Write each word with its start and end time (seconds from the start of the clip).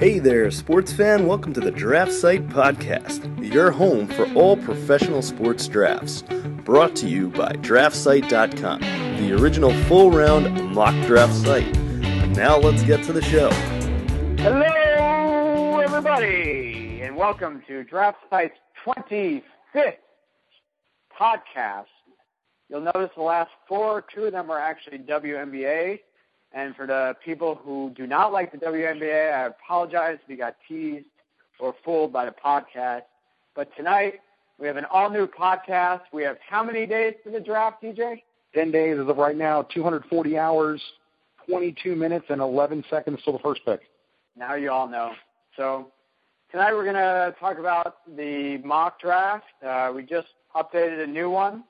Hey 0.00 0.18
there, 0.18 0.50
sports 0.50 0.94
fan. 0.94 1.26
Welcome 1.26 1.52
to 1.52 1.60
the 1.60 1.70
Draft 1.70 2.10
Site 2.10 2.48
Podcast, 2.48 3.52
your 3.52 3.70
home 3.70 4.06
for 4.06 4.24
all 4.32 4.56
professional 4.56 5.20
sports 5.20 5.68
drafts. 5.68 6.22
Brought 6.64 6.96
to 6.96 7.06
you 7.06 7.28
by 7.28 7.52
DraftSite.com, 7.56 8.80
the 8.80 9.36
original 9.38 9.74
full 9.84 10.10
round 10.10 10.74
mock 10.74 10.94
draft 11.06 11.34
site. 11.34 11.78
Now 12.30 12.56
let's 12.56 12.82
get 12.82 13.04
to 13.04 13.12
the 13.12 13.20
show. 13.20 13.50
Hello, 14.38 15.80
everybody, 15.80 17.00
and 17.02 17.14
welcome 17.14 17.62
to 17.68 17.84
Draft 17.84 18.20
Site's 18.30 18.56
25th 18.82 19.42
podcast. 21.14 21.84
You'll 22.70 22.80
notice 22.80 23.10
the 23.16 23.22
last 23.22 23.50
four, 23.68 24.02
two 24.14 24.24
of 24.24 24.32
them 24.32 24.50
are 24.50 24.58
actually 24.58 25.00
WNBA. 25.00 25.98
And 26.52 26.74
for 26.74 26.86
the 26.86 27.14
people 27.24 27.54
who 27.54 27.92
do 27.96 28.06
not 28.06 28.32
like 28.32 28.50
the 28.50 28.58
WNBA, 28.58 29.32
I 29.32 29.46
apologize 29.46 30.18
if 30.22 30.28
you 30.28 30.36
got 30.36 30.56
teased 30.66 31.06
or 31.60 31.74
fooled 31.84 32.12
by 32.12 32.24
the 32.24 32.34
podcast. 32.44 33.02
But 33.54 33.68
tonight, 33.76 34.14
we 34.58 34.66
have 34.66 34.76
an 34.76 34.86
all 34.92 35.10
new 35.10 35.26
podcast. 35.26 36.02
We 36.12 36.22
have 36.24 36.36
how 36.46 36.64
many 36.64 36.86
days 36.86 37.14
to 37.24 37.30
the 37.30 37.40
draft, 37.40 37.82
DJ? 37.82 38.22
10 38.54 38.72
days 38.72 38.98
as 39.00 39.08
of 39.08 39.16
right 39.16 39.36
now, 39.36 39.62
240 39.62 40.36
hours, 40.36 40.82
22 41.48 41.94
minutes, 41.94 42.26
and 42.30 42.40
11 42.40 42.84
seconds 42.90 43.20
till 43.24 43.32
the 43.32 43.38
first 43.38 43.60
pick. 43.64 43.80
Now 44.36 44.54
you 44.54 44.70
all 44.70 44.88
know. 44.88 45.12
So 45.56 45.92
tonight 46.50 46.72
we're 46.72 46.84
going 46.84 46.94
to 46.96 47.34
talk 47.38 47.58
about 47.58 47.98
the 48.16 48.58
mock 48.64 49.00
draft. 49.00 49.44
Uh, 49.64 49.92
we 49.94 50.02
just 50.02 50.28
updated 50.56 51.04
a 51.04 51.06
new 51.06 51.30
one. 51.30 51.64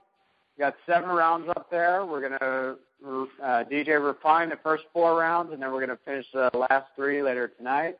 We 0.56 0.62
got 0.62 0.74
seven 0.86 1.10
rounds 1.10 1.48
up 1.50 1.70
there. 1.70 2.06
We're 2.06 2.20
going 2.20 2.38
to 2.38 2.76
uh, 3.04 3.64
DJ 3.70 4.02
refine 4.02 4.48
the 4.48 4.58
first 4.62 4.84
four 4.92 5.18
rounds, 5.18 5.52
and 5.52 5.62
then 5.62 5.72
we're 5.72 5.84
going 5.84 5.96
to 5.96 6.04
finish 6.04 6.26
the 6.32 6.50
last 6.54 6.86
three 6.96 7.22
later 7.22 7.48
tonight. 7.48 7.98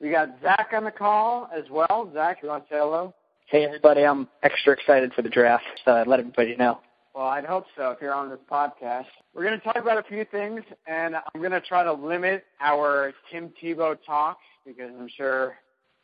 We 0.00 0.10
got 0.10 0.28
Zach 0.42 0.70
on 0.72 0.84
the 0.84 0.90
call 0.90 1.50
as 1.54 1.64
well. 1.70 2.10
Zach, 2.14 2.38
you 2.42 2.48
want 2.48 2.68
to 2.68 2.74
say 2.74 2.78
hello? 2.78 3.14
Hey, 3.46 3.64
everybody. 3.64 4.04
I'm 4.04 4.28
extra 4.42 4.74
excited 4.74 5.12
for 5.14 5.22
the 5.22 5.28
draft, 5.28 5.64
so 5.84 5.92
I'd 5.92 6.06
let 6.06 6.20
everybody 6.20 6.54
know. 6.56 6.78
Well, 7.14 7.26
I'd 7.26 7.44
hope 7.44 7.64
so 7.76 7.90
if 7.90 7.98
you're 8.00 8.14
on 8.14 8.28
this 8.28 8.38
podcast. 8.50 9.06
We're 9.34 9.42
going 9.44 9.58
to 9.58 9.64
talk 9.64 9.76
about 9.76 9.98
a 9.98 10.02
few 10.04 10.24
things, 10.30 10.62
and 10.86 11.16
I'm 11.16 11.40
going 11.40 11.50
to 11.52 11.60
try 11.60 11.82
to 11.82 11.92
limit 11.92 12.44
our 12.60 13.12
Tim 13.32 13.50
Tebow 13.60 13.96
talk 14.06 14.38
because 14.64 14.90
I'm 14.96 15.08
sure 15.16 15.56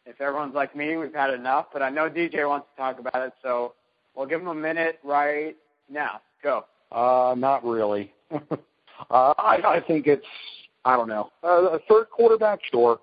if 0.07 0.21
everyone's 0.21 0.55
like 0.55 0.75
me, 0.75 0.97
we've 0.97 1.15
had 1.15 1.33
enough. 1.33 1.67
But 1.73 1.83
I 1.83 1.91
know 1.91 2.11
DJ 2.11 2.49
wants 2.49 2.67
to 2.75 2.83
talk 2.83 2.99
about 2.99 3.27
it, 3.27 3.33
so 3.43 3.75
we'll 4.17 4.27
give 4.27 4.41
him 4.41 4.49
a 4.49 4.55
minute 4.55 4.99
right 5.05 5.55
now. 5.89 6.21
Go. 6.43 6.65
Uh, 6.91 7.35
not 7.37 7.65
really. 7.65 8.13
uh, 9.11 9.35
I, 9.39 9.61
I 9.65 9.83
think 9.87 10.07
it's, 10.07 10.27
I 10.85 10.97
don't 10.97 11.09
know, 11.09 11.31
uh, 11.43 11.71
a 11.71 11.79
third 11.89 12.11
quarterback, 12.11 12.61
sure. 12.71 13.01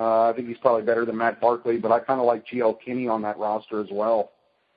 Uh, 0.00 0.30
I 0.30 0.32
think 0.34 0.48
he's 0.48 0.58
probably 0.58 0.82
better 0.82 1.04
than 1.04 1.16
Matt 1.16 1.40
Barkley, 1.40 1.78
but 1.78 1.90
I 1.90 1.98
kind 1.98 2.20
of 2.20 2.26
like 2.26 2.46
G.J. 2.46 2.74
Kinne 2.84 3.08
on 3.08 3.22
that 3.22 3.38
roster 3.38 3.80
as 3.80 3.88
well. 3.90 4.30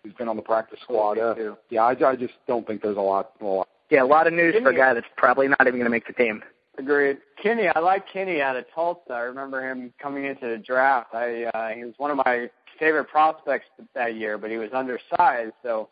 He's 0.03 0.13
been 0.13 0.27
on 0.27 0.35
the 0.35 0.41
practice 0.41 0.79
squad 0.81 1.19
uh, 1.19 1.35
too. 1.35 1.57
Yeah, 1.69 1.83
I, 1.83 2.09
I 2.09 2.15
just 2.15 2.33
don't 2.47 2.65
think 2.65 2.81
there's 2.81 2.97
a 2.97 3.01
lot. 3.01 3.33
A 3.39 3.45
lot. 3.45 3.67
Yeah, 3.91 4.03
a 4.03 4.05
lot 4.05 4.25
of 4.25 4.33
news 4.33 4.55
for 4.63 4.69
a 4.69 4.75
guy 4.75 4.93
that's 4.93 5.05
probably 5.17 5.47
not 5.47 5.61
even 5.61 5.73
going 5.73 5.83
to 5.83 5.91
make 5.91 6.07
the 6.07 6.13
team. 6.13 6.41
Agreed. 6.77 7.17
Kinne, 7.43 7.71
I 7.75 7.79
like 7.79 8.05
Kinne 8.11 8.41
out 8.41 8.55
of 8.55 8.65
Tulsa. 8.73 9.11
I 9.11 9.19
remember 9.19 9.69
him 9.69 9.93
coming 10.01 10.25
into 10.25 10.47
the 10.47 10.57
draft. 10.57 11.13
I 11.13 11.43
uh, 11.53 11.69
he 11.69 11.83
was 11.83 11.93
one 11.97 12.09
of 12.09 12.17
my 12.17 12.49
favorite 12.79 13.09
prospects 13.09 13.65
that 13.93 14.15
year, 14.15 14.37
but 14.37 14.49
he 14.49 14.57
was 14.57 14.69
undersized, 14.73 15.53
so 15.61 15.89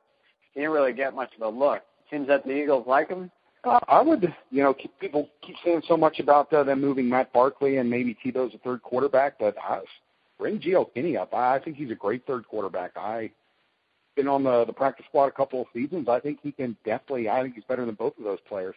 he 0.53 0.61
didn't 0.61 0.73
really 0.73 0.93
get 0.93 1.13
much 1.13 1.29
of 1.39 1.41
a 1.41 1.57
look. 1.57 1.81
Seems 2.09 2.27
that 2.27 2.45
the 2.45 2.53
Eagles 2.53 2.85
like 2.87 3.09
him. 3.09 3.29
Uh, 3.63 3.79
I 3.87 4.01
would, 4.01 4.33
you 4.51 4.63
know, 4.63 4.73
keep, 4.73 4.97
people 4.99 5.29
keep 5.45 5.55
saying 5.65 5.81
so 5.87 5.97
much 5.97 6.19
about 6.19 6.51
uh, 6.53 6.63
them 6.63 6.79
moving 6.79 7.09
Matt 7.09 7.33
Barkley 7.33 7.77
and 7.77 7.89
maybe 7.89 8.17
Tebow's 8.23 8.55
a 8.55 8.57
third 8.59 8.81
quarterback, 8.81 9.37
but 9.37 9.55
I, 9.61 9.81
bring 10.37 10.59
G.J. 10.59 10.85
Kinne 10.95 11.17
up. 11.17 11.33
I, 11.33 11.55
I 11.55 11.59
think 11.59 11.75
he's 11.75 11.91
a 11.91 11.95
great 11.95 12.25
third 12.25 12.47
quarterback. 12.47 12.91
I 12.95 13.31
been 14.15 14.27
on 14.27 14.43
the 14.43 14.65
the 14.65 14.73
practice 14.73 15.05
squad 15.07 15.27
a 15.27 15.31
couple 15.31 15.61
of 15.61 15.67
seasons. 15.73 16.07
I 16.09 16.19
think 16.19 16.39
he 16.41 16.51
can 16.51 16.75
definitely. 16.83 17.29
I 17.29 17.41
think 17.41 17.55
he's 17.55 17.63
better 17.65 17.85
than 17.85 17.95
both 17.95 18.17
of 18.17 18.23
those 18.23 18.39
players. 18.47 18.75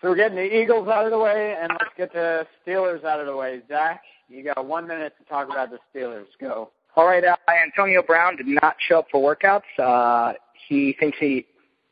So 0.00 0.10
we're 0.10 0.16
getting 0.16 0.36
the 0.36 0.60
Eagles 0.60 0.88
out 0.88 1.06
of 1.06 1.10
the 1.10 1.18
way, 1.18 1.56
and 1.58 1.70
let's 1.72 1.94
get 1.96 2.12
the 2.12 2.46
Steelers 2.66 3.02
out 3.04 3.20
of 3.20 3.26
the 3.26 3.36
way. 3.36 3.60
Zach, 3.68 4.02
you 4.28 4.44
got 4.44 4.66
one 4.66 4.86
minute 4.86 5.14
to 5.18 5.24
talk 5.24 5.48
about 5.48 5.70
the 5.70 5.78
Steelers. 5.94 6.26
Go. 6.40 6.70
All 6.96 7.06
right, 7.06 7.24
uh, 7.24 7.36
Antonio 7.48 8.02
Brown 8.02 8.36
did 8.36 8.46
not 8.46 8.76
show 8.86 9.00
up 9.00 9.06
for 9.10 9.36
workouts. 9.36 9.62
Uh, 9.78 10.34
he 10.68 10.96
thinks 10.98 11.16
he 11.18 11.46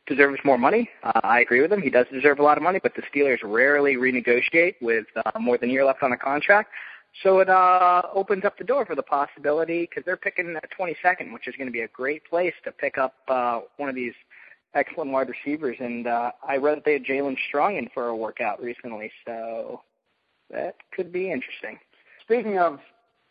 deserves 0.07 0.39
more 0.43 0.57
money. 0.57 0.89
Uh, 1.03 1.19
I 1.23 1.41
agree 1.41 1.61
with 1.61 1.71
him. 1.71 1.81
He 1.81 1.89
does 1.89 2.05
deserve 2.11 2.39
a 2.39 2.43
lot 2.43 2.57
of 2.57 2.63
money, 2.63 2.79
but 2.81 2.93
the 2.95 3.01
Steelers 3.03 3.39
rarely 3.43 3.95
renegotiate 3.95 4.75
with 4.81 5.05
uh, 5.15 5.39
more 5.39 5.57
than 5.57 5.69
a 5.69 5.73
year 5.73 5.85
left 5.85 6.03
on 6.03 6.11
a 6.11 6.17
contract. 6.17 6.71
So 7.23 7.39
it 7.39 7.49
uh, 7.49 8.01
opens 8.13 8.43
up 8.43 8.57
the 8.57 8.63
door 8.63 8.85
for 8.85 8.95
the 8.95 9.03
possibility 9.03 9.87
because 9.89 10.03
they're 10.05 10.17
picking 10.17 10.55
at 10.55 10.69
22nd, 10.77 11.31
which 11.33 11.47
is 11.47 11.55
going 11.55 11.67
to 11.67 11.71
be 11.71 11.81
a 11.81 11.87
great 11.87 12.25
place 12.25 12.53
to 12.65 12.71
pick 12.71 12.97
up 12.97 13.15
uh, 13.27 13.61
one 13.77 13.89
of 13.89 13.95
these 13.95 14.13
excellent 14.73 15.11
wide 15.11 15.29
receivers. 15.29 15.77
And 15.79 16.07
uh, 16.07 16.31
I 16.45 16.57
read 16.57 16.77
that 16.77 16.85
they 16.85 16.93
had 16.93 17.05
Jaelen 17.05 17.37
Strong 17.47 17.77
in 17.77 17.89
for 17.93 18.07
a 18.07 18.15
workout 18.15 18.61
recently, 18.61 19.11
so 19.25 19.81
that 20.51 20.75
could 20.91 21.13
be 21.13 21.31
interesting. 21.31 21.79
Speaking 22.21 22.59
of 22.59 22.79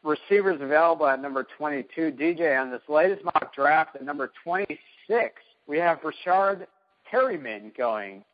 receivers 0.03 0.61
available 0.61 1.07
at 1.07 1.21
number 1.21 1.47
22, 1.57 2.13
DJ, 2.13 2.61
on 2.61 2.71
this 2.71 2.83
latest 2.89 3.25
mock 3.25 3.55
draft 3.55 3.97
at 3.97 4.05
number 4.05 4.33
26, 4.43 5.43
we 5.67 5.79
have 5.79 6.01
Breshad 6.01 6.67
Perriman 7.11 7.77
going. 7.77 8.25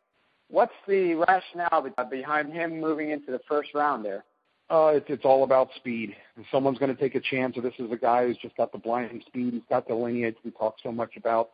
What's 0.49 0.73
the 0.89 1.15
rationale 1.15 1.89
behind 2.11 2.53
him 2.53 2.81
moving 2.81 3.11
into 3.11 3.31
the 3.31 3.41
first 3.49 3.71
round 3.75 4.05
there? 4.05 4.25
Uh, 4.69 4.93
it's, 4.95 5.07
it's 5.09 5.25
all 5.25 5.43
about 5.45 5.69
speed. 5.77 6.15
Someone's 6.51 6.79
going 6.79 6.95
to 6.95 7.01
take 7.01 7.17
a 7.17 7.21
chance. 7.21 7.57
So 7.57 7.61
this 7.61 7.75
is 7.79 7.91
a 7.91 7.97
guy 7.97 8.27
who's 8.27 8.37
just 8.37 8.57
got 8.57 8.73
the 8.73 8.79
blinding 8.79 9.21
speed. 9.27 9.53
He's 9.53 9.63
got 9.69 9.87
the 9.89 9.95
lineage. 9.95 10.37
We 10.45 10.53
talk 10.53 10.77
so 10.83 10.93
much 10.93 11.17
about 11.17 11.51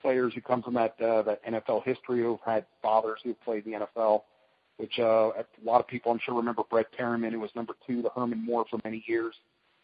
players 0.00 0.32
who 0.34 0.40
come 0.40 0.62
from 0.62 0.74
that 0.74 0.94
uh, 1.00 1.22
that 1.22 1.44
NFL 1.44 1.84
history 1.84 2.22
who've 2.22 2.40
had 2.44 2.64
fathers 2.82 3.20
who've 3.22 3.40
played 3.42 3.64
the 3.64 3.72
NFL. 3.72 4.22
Which 4.78 4.98
uh, 4.98 5.30
a 5.30 5.44
lot 5.62 5.80
of 5.80 5.86
people 5.86 6.10
I'm 6.10 6.18
sure 6.24 6.34
remember 6.34 6.62
Brett 6.68 6.86
Perriman, 6.98 7.32
who 7.32 7.40
was 7.40 7.50
number 7.54 7.74
two 7.86 8.02
to 8.02 8.10
Herman 8.14 8.44
Moore 8.44 8.64
for 8.68 8.80
many 8.82 9.04
years. 9.06 9.34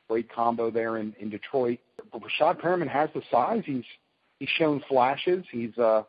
Great 0.08 0.32
combo 0.32 0.70
there 0.70 0.96
in, 0.96 1.14
in 1.20 1.30
Detroit. 1.30 1.78
But 2.12 2.22
Breshad 2.22 2.60
Perriman 2.60 2.88
has 2.88 3.08
the 3.14 3.22
size. 3.30 3.62
He's 3.64 3.84
he's 4.40 4.48
shown 4.48 4.82
flashes. 4.88 5.44
He's 5.52 5.76
uh, 5.78 6.02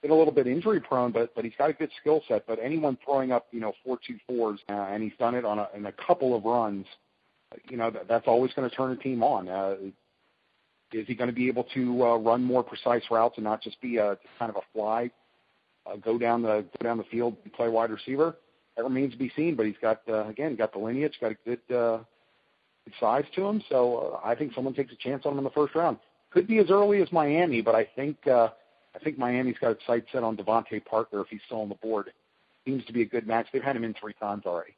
been 0.00 0.12
a 0.12 0.14
little 0.14 0.32
bit 0.32 0.46
injury 0.46 0.80
prone, 0.80 1.10
but 1.10 1.34
but 1.34 1.44
he's 1.44 1.54
got 1.58 1.70
a 1.70 1.72
good 1.72 1.90
skill 2.00 2.22
set. 2.28 2.46
But 2.46 2.60
anyone 2.62 2.96
throwing 3.04 3.32
up 3.32 3.48
you 3.50 3.58
know 3.58 3.72
four 3.84 3.98
two 4.06 4.18
fours, 4.28 4.60
uh, 4.68 4.72
and 4.72 5.02
he's 5.02 5.16
done 5.18 5.34
it 5.34 5.44
on 5.44 5.58
a, 5.58 5.68
in 5.74 5.86
a 5.86 5.92
couple 5.92 6.36
of 6.36 6.44
runs. 6.44 6.86
You 7.68 7.78
know 7.78 7.90
that, 7.90 8.06
that's 8.06 8.28
always 8.28 8.52
going 8.52 8.68
to 8.70 8.76
turn 8.76 8.92
a 8.92 8.96
team 8.96 9.24
on. 9.24 9.48
Uh, 9.48 9.76
is 10.92 11.06
he 11.06 11.14
going 11.14 11.28
to 11.28 11.34
be 11.34 11.48
able 11.48 11.64
to 11.74 12.04
uh, 12.04 12.16
run 12.16 12.42
more 12.44 12.62
precise 12.62 13.02
routes 13.10 13.36
and 13.36 13.44
not 13.44 13.62
just 13.62 13.80
be 13.80 13.96
a 13.96 14.16
just 14.22 14.38
kind 14.38 14.50
of 14.50 14.56
a 14.56 14.62
fly, 14.72 15.10
uh, 15.86 15.96
go 15.96 16.16
down 16.18 16.42
the 16.42 16.64
go 16.78 16.84
down 16.84 16.98
the 16.98 17.04
field 17.04 17.36
and 17.42 17.52
play 17.52 17.68
wide 17.68 17.90
receiver? 17.90 18.36
That 18.76 18.84
remains 18.84 19.12
to 19.12 19.18
be 19.18 19.32
seen. 19.34 19.56
But 19.56 19.66
he's 19.66 19.76
got 19.80 20.02
uh, 20.08 20.26
again 20.28 20.54
got 20.56 20.72
the 20.72 20.78
lineage, 20.78 21.14
got 21.20 21.32
a 21.32 21.36
good 21.44 21.74
uh, 21.74 21.98
size 23.00 23.24
to 23.34 23.46
him. 23.46 23.62
So 23.68 24.20
uh, 24.22 24.26
I 24.26 24.34
think 24.34 24.54
someone 24.54 24.74
takes 24.74 24.92
a 24.92 24.96
chance 24.96 25.26
on 25.26 25.32
him 25.32 25.38
in 25.38 25.44
the 25.44 25.50
first 25.50 25.74
round. 25.74 25.98
Could 26.30 26.46
be 26.46 26.58
as 26.58 26.70
early 26.70 27.00
as 27.02 27.10
Miami, 27.10 27.62
but 27.62 27.74
I 27.74 27.84
think 27.96 28.26
uh, 28.26 28.48
I 28.94 28.98
think 29.02 29.18
Miami's 29.18 29.56
got 29.60 29.72
its 29.72 29.86
sights 29.86 30.08
set 30.12 30.22
on 30.22 30.36
DeVante 30.36 30.84
Parker 30.84 31.20
if 31.20 31.28
he's 31.28 31.40
still 31.46 31.60
on 31.60 31.68
the 31.68 31.74
board. 31.76 32.10
Seems 32.66 32.84
to 32.86 32.92
be 32.92 33.02
a 33.02 33.06
good 33.06 33.26
match. 33.26 33.46
They've 33.52 33.62
had 33.62 33.76
him 33.76 33.84
in 33.84 33.94
three 33.94 34.12
times 34.14 34.44
already. 34.44 34.74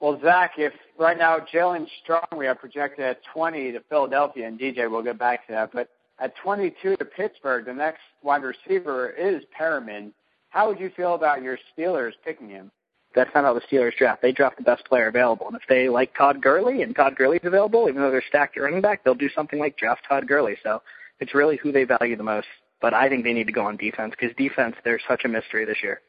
Well, 0.00 0.20
Zach, 0.20 0.54
if 0.58 0.72
right 0.98 1.16
now 1.16 1.38
Jaelen 1.38 1.86
Strong 2.02 2.26
we 2.36 2.44
have 2.46 2.58
projected 2.58 3.04
at 3.04 3.20
20 3.32 3.72
to 3.72 3.80
Philadelphia, 3.88 4.48
and 4.48 4.58
DJ, 4.58 4.90
we'll 4.90 5.02
get 5.02 5.18
back 5.18 5.46
to 5.46 5.52
that, 5.52 5.70
but 5.72 5.88
at 6.18 6.34
22 6.42 6.96
to 6.96 7.04
Pittsburgh, 7.04 7.64
the 7.64 7.72
next 7.72 8.00
wide 8.22 8.42
receiver 8.42 9.10
is 9.10 9.42
Perriman. 9.58 10.12
How 10.50 10.68
would 10.68 10.80
you 10.80 10.90
feel 10.96 11.14
about 11.14 11.42
your 11.42 11.56
Steelers 11.70 12.12
picking 12.24 12.48
him? 12.48 12.70
That's 13.14 13.30
not 13.34 13.44
how 13.44 13.54
the 13.54 13.60
Steelers 13.60 13.96
draft. 13.96 14.22
They 14.22 14.32
draft 14.32 14.56
the 14.56 14.62
best 14.62 14.84
player 14.86 15.08
available. 15.08 15.46
And 15.46 15.56
if 15.56 15.62
they 15.68 15.88
like 15.88 16.14
Todd 16.16 16.40
Gurley 16.40 16.82
and 16.82 16.94
Todd 16.94 17.16
Gurley's 17.16 17.40
available, 17.44 17.88
even 17.88 18.00
though 18.00 18.10
they're 18.10 18.24
stacked 18.26 18.56
at 18.56 18.62
running 18.62 18.80
back, 18.80 19.04
they'll 19.04 19.14
do 19.14 19.30
something 19.34 19.58
like 19.58 19.76
draft 19.76 20.02
Todd 20.08 20.26
Gurley. 20.26 20.56
So 20.62 20.82
it's 21.20 21.34
really 21.34 21.56
who 21.56 21.72
they 21.72 21.84
value 21.84 22.16
the 22.16 22.22
most. 22.22 22.46
But 22.80 22.94
I 22.94 23.08
think 23.08 23.24
they 23.24 23.32
need 23.32 23.46
to 23.46 23.52
go 23.52 23.66
on 23.66 23.76
defense 23.76 24.14
because 24.18 24.34
defense, 24.36 24.74
they're 24.84 25.00
such 25.06 25.24
a 25.24 25.28
mystery 25.28 25.64
this 25.64 25.78
year. 25.82 26.00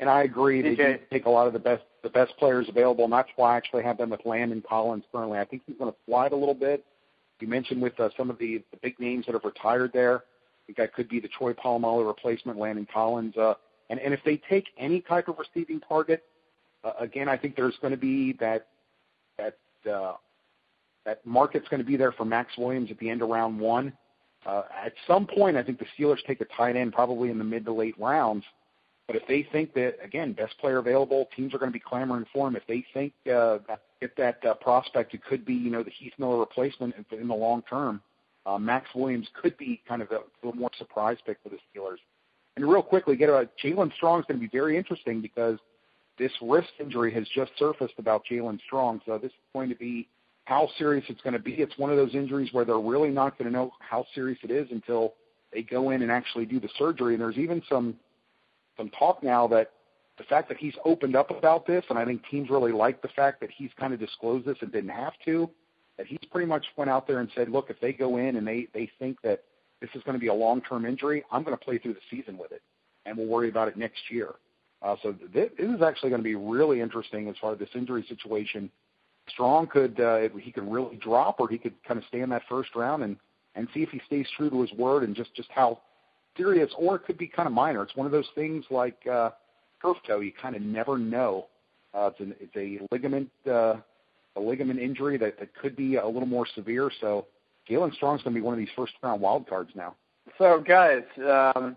And 0.00 0.10
I 0.10 0.24
agree. 0.24 0.60
They 0.60 0.74
do 0.74 0.98
take 1.10 1.26
a 1.26 1.30
lot 1.30 1.46
of 1.46 1.52
the 1.52 1.58
best 1.58 1.82
the 2.02 2.10
best 2.10 2.36
players 2.38 2.68
available, 2.68 3.04
and 3.04 3.12
that's 3.12 3.30
why 3.34 3.54
I 3.54 3.56
actually 3.56 3.82
have 3.82 3.98
them 3.98 4.10
with 4.10 4.20
Landon 4.24 4.62
Collins 4.68 5.04
currently. 5.10 5.38
I 5.38 5.44
think 5.44 5.62
he's 5.66 5.76
going 5.76 5.90
to 5.90 5.96
slide 6.06 6.32
a 6.32 6.36
little 6.36 6.54
bit. 6.54 6.84
You 7.40 7.48
mentioned 7.48 7.82
with 7.82 7.98
uh, 7.98 8.10
some 8.16 8.30
of 8.30 8.38
the, 8.38 8.62
the 8.70 8.76
big 8.80 9.00
names 9.00 9.26
that 9.26 9.32
have 9.32 9.44
retired 9.44 9.90
there. 9.92 10.18
I 10.18 10.66
think 10.66 10.78
that 10.78 10.94
could 10.94 11.08
be 11.08 11.18
the 11.18 11.28
Troy 11.28 11.52
Polamalu 11.52 12.06
replacement, 12.06 12.58
Landon 12.58 12.86
Collins. 12.92 13.36
Uh, 13.36 13.54
and, 13.90 13.98
and 13.98 14.14
if 14.14 14.20
they 14.24 14.40
take 14.48 14.66
any 14.78 15.00
type 15.00 15.26
of 15.28 15.36
receiving 15.38 15.80
target, 15.80 16.22
again, 16.98 17.28
I 17.28 17.36
think 17.36 17.56
there's 17.56 17.76
going 17.80 17.92
to 17.92 17.96
be 17.96 18.32
that 18.34 18.68
that 19.38 19.56
uh, 19.90 20.14
that 21.04 21.24
market's 21.24 21.68
going 21.68 21.80
to 21.80 21.86
be 21.86 21.96
there 21.96 22.12
for 22.12 22.24
Maxx 22.24 22.56
Williams 22.58 22.90
at 22.90 22.98
the 22.98 23.08
end 23.08 23.22
of 23.22 23.28
round 23.28 23.58
one. 23.58 23.92
Uh, 24.44 24.62
at 24.84 24.92
some 25.06 25.26
point, 25.26 25.56
I 25.56 25.62
think 25.62 25.78
the 25.78 25.86
Steelers 25.98 26.24
take 26.26 26.40
a 26.40 26.44
tight 26.44 26.76
end 26.76 26.92
probably 26.92 27.30
in 27.30 27.38
the 27.38 27.44
mid 27.44 27.64
to 27.64 27.72
late 27.72 27.98
rounds. 27.98 28.44
But 29.06 29.16
if 29.16 29.22
they 29.28 29.46
think 29.52 29.72
that 29.74 29.96
again, 30.02 30.32
best 30.32 30.58
player 30.58 30.78
available, 30.78 31.28
teams 31.36 31.54
are 31.54 31.58
going 31.58 31.70
to 31.70 31.72
be 31.72 31.82
clamoring 31.84 32.26
for 32.32 32.48
him. 32.48 32.56
If 32.56 32.66
they 32.66 32.84
think 32.92 33.12
uh, 33.32 33.58
if 34.00 34.14
that 34.16 34.44
uh, 34.44 34.54
prospect 34.54 35.16
could 35.28 35.44
be, 35.44 35.54
you 35.54 35.70
know, 35.70 35.82
the 35.82 35.90
Heath 35.90 36.12
Miller 36.18 36.38
replacement 36.38 36.94
in 37.12 37.28
the 37.28 37.34
long 37.34 37.62
term, 37.68 38.00
uh, 38.46 38.58
Maxx 38.58 38.88
Williams 38.94 39.28
could 39.40 39.56
be 39.56 39.80
kind 39.88 40.02
of 40.02 40.10
a 40.10 40.20
little 40.42 40.58
more 40.58 40.70
surprise 40.76 41.18
pick 41.24 41.38
for 41.42 41.50
the 41.50 41.56
Steelers. 41.56 41.98
And 42.56 42.68
real 42.68 42.82
quickly, 42.82 43.16
get 43.16 43.28
a 43.28 43.48
Jaelen 43.62 43.92
Strong 43.94 44.20
is 44.20 44.26
going 44.26 44.40
to 44.40 44.46
be 44.46 44.50
very 44.56 44.76
interesting 44.76 45.20
because 45.20 45.58
this 46.18 46.32
wrist 46.40 46.70
injury 46.80 47.12
has 47.12 47.26
just 47.34 47.52
surfaced 47.58 47.94
about 47.98 48.22
Jaelen 48.30 48.58
Strong. 48.66 49.00
So 49.06 49.18
this 49.18 49.30
is 49.30 49.38
going 49.52 49.68
to 49.68 49.74
be 49.74 50.08
how 50.46 50.68
serious 50.78 51.04
it's 51.08 51.20
going 51.20 51.34
to 51.34 51.40
be. 51.40 51.54
It's 51.54 51.76
one 51.76 51.90
of 51.90 51.96
those 51.96 52.14
injuries 52.14 52.50
where 52.52 52.64
they're 52.64 52.78
really 52.78 53.10
not 53.10 53.36
going 53.38 53.50
to 53.50 53.56
know 53.56 53.72
how 53.80 54.06
serious 54.14 54.38
it 54.42 54.50
is 54.50 54.68
until 54.70 55.14
they 55.52 55.62
go 55.62 55.90
in 55.90 56.02
and 56.02 56.10
actually 56.10 56.46
do 56.46 56.60
the 56.60 56.68
surgery. 56.78 57.14
And 57.14 57.20
there's 57.20 57.36
even 57.36 57.62
some 57.68 57.96
some 58.76 58.90
talk 58.90 59.22
now 59.22 59.46
that 59.48 59.72
the 60.18 60.24
fact 60.24 60.48
that 60.48 60.56
he's 60.58 60.74
opened 60.84 61.16
up 61.16 61.30
about 61.30 61.66
this, 61.66 61.84
and 61.90 61.98
I 61.98 62.04
think 62.04 62.22
teams 62.30 62.48
really 62.48 62.72
like 62.72 63.02
the 63.02 63.08
fact 63.08 63.40
that 63.40 63.50
he's 63.54 63.70
kind 63.78 63.92
of 63.92 64.00
disclosed 64.00 64.46
this 64.46 64.56
and 64.60 64.72
didn't 64.72 64.90
have 64.90 65.12
to, 65.24 65.50
that 65.98 66.06
he's 66.06 66.18
pretty 66.30 66.46
much 66.46 66.64
went 66.76 66.90
out 66.90 67.06
there 67.06 67.20
and 67.20 67.30
said, 67.34 67.48
look, 67.48 67.66
if 67.68 67.80
they 67.80 67.92
go 67.92 68.16
in 68.16 68.36
and 68.36 68.46
they 68.46 68.68
they 68.72 68.90
think 68.98 69.20
that 69.22 69.42
this 69.80 69.90
is 69.94 70.02
going 70.04 70.14
to 70.14 70.20
be 70.20 70.28
a 70.28 70.34
long-term 70.34 70.86
injury, 70.86 71.24
I'm 71.30 71.42
going 71.42 71.56
to 71.56 71.62
play 71.62 71.78
through 71.78 71.94
the 71.94 72.00
season 72.10 72.38
with 72.38 72.52
it, 72.52 72.62
and 73.04 73.16
we'll 73.16 73.26
worry 73.26 73.48
about 73.48 73.68
it 73.68 73.76
next 73.76 74.10
year. 74.10 74.34
Uh, 74.82 74.96
so 75.02 75.14
this, 75.32 75.50
this 75.58 75.68
is 75.68 75.82
actually 75.82 76.10
going 76.10 76.20
to 76.20 76.24
be 76.24 76.34
really 76.34 76.80
interesting 76.80 77.28
as 77.28 77.34
far 77.40 77.52
as 77.52 77.58
this 77.58 77.68
injury 77.74 78.04
situation. 78.08 78.70
Strong 79.28 79.66
could 79.68 79.98
uh, 79.98 80.28
he 80.40 80.52
could 80.52 80.70
really 80.70 80.96
drop, 80.96 81.40
or 81.40 81.48
he 81.48 81.58
could 81.58 81.74
kind 81.86 81.98
of 81.98 82.04
stay 82.06 82.20
in 82.20 82.30
that 82.30 82.42
first 82.48 82.76
round 82.76 83.02
and 83.02 83.16
and 83.56 83.66
see 83.74 83.82
if 83.82 83.88
he 83.88 84.00
stays 84.06 84.26
true 84.36 84.50
to 84.50 84.60
his 84.60 84.72
word 84.72 85.02
and 85.02 85.16
just 85.16 85.34
just 85.34 85.50
how 85.50 85.80
serious, 86.36 86.70
or 86.78 86.96
it 86.96 87.04
could 87.06 87.18
be 87.18 87.26
kind 87.26 87.48
of 87.48 87.52
minor. 87.52 87.82
It's 87.82 87.96
one 87.96 88.06
of 88.06 88.12
those 88.12 88.28
things 88.34 88.64
like 88.70 89.04
uh, 89.06 89.30
turf 89.82 89.96
toe. 90.06 90.20
You 90.20 90.32
kind 90.40 90.54
of 90.54 90.62
never 90.62 90.98
know. 90.98 91.46
Uh, 91.94 92.10
it's, 92.12 92.20
an, 92.20 92.34
it's 92.38 92.54
a 92.56 92.86
ligament 92.94 93.30
uh, 93.50 93.76
a 94.36 94.40
ligament 94.40 94.78
injury 94.78 95.16
that, 95.16 95.38
that 95.38 95.54
could 95.56 95.74
be 95.74 95.96
a 95.96 96.06
little 96.06 96.26
more 96.26 96.46
severe. 96.54 96.90
So 97.00 97.26
Jaelen 97.68 97.94
Strong's 97.94 98.22
going 98.22 98.34
to 98.34 98.40
be 98.40 98.44
one 98.44 98.52
of 98.54 98.58
these 98.58 98.68
first 98.76 98.92
round 99.02 99.20
wild 99.20 99.48
cards 99.48 99.70
now. 99.74 99.94
So 100.38 100.62
guys, 100.66 101.02
um, 101.18 101.74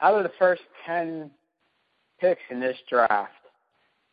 out 0.00 0.14
of 0.14 0.22
the 0.22 0.32
first 0.38 0.62
ten 0.84 1.30
picks 2.20 2.42
in 2.50 2.60
this 2.60 2.76
draft, 2.88 3.32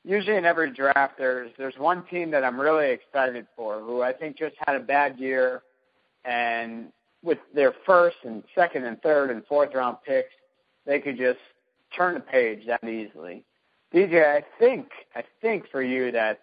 usually 0.04 0.38
in 0.38 0.46
every 0.46 0.72
draft 0.72 1.18
there's 1.18 1.52
there's 1.58 1.78
one 1.78 2.06
team 2.06 2.32
that 2.32 2.44
I'm 2.44 2.60
really 2.60 2.92
excited 2.92 3.48
for, 3.56 3.80
who 3.80 4.02
I 4.02 4.14
think 4.14 4.38
just 4.38 4.56
had 4.66 4.76
a 4.76 4.80
bad 4.80 5.18
year, 5.20 5.64
and 6.26 6.88
with 7.24 7.40
their 7.56 7.74
first 7.86 8.18
and 8.24 8.44
second 8.54 8.86
and 8.86 9.02
third 9.02 9.30
and 9.30 9.46
fourth 9.46 9.74
round 9.74 9.98
picks, 10.06 10.34
they 10.86 11.00
could 11.00 11.18
just 11.18 11.40
turn 11.96 12.16
the 12.16 12.20
page 12.20 12.66
that 12.68 12.84
easily. 12.84 13.44
DJ, 13.94 14.26
I 14.26 14.44
think 14.60 14.88
I 15.16 15.24
think 15.42 15.70
for 15.72 15.82
you 15.82 16.12
that 16.12 16.40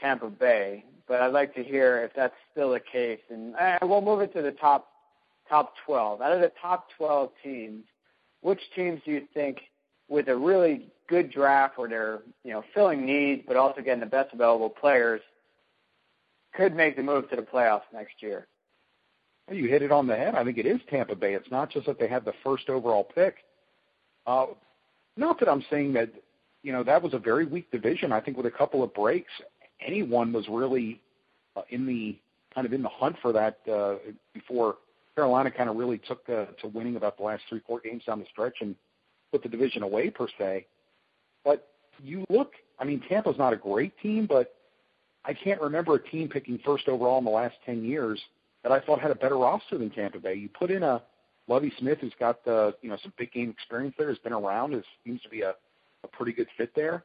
Tampa 0.00 0.28
Bay, 0.28 0.84
but 1.08 1.20
I'd 1.20 1.32
like 1.32 1.54
to 1.54 1.64
hear 1.64 2.04
if 2.04 2.12
that's 2.14 2.34
still 2.52 2.72
the 2.72 2.80
case. 2.80 3.20
And 3.30 3.54
uh, 3.56 3.78
we'll 3.82 4.02
move 4.02 4.20
it 4.20 4.32
to 4.34 4.42
the 4.42 4.52
top 4.52 4.88
top 5.48 5.74
12. 5.86 6.20
Out 6.20 6.32
of 6.32 6.40
the 6.40 6.52
top 6.60 6.88
12 6.96 7.30
teams, 7.42 7.84
which 8.42 8.60
teams 8.74 9.00
do 9.04 9.12
you 9.12 9.22
think, 9.32 9.58
with 10.08 10.28
a 10.28 10.36
really 10.36 10.88
good 11.08 11.30
draft 11.30 11.78
where 11.78 11.88
they're 11.88 12.20
you 12.44 12.52
know 12.52 12.64
filling 12.74 13.06
needs 13.06 13.42
but 13.46 13.56
also 13.56 13.80
getting 13.80 14.00
the 14.00 14.06
best 14.06 14.32
available 14.32 14.70
players, 14.70 15.20
could 16.54 16.74
make 16.74 16.96
the 16.96 17.02
move 17.02 17.28
to 17.30 17.36
the 17.36 17.42
playoffs 17.42 17.82
next 17.92 18.22
year? 18.22 18.46
You 19.50 19.68
hit 19.68 19.82
it 19.82 19.92
on 19.92 20.06
the 20.06 20.16
head. 20.16 20.34
I 20.34 20.42
think 20.42 20.58
it 20.58 20.66
is 20.66 20.80
Tampa 20.90 21.14
Bay. 21.14 21.34
It's 21.34 21.50
not 21.50 21.70
just 21.70 21.86
that 21.86 22.00
they 22.00 22.08
had 22.08 22.24
the 22.24 22.32
first 22.42 22.68
overall 22.68 23.04
pick. 23.04 23.36
Uh, 24.26 24.46
not 25.16 25.38
that 25.38 25.48
I'm 25.48 25.64
saying 25.70 25.92
that 25.92 26.10
you 26.62 26.72
know 26.72 26.82
that 26.82 27.02
was 27.02 27.14
a 27.14 27.18
very 27.18 27.46
weak 27.46 27.70
division. 27.70 28.12
I 28.12 28.20
think 28.20 28.36
with 28.36 28.46
a 28.46 28.50
couple 28.50 28.82
of 28.82 28.92
breaks, 28.92 29.30
anyone 29.80 30.32
was 30.32 30.48
really 30.48 31.00
uh, 31.54 31.62
in 31.70 31.86
the 31.86 32.18
kind 32.54 32.66
of 32.66 32.72
in 32.72 32.82
the 32.82 32.88
hunt 32.88 33.16
for 33.22 33.32
that 33.32 33.58
uh, 33.70 33.96
before 34.34 34.76
Carolina 35.14 35.50
kind 35.50 35.70
of 35.70 35.76
really 35.76 35.98
took 35.98 36.28
uh, 36.28 36.46
to 36.60 36.68
winning 36.68 36.96
about 36.96 37.16
the 37.16 37.22
last 37.22 37.44
three 37.48 37.60
four 37.66 37.80
games 37.80 38.02
down 38.04 38.18
the 38.18 38.26
stretch 38.32 38.56
and 38.60 38.74
put 39.32 39.42
the 39.42 39.48
division 39.48 39.82
away 39.82 40.10
per 40.10 40.26
se. 40.38 40.66
But 41.44 41.68
you 42.02 42.24
look, 42.30 42.52
I 42.78 42.84
mean, 42.84 43.02
Tampa's 43.08 43.38
not 43.38 43.52
a 43.52 43.56
great 43.56 43.92
team, 44.02 44.26
but 44.26 44.54
I 45.24 45.34
can't 45.34 45.60
remember 45.60 45.94
a 45.94 46.02
team 46.02 46.28
picking 46.28 46.58
first 46.64 46.88
overall 46.88 47.18
in 47.18 47.24
the 47.24 47.30
last 47.30 47.56
ten 47.64 47.84
years 47.84 48.20
that 48.62 48.72
I 48.72 48.80
thought 48.80 49.00
had 49.00 49.10
a 49.10 49.16
better 49.16 49.36
roster 49.38 49.78
than 49.78 49.90
Tampa 49.90 50.18
Bay. 50.18 50.34
You 50.34 50.48
put 50.48 50.70
in 50.70 50.82
a 50.82 51.02
Lovie 51.48 51.72
Smith, 51.78 51.98
who's 52.00 52.14
got 52.18 52.44
the 52.44 52.74
you 52.82 52.90
know 52.90 52.96
some 53.02 53.12
big 53.16 53.32
game 53.32 53.50
experience 53.50 53.94
there, 53.98 54.08
has 54.08 54.18
been 54.18 54.32
around, 54.32 54.74
is 54.74 54.84
seems 55.04 55.22
to 55.22 55.28
be 55.28 55.42
a, 55.42 55.54
a 56.04 56.08
pretty 56.08 56.32
good 56.32 56.48
fit 56.56 56.72
there. 56.74 57.04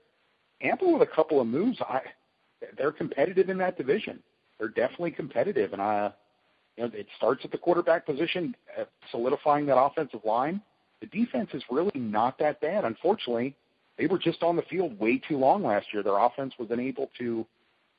Tampa 0.61 0.87
with 0.87 1.01
a 1.01 1.15
couple 1.15 1.39
of 1.39 1.47
moves, 1.47 1.79
I 1.81 2.01
they're 2.77 2.91
competitive 2.91 3.49
in 3.49 3.57
that 3.59 3.77
division. 3.77 4.21
They're 4.59 4.69
definitely 4.69 5.11
competitive, 5.11 5.73
and 5.73 5.81
I, 5.81 6.11
you 6.77 6.83
know, 6.83 6.91
it 6.93 7.07
starts 7.17 7.43
at 7.43 7.51
the 7.51 7.57
quarterback 7.57 8.05
position, 8.05 8.55
uh, 8.79 8.85
solidifying 9.09 9.65
that 9.67 9.77
offensive 9.77 10.21
line. 10.23 10.61
The 11.01 11.07
defense 11.07 11.49
is 11.53 11.63
really 11.69 11.99
not 11.99 12.37
that 12.39 12.61
bad. 12.61 12.85
Unfortunately, 12.85 13.55
they 13.97 14.07
were 14.07 14.19
just 14.19 14.43
on 14.43 14.55
the 14.55 14.61
field 14.63 14.97
way 14.99 15.17
too 15.17 15.37
long 15.37 15.63
last 15.63 15.87
year. 15.93 16.03
Their 16.03 16.17
offense 16.17 16.53
was 16.57 16.69
unable 16.71 17.09
to 17.17 17.45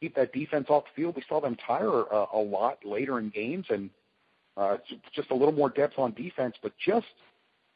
keep 0.00 0.14
that 0.14 0.32
defense 0.32 0.66
off 0.68 0.84
the 0.84 1.02
field. 1.02 1.16
We 1.16 1.24
saw 1.28 1.40
them 1.40 1.56
tire 1.66 2.02
a, 2.02 2.26
a 2.34 2.38
lot 2.38 2.78
later 2.84 3.18
in 3.18 3.30
games, 3.30 3.66
and 3.70 3.90
uh, 4.56 4.78
just 5.14 5.30
a 5.30 5.34
little 5.34 5.52
more 5.52 5.70
depth 5.70 5.98
on 5.98 6.12
defense. 6.14 6.54
But 6.62 6.72
just 6.84 7.06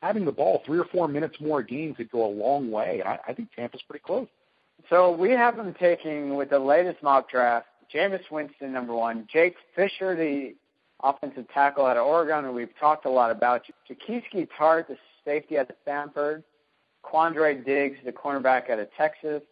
having 0.03 0.25
the 0.25 0.33
ball 0.33 0.63
three 0.65 0.79
or 0.79 0.87
four 0.87 1.09
minutes 1.09 1.37
more 1.41 1.61
a 1.61 1.67
game 1.67 1.95
could 1.95 2.11
go 2.11 2.25
a 2.25 2.33
long 2.33 2.71
way. 2.71 3.01
And 3.01 3.09
I, 3.09 3.19
I 3.29 3.33
think 3.33 3.49
Tampa's 3.55 3.83
pretty 3.89 4.03
close. 4.05 4.29
So 4.91 5.11
we 5.11 5.31
have 5.31 5.57
them 5.57 5.75
taking 5.79 6.37
with 6.37 6.51
the 6.51 6.59
latest 6.59 7.03
mock 7.03 7.31
draft, 7.31 7.67
Jameis 7.93 8.31
Winston 8.31 8.73
number 8.73 8.95
one, 8.95 9.27
Jake 9.33 9.57
Fisher, 9.75 10.15
the 10.15 10.55
offensive 11.03 11.47
tackle 11.53 11.87
out 11.87 11.97
of 11.97 12.07
Oregon, 12.07 12.45
who 12.45 12.53
we've 12.53 12.77
talked 12.79 13.07
a 13.07 13.11
lot 13.11 13.31
about, 13.31 13.63
Jaquiski 13.89 14.49
Tartt, 14.59 14.89
the 14.89 14.97
safety 15.27 15.57
of 15.57 15.69
Stanford, 15.83 16.43
Quandre 17.05 17.63
Diggs, 17.63 17.99
the 18.05 18.13
cornerback 18.13 18.71
out 18.71 18.79
of 18.79 18.89
Texas, 18.97 19.43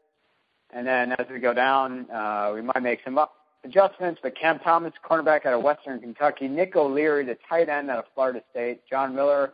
and 0.73 0.87
then 0.87 1.13
as 1.13 1.27
we 1.31 1.39
go 1.39 1.53
down, 1.53 2.11
uh, 2.11 2.53
we 2.55 2.63
might 2.63 2.83
make 2.83 3.01
some 3.05 3.19
up 3.19 3.35
adjustments, 3.65 4.21
but 4.23 4.37
Cam 4.37 4.59
Thomas, 4.59 4.93
cornerback 5.09 5.47
out 5.47 5.55
of 5.55 5.63
Western 5.63 6.01
Kentucky, 6.01 6.49
Nick 6.49 6.77
O'Leary, 6.77 7.25
the 7.25 7.37
tight 7.49 7.69
end 7.69 7.91
out 7.91 7.99
of 7.99 8.05
Florida 8.15 8.43
State, 8.51 8.81
John 8.89 9.15
Miller, 9.15 9.53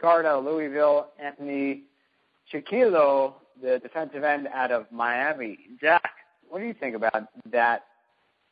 guard 0.00 0.26
out 0.26 0.38
of 0.38 0.44
Louisville, 0.44 1.08
Anthony 1.18 1.84
Chickillo, 2.52 3.34
the 3.62 3.78
defensive 3.78 4.24
end 4.24 4.48
out 4.52 4.70
of 4.70 4.86
Miami. 4.92 5.58
Zach, 5.80 6.10
what 6.48 6.58
do 6.58 6.66
you 6.66 6.74
think 6.74 6.94
about 6.94 7.28
that 7.50 7.84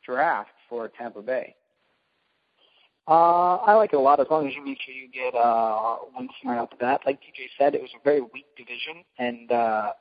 draft 0.05 0.51
for 0.69 0.87
Tampa 0.87 1.21
Bay? 1.21 1.55
Uh, 3.07 3.57
I 3.57 3.75
like 3.75 3.93
it 3.93 3.97
a 3.97 3.99
lot 3.99 4.19
as 4.19 4.27
long 4.31 4.47
as 4.47 4.55
you 4.55 4.65
make 4.65 4.79
sure 4.83 4.93
you 4.93 5.07
get 5.07 5.35
uh, 5.35 5.97
one 6.13 6.27
right 6.43 6.57
off 6.57 6.71
the 6.71 6.75
bat. 6.77 7.01
Like 7.05 7.19
DJ 7.21 7.47
said, 7.57 7.75
it 7.75 7.81
was 7.81 7.91
a 7.99 8.03
very 8.03 8.21
weak 8.21 8.47
division, 8.57 9.03
and 9.19 9.51
uh, 9.51 9.91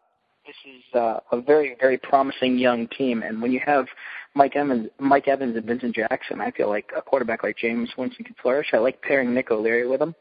this 0.46 0.56
is 0.66 0.82
uh, 0.94 1.20
a 1.32 1.40
very, 1.40 1.76
very 1.78 1.98
promising 1.98 2.56
young 2.56 2.88
team. 2.88 3.22
And 3.22 3.42
when 3.42 3.52
you 3.52 3.60
have 3.64 3.86
Mike 4.34 4.56
Evans, 4.56 4.88
Mike 4.98 5.28
Evans 5.28 5.54
and 5.56 5.66
Vincent 5.66 5.94
Jackson, 5.94 6.40
I 6.40 6.50
feel 6.50 6.68
like 6.68 6.90
a 6.96 7.02
quarterback 7.02 7.42
like 7.42 7.56
Jameis 7.62 7.96
Winston 7.98 8.24
could 8.24 8.36
flourish. 8.42 8.68
I 8.72 8.78
like 8.78 9.02
pairing 9.02 9.34
Nick 9.34 9.50
O'Leary 9.50 9.86
with 9.86 10.00
him. 10.00 10.14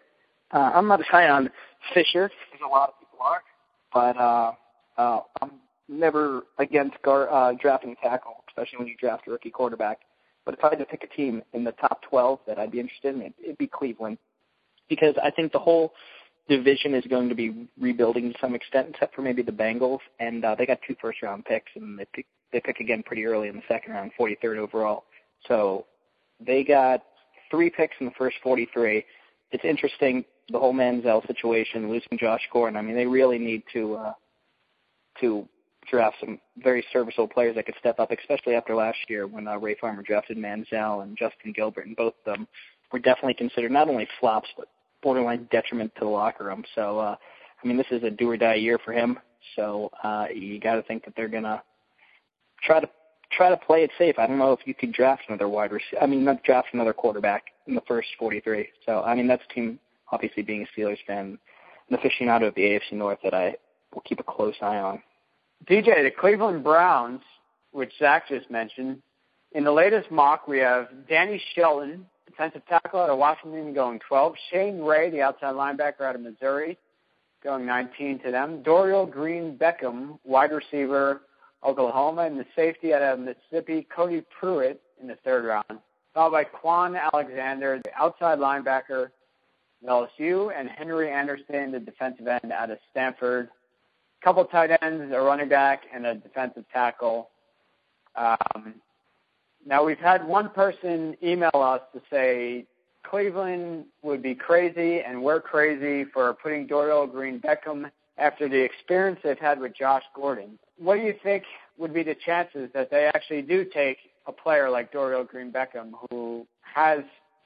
Uh, 0.52 0.72
I'm 0.74 0.88
not 0.88 1.00
as 1.00 1.08
high 1.08 1.30
on 1.30 1.50
Fisher 1.94 2.26
as 2.26 2.60
a 2.66 2.70
lot 2.70 2.90
of 2.90 3.00
people 3.00 3.26
are, 3.26 3.42
but 3.94 4.18
uh, 4.18 4.52
uh, 4.98 5.22
I'm 5.42 5.52
never 5.90 6.44
against 6.60 7.02
gar- 7.04 7.32
uh, 7.32 7.54
drafting 7.54 7.96
a 8.00 8.08
tackle, 8.08 8.44
especially 8.50 8.80
when 8.80 8.88
you 8.88 8.96
draft 9.00 9.28
a 9.28 9.32
rookie 9.32 9.50
quarterback. 9.50 10.00
But 10.46 10.56
if 10.56 10.64
I 10.64 10.70
had 10.70 10.80
to 10.80 10.86
pick 10.86 11.04
a 11.04 11.16
team 11.16 11.42
in 11.54 11.64
the 11.64 11.72
top 11.74 12.02
12 12.10 12.40
that 12.48 12.60
I'd 12.60 12.72
be 12.72 12.80
interested 12.80 13.16
in, 13.16 13.34
it'd 13.42 13.58
be 13.58 13.68
Cleveland, 13.68 14.18
because 14.90 15.16
I 15.24 15.32
think 15.32 15.52
the 15.52 15.60
whole 15.60 15.94
division 16.50 16.94
is 16.94 17.06
going 17.06 17.30
to 17.30 17.36
be 17.36 17.68
rebuilding 17.80 18.34
to 18.34 18.40
some 18.40 18.54
extent, 18.54 18.90
except 18.90 19.16
for 19.16 19.22
maybe 19.22 19.42
the 19.42 19.52
Bengals, 19.52 20.00
and 20.20 20.44
uh, 20.44 20.56
they 20.56 20.66
got 20.66 20.80
two 20.86 20.96
first 21.02 21.22
round 21.22 21.46
picks, 21.46 21.72
and 21.76 21.98
they 21.98 22.06
pick 22.14 22.26
they 22.52 22.60
pick 22.60 22.80
again 22.80 23.02
pretty 23.04 23.26
early 23.26 23.48
in 23.48 23.56
the 23.56 23.64
second 23.68 23.94
round, 23.94 24.12
43rd 24.20 24.58
overall. 24.58 25.06
So 25.48 25.88
they 26.40 26.64
got 26.64 27.04
three 27.50 27.70
picks 27.70 27.96
in 28.00 28.06
the 28.06 28.12
first 28.18 28.36
43. 28.44 29.04
It's 29.52 29.66
interesting 29.66 30.24
the 30.50 30.60
whole 30.60 30.74
Manziel 30.74 31.26
situation, 31.26 31.90
losing 31.90 32.18
Josh 32.20 32.42
Gordon. 32.52 32.78
I 32.78 32.82
mean, 32.82 32.96
they 32.96 33.08
really 33.08 33.40
need 33.40 33.64
to 33.74 33.96
uh, 33.96 34.14
to 35.22 35.48
draft 35.90 36.18
some 36.20 36.40
very 36.58 36.86
serviceable 36.92 37.28
players 37.28 37.56
that 37.56 37.66
could 37.66 37.76
step 37.80 38.00
up, 38.00 38.12
especially 38.12 38.56
after 38.56 38.76
last 38.76 38.98
year 39.08 39.28
when 39.28 39.48
uh, 39.48 39.58
Ray 39.58 39.76
Farmer 39.76 40.04
drafted 40.04 40.38
Manziel 40.38 41.04
and 41.04 41.18
Justin 41.18 41.54
Gilbert, 41.54 41.88
and 41.88 41.96
both 41.96 42.14
of 42.26 42.34
them 42.34 42.48
were 42.92 43.00
definitely 43.00 43.34
considered 43.34 43.72
not 43.72 43.90
only 43.90 44.08
flops 44.20 44.50
but 44.58 44.68
borderline 45.02 45.48
detriment 45.52 45.94
to 45.96 46.02
the 46.02 46.10
locker 46.10 46.46
room. 46.46 46.64
So, 46.76 47.00
uh, 47.00 47.16
I 47.64 47.68
mean, 47.68 47.78
this 47.78 47.88
is 47.92 48.04
a 48.04 48.10
do 48.10 48.30
or 48.30 48.38
die 48.38 48.56
year 48.56 48.80
for 48.84 48.94
him. 48.94 49.20
So 49.56 49.92
uh, 50.04 50.28
you 50.34 50.60
got 50.60 50.76
to 50.76 50.84
think 50.84 51.04
that 51.06 51.14
they're 51.16 51.28
gonna 51.28 51.62
try 52.64 52.80
to 52.80 52.90
try 53.32 53.50
to 53.50 53.58
play 53.58 53.84
it 53.84 53.92
safe. 53.98 54.18
I 54.18 54.28
don't 54.28 54.38
know 54.38 54.54
if 54.54 54.60
you 54.66 54.74
could 54.74 54.94
draft 54.94 55.24
another 55.28 55.50
wide 55.50 55.72
receiver. 55.72 56.02
I 56.02 56.06
mean, 56.06 56.24
not 56.24 56.44
draft 56.44 56.70
another 56.74 56.94
quarterback 56.94 57.46
in 57.68 57.76
the 57.76 57.82
first 57.88 58.10
43. 58.20 58.68
So, 58.86 59.02
I 59.02 59.16
mean, 59.16 59.28
that's 59.28 59.44
a 59.50 59.54
team 59.54 59.80
obviously 60.12 60.44
being 60.44 60.66
a 60.66 60.80
Steelers 60.80 61.00
fan, 61.08 61.38
an 61.90 61.98
aficionado 61.98 62.48
of 62.48 62.56
the 62.56 62.62
AFC 62.62 62.94
North 62.94 63.20
that 63.24 63.34
I 63.34 63.56
will 63.94 64.02
keep 64.02 64.20
a 64.20 64.24
close 64.24 64.56
eye 64.62 64.78
on. 64.78 65.02
DJ, 65.68 66.04
the 66.04 66.12
Cleveland 66.12 66.64
Browns 66.64 67.22
which 67.74 67.92
Zach 68.00 68.30
just 68.30 68.50
mentioned. 68.50 69.02
In 69.52 69.64
the 69.64 69.72
latest 69.72 70.10
mock, 70.10 70.48
we 70.48 70.60
have 70.60 70.88
Danny 71.10 71.42
Shelton, 71.54 72.06
defensive 72.26 72.62
tackle 72.68 73.02
out 73.02 73.10
of 73.10 73.18
Washington, 73.18 73.74
going 73.74 74.00
12. 74.08 74.36
Shane 74.52 74.80
Ray, 74.80 75.10
the 75.10 75.22
outside 75.22 75.56
linebacker 75.56 76.02
out 76.02 76.16
of 76.16 76.22
Missouri, 76.22 76.78
going 77.44 77.66
19 77.66 78.20
to 78.20 78.32
them. 78.32 78.64
Dorial 78.64 79.10
Green 79.10 79.58
Beckham, 79.58 80.20
wide 80.24 80.52
receiver, 80.52 81.22
Oklahoma, 81.64 82.24
and 82.24 82.40
the 82.40 82.46
safety 82.56 82.94
out 82.94 83.02
of 83.02 83.20
Mississippi, 83.20 83.88
Cody 83.96 84.24
Prewitt, 84.42 84.78
in 85.02 85.08
the 85.08 85.18
third 85.24 85.46
round. 85.46 85.80
Followed 86.14 86.32
by 86.32 86.44
Kwon 86.46 87.00
Alexander, 87.14 87.82
the 87.84 87.92
outside 87.96 88.38
linebacker, 88.38 89.10
LSU, 89.88 90.52
and 90.58 90.70
Henry 90.70 91.12
Anderson, 91.12 91.72
the 91.72 91.80
defensive 91.80 92.28
end 92.28 92.52
out 92.52 92.70
of 92.70 92.78
Stanford. 92.92 93.50
Couple 94.24 94.46
tight 94.46 94.72
ends, 94.82 95.14
a 95.14 95.20
running 95.20 95.50
back, 95.50 95.82
and 95.94 96.06
a 96.06 96.16
defensive 96.16 96.64
tackle. 96.72 97.30
Um, 98.16 98.76
now 99.66 99.84
we've 99.84 99.98
had 99.98 100.26
one 100.26 100.50
person 100.50 101.16
email 101.22 101.52
us 101.54 101.82
to 101.94 102.02
say 102.10 102.66
Cleveland 103.04 103.86
would 104.02 104.22
be 104.22 104.36
crazy 104.36 105.02
and 105.02 105.22
we're 105.22 105.42
crazy 105.42 106.10
for 106.14 106.34
putting 106.34 106.68
Dorial 106.68 107.12
Green 107.12 107.40
Beckham 107.40 107.92
after 108.18 108.48
the 108.48 108.62
experience 108.62 109.20
they've 109.24 109.38
had 109.38 109.60
with 109.60 109.76
Josh 109.76 110.04
Gordon. 110.16 110.58
What 110.78 110.96
do 110.96 111.02
you 111.02 111.16
think 111.24 111.44
would 111.78 111.94
be 111.94 112.04
the 112.04 112.16
chances 112.26 112.70
that 112.74 112.92
they 112.92 113.06
actually 113.14 113.42
do 113.42 113.66
take 113.66 113.98
a 114.28 114.32
player 114.32 114.70
like 114.70 114.92
Dorial 114.94 115.28
Green 115.28 115.52
Beckham 115.52 115.92
who 116.10 116.46
has 116.62 117.00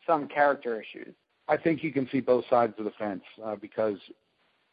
some 0.05 0.27
character 0.27 0.81
issues? 0.81 1.13
I 1.47 1.57
think 1.57 1.83
you 1.83 1.91
can 1.91 2.07
see 2.11 2.19
both 2.19 2.45
sides 2.49 2.73
of 2.77 2.85
the 2.85 2.91
fence 2.91 3.23
uh, 3.43 3.55
because 3.55 3.97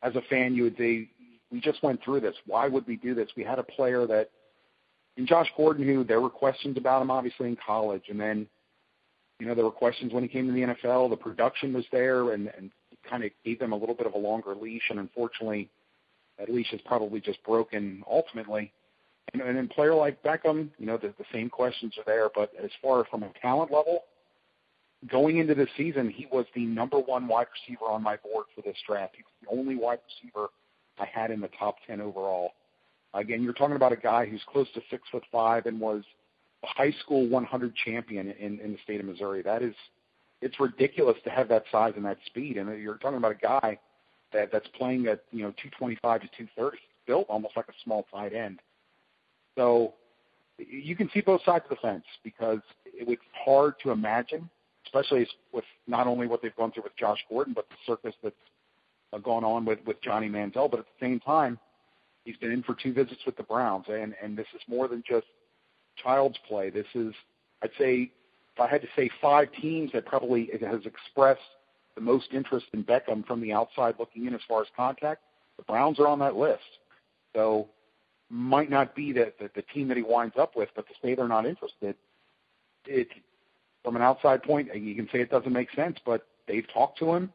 as 0.02 0.16
a 0.16 0.22
fan, 0.22 0.54
you 0.54 0.64
would 0.64 0.76
say, 0.76 1.08
we 1.50 1.60
just 1.60 1.82
went 1.82 2.02
through 2.02 2.20
this. 2.20 2.34
Why 2.46 2.68
would 2.68 2.86
we 2.86 2.96
do 2.96 3.14
this? 3.14 3.28
We 3.36 3.44
had 3.44 3.58
a 3.58 3.62
player 3.62 4.06
that, 4.06 4.30
in 5.16 5.26
Josh 5.26 5.48
Gordon, 5.56 5.86
who 5.86 6.04
there 6.04 6.20
were 6.20 6.30
questions 6.30 6.76
about 6.76 7.02
him 7.02 7.10
obviously 7.10 7.48
in 7.48 7.56
college, 7.64 8.04
and 8.08 8.20
then, 8.20 8.46
you 9.38 9.46
know, 9.46 9.54
there 9.54 9.64
were 9.64 9.70
questions 9.70 10.12
when 10.12 10.22
he 10.22 10.28
came 10.28 10.46
to 10.46 10.52
the 10.52 10.74
NFL. 10.74 11.10
The 11.10 11.16
production 11.16 11.72
was 11.72 11.84
there, 11.92 12.32
and, 12.32 12.50
and 12.56 12.70
kind 13.08 13.24
of 13.24 13.30
gave 13.44 13.58
them 13.58 13.72
a 13.72 13.76
little 13.76 13.94
bit 13.94 14.06
of 14.06 14.14
a 14.14 14.18
longer 14.18 14.54
leash, 14.54 14.90
and 14.90 14.98
unfortunately, 14.98 15.68
that 16.38 16.48
leash 16.48 16.72
is 16.72 16.80
probably 16.84 17.20
just 17.20 17.42
broken 17.44 18.02
ultimately. 18.10 18.72
And, 19.32 19.42
and 19.42 19.56
then 19.56 19.68
player 19.68 19.94
like 19.94 20.22
Beckham, 20.22 20.68
you 20.78 20.86
know, 20.86 20.96
the, 20.96 21.14
the 21.18 21.24
same 21.32 21.48
questions 21.48 21.94
are 21.98 22.04
there, 22.06 22.28
but 22.34 22.52
as 22.62 22.70
far 22.82 23.04
from 23.10 23.22
a 23.22 23.30
talent 23.40 23.70
level, 23.70 24.04
going 25.10 25.38
into 25.38 25.54
the 25.54 25.66
season, 25.76 26.10
he 26.10 26.26
was 26.30 26.46
the 26.54 26.64
number 26.64 26.98
one 26.98 27.28
wide 27.28 27.46
receiver 27.52 27.86
on 27.86 28.02
my 28.02 28.16
board 28.16 28.46
for 28.54 28.62
this 28.62 28.76
draft. 28.86 29.14
He 29.16 29.22
was 29.22 29.32
the 29.42 29.58
only 29.58 29.76
wide 29.76 29.98
receiver 30.08 30.48
I 30.98 31.06
had 31.06 31.30
in 31.30 31.40
the 31.40 31.50
top 31.58 31.76
10 31.86 32.00
overall. 32.00 32.52
Again, 33.14 33.42
you're 33.42 33.52
talking 33.52 33.76
about 33.76 33.92
a 33.92 33.96
guy 33.96 34.26
who's 34.26 34.42
close 34.46 34.66
to 34.74 34.80
six 34.90 35.02
foot 35.10 35.22
five 35.30 35.66
and 35.66 35.80
was 35.80 36.02
a 36.62 36.66
high 36.66 36.92
school 37.02 37.28
100 37.28 37.74
champion 37.76 38.30
in, 38.30 38.58
in 38.60 38.72
the 38.72 38.78
state 38.82 39.00
of 39.00 39.06
Missouri. 39.06 39.42
That 39.42 39.62
is, 39.62 39.74
it's 40.40 40.58
ridiculous 40.58 41.16
to 41.24 41.30
have 41.30 41.48
that 41.48 41.64
size 41.70 41.94
and 41.96 42.04
that 42.04 42.18
speed. 42.26 42.56
And 42.56 42.80
you're 42.80 42.96
talking 42.96 43.18
about 43.18 43.32
a 43.32 43.36
guy 43.36 43.78
that 44.32 44.50
that's 44.52 44.66
playing 44.76 45.06
at 45.06 45.22
you 45.30 45.42
know 45.42 45.50
225 45.50 46.22
to 46.22 46.26
230, 46.26 46.78
built 47.06 47.26
almost 47.28 47.56
like 47.56 47.68
a 47.68 47.72
small 47.84 48.04
tight 48.12 48.34
end. 48.34 48.60
So 49.56 49.94
you 50.58 50.96
can 50.96 51.08
see 51.12 51.20
both 51.20 51.42
sides 51.44 51.64
of 51.70 51.76
the 51.76 51.76
fence 51.76 52.04
because 52.22 52.60
it 52.84 53.06
was 53.06 53.18
hard 53.44 53.74
to 53.82 53.90
imagine, 53.90 54.48
especially 54.86 55.26
with 55.52 55.64
not 55.86 56.06
only 56.06 56.26
what 56.26 56.42
they've 56.42 56.54
gone 56.56 56.72
through 56.72 56.84
with 56.84 56.96
Josh 56.96 57.18
Gordon, 57.28 57.54
but 57.54 57.68
the 57.68 57.76
circus 57.86 58.14
that's 58.22 58.34
Uh, 59.14 59.18
gone 59.18 59.44
on 59.44 59.64
with 59.64 59.78
with 59.86 60.00
Johnny 60.00 60.28
Manziel. 60.28 60.70
But 60.70 60.80
at 60.80 60.86
the 60.86 61.06
same 61.06 61.20
time, 61.20 61.58
he's 62.24 62.36
been 62.36 62.50
in 62.50 62.62
for 62.62 62.74
two 62.74 62.92
visits 62.92 63.20
with 63.24 63.36
the 63.36 63.42
Browns, 63.42 63.86
and 63.88 64.14
and 64.22 64.36
this 64.36 64.46
is 64.54 64.62
more 64.66 64.88
than 64.88 65.02
just 65.06 65.26
child's 66.02 66.38
play. 66.48 66.70
This 66.70 66.86
is, 66.94 67.14
I'd 67.62 67.70
say, 67.78 68.10
if 68.54 68.60
I 68.60 68.66
had 68.66 68.82
to 68.82 68.88
say 68.96 69.10
five 69.20 69.48
teams 69.60 69.92
that 69.92 70.06
probably 70.06 70.50
has 70.60 70.84
expressed 70.84 71.40
the 71.94 72.00
most 72.00 72.28
interest 72.32 72.66
in 72.72 72.82
Beckham 72.82 73.24
from 73.26 73.40
the 73.40 73.52
outside 73.52 73.94
looking 73.98 74.26
in 74.26 74.34
as 74.34 74.40
far 74.48 74.62
as 74.62 74.68
contact, 74.76 75.22
the 75.56 75.62
Browns 75.62 76.00
are 76.00 76.08
on 76.08 76.18
that 76.18 76.34
list. 76.34 76.62
So 77.34 77.68
might 78.30 78.70
not 78.70 78.96
be 78.96 79.12
the, 79.12 79.32
the, 79.38 79.50
the 79.54 79.62
team 79.62 79.86
that 79.88 79.96
he 79.96 80.02
winds 80.02 80.34
up 80.36 80.56
with, 80.56 80.70
but 80.74 80.88
to 80.88 80.94
say 81.00 81.14
they're 81.14 81.28
not 81.28 81.46
interested, 81.46 81.94
it 82.86 83.08
from 83.84 83.94
an 83.94 84.02
outside 84.02 84.42
point, 84.42 84.74
you 84.74 84.94
can 84.96 85.08
say 85.12 85.20
it 85.20 85.30
doesn't 85.30 85.52
make 85.52 85.70
sense, 85.72 85.98
but 86.04 86.26
they've 86.48 86.66
talked 86.72 86.98
to 86.98 87.12
him. 87.12 87.32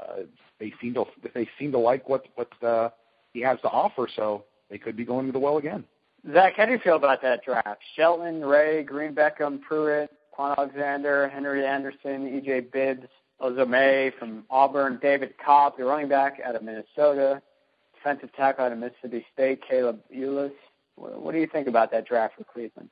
Uh, 0.00 0.22
they 0.58 0.72
seem 0.80 0.94
to 0.94 1.04
they 1.34 1.48
seem 1.58 1.72
to 1.72 1.78
like 1.78 2.08
what 2.08 2.26
what 2.34 2.50
uh, 2.62 2.90
he 3.32 3.40
has 3.40 3.60
to 3.62 3.68
offer, 3.68 4.08
so 4.14 4.44
they 4.70 4.78
could 4.78 4.96
be 4.96 5.04
going 5.04 5.26
to 5.26 5.32
the 5.32 5.38
well 5.38 5.58
again. 5.58 5.84
Zach, 6.32 6.54
how 6.56 6.66
do 6.66 6.72
you 6.72 6.78
feel 6.78 6.96
about 6.96 7.22
that 7.22 7.44
draft? 7.44 7.80
Shelton, 7.94 8.44
Ray, 8.44 8.82
Green 8.82 9.14
Beckham, 9.14 9.60
Prewitt, 9.70 10.08
Kwon 10.36 10.56
Alexander, 10.58 11.28
Henry 11.28 11.64
Anderson, 11.64 12.36
E.J. 12.36 12.60
Bibbs, 12.72 13.06
Uzomah 13.40 14.12
from 14.18 14.44
Auburn, 14.50 14.98
David 15.00 15.34
Cobb, 15.44 15.76
the 15.78 15.84
running 15.84 16.08
back 16.08 16.40
out 16.44 16.56
of 16.56 16.62
Minnesota, 16.62 17.40
defensive 17.94 18.34
tackle 18.34 18.64
out 18.64 18.72
of 18.72 18.78
Mississippi 18.78 19.24
State, 19.32 19.62
Kaleb 19.70 19.98
Eulls. 20.12 20.52
What 20.96 21.32
do 21.32 21.38
you 21.38 21.46
think 21.46 21.68
about 21.68 21.90
that 21.92 22.06
draft 22.06 22.34
for 22.36 22.44
Cleveland? 22.44 22.90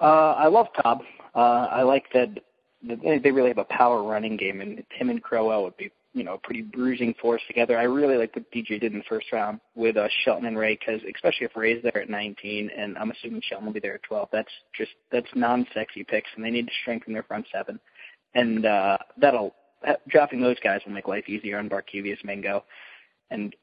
Uh, 0.00 0.32
I 0.32 0.46
love 0.46 0.66
Cobb. 0.80 1.00
Uh, 1.34 1.68
I 1.70 1.82
like 1.82 2.04
that 2.12 2.38
they 2.82 3.30
really 3.30 3.48
have 3.48 3.58
a 3.58 3.64
power 3.64 4.02
running 4.02 4.36
game, 4.36 4.60
and 4.60 4.84
him 4.90 5.10
and 5.10 5.22
Crowell 5.22 5.64
would 5.64 5.76
be, 5.76 5.90
you 6.16 6.24
know, 6.24 6.40
pretty 6.42 6.62
bruising 6.62 7.14
force 7.20 7.42
together. 7.46 7.76
I 7.78 7.82
really 7.82 8.16
like 8.16 8.34
what 8.34 8.50
DJ 8.50 8.80
did 8.80 8.92
in 8.92 8.98
the 8.98 9.04
first 9.06 9.30
round 9.32 9.60
with 9.74 9.98
uh, 9.98 10.08
Shelton 10.24 10.46
and 10.46 10.56
Ray, 10.56 10.78
because 10.80 11.02
especially 11.14 11.44
if 11.44 11.54
Ray's 11.54 11.82
there 11.82 12.00
at 12.00 12.08
19, 12.08 12.70
and 12.74 12.96
I'm 12.96 13.10
assuming 13.10 13.42
Shelton 13.46 13.66
will 13.66 13.74
be 13.74 13.80
there 13.80 13.96
at 13.96 14.02
12. 14.04 14.30
That's 14.32 14.48
just 14.74 14.92
that's 15.12 15.26
non-sexy 15.34 16.04
picks, 16.04 16.30
and 16.34 16.42
they 16.42 16.50
need 16.50 16.68
to 16.68 16.72
strengthen 16.80 17.12
their 17.12 17.22
front 17.24 17.44
seven, 17.52 17.78
and 18.34 18.64
uh, 18.64 18.96
that'll 19.18 19.54
dropping 20.08 20.40
those 20.40 20.56
guys 20.64 20.80
will 20.86 20.94
make 20.94 21.06
life 21.06 21.28
easier 21.28 21.58
on 21.58 21.68
Barkevious 21.68 22.24
Mingo, 22.24 22.64
and 23.30 23.54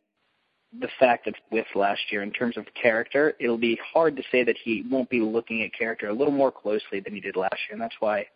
the 0.80 0.90
fact 1.00 1.26
that 1.26 1.36
with 1.52 1.66
last 1.74 2.02
year 2.12 2.22
in 2.22 2.32
terms 2.32 2.56
of 2.56 2.66
character, 2.80 3.34
it'll 3.40 3.58
be 3.58 3.80
hard 3.94 4.16
to 4.16 4.24
say 4.32 4.44
that 4.44 4.58
he 4.64 4.84
won't 4.92 5.10
be 5.10 5.22
looking 5.22 5.64
at 5.64 5.74
character 5.74 6.10
a 6.10 6.14
little 6.14 6.32
more 6.32 6.52
closely 6.52 7.00
than 7.00 7.16
he 7.16 7.20
did 7.20 7.36
last 7.36 7.58
year, 7.68 7.74
and 7.74 7.82
that's 7.82 7.96
why 8.00 8.28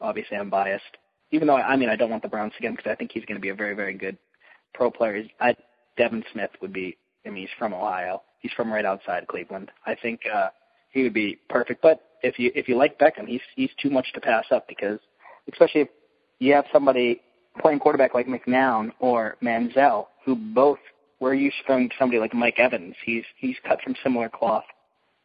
obviously 0.00 0.36
I'm 0.36 0.48
biased. 0.48 0.96
Even 1.30 1.48
though 1.48 1.56
I 1.56 1.76
mean 1.76 1.88
I 1.88 1.96
don't 1.96 2.10
want 2.10 2.22
the 2.22 2.28
Browns 2.28 2.52
again 2.58 2.72
because 2.72 2.90
I 2.90 2.94
think 2.94 3.12
he's 3.12 3.24
going 3.24 3.36
to 3.36 3.42
be 3.42 3.48
a 3.48 3.54
very 3.54 3.74
very 3.74 3.94
good 3.94 4.16
pro 4.72 4.90
player. 4.90 5.24
I, 5.40 5.56
Devin 5.96 6.24
Smith 6.32 6.50
would 6.60 6.72
be. 6.72 6.96
I 7.26 7.30
mean 7.30 7.42
he's 7.42 7.56
from 7.58 7.72
Ohio. 7.72 8.22
He's 8.40 8.52
from 8.52 8.72
right 8.72 8.84
outside 8.84 9.26
Cleveland. 9.26 9.70
I 9.86 9.94
think 9.94 10.20
uh, 10.32 10.48
he 10.90 11.02
would 11.02 11.14
be 11.14 11.38
perfect. 11.48 11.82
But 11.82 12.00
if 12.22 12.38
you 12.38 12.52
if 12.54 12.68
you 12.68 12.76
like 12.76 12.98
Beckham, 12.98 13.26
he's 13.26 13.40
he's 13.56 13.70
too 13.80 13.90
much 13.90 14.12
to 14.14 14.20
pass 14.20 14.44
up 14.50 14.68
because 14.68 14.98
especially 15.50 15.82
if 15.82 15.88
you 16.38 16.52
have 16.54 16.66
somebody 16.72 17.20
playing 17.60 17.78
quarterback 17.78 18.14
like 18.14 18.26
McCown 18.26 18.90
or 19.00 19.36
Manziel 19.42 20.06
who 20.24 20.34
both 20.36 20.78
we're 21.20 21.34
used 21.34 21.56
from 21.66 21.88
somebody 21.98 22.18
like 22.18 22.34
Mike 22.34 22.58
Evans. 22.58 22.94
He's 23.04 23.24
he's 23.38 23.56
cut 23.66 23.80
from 23.82 23.94
similar 24.02 24.28
cloth. 24.28 24.64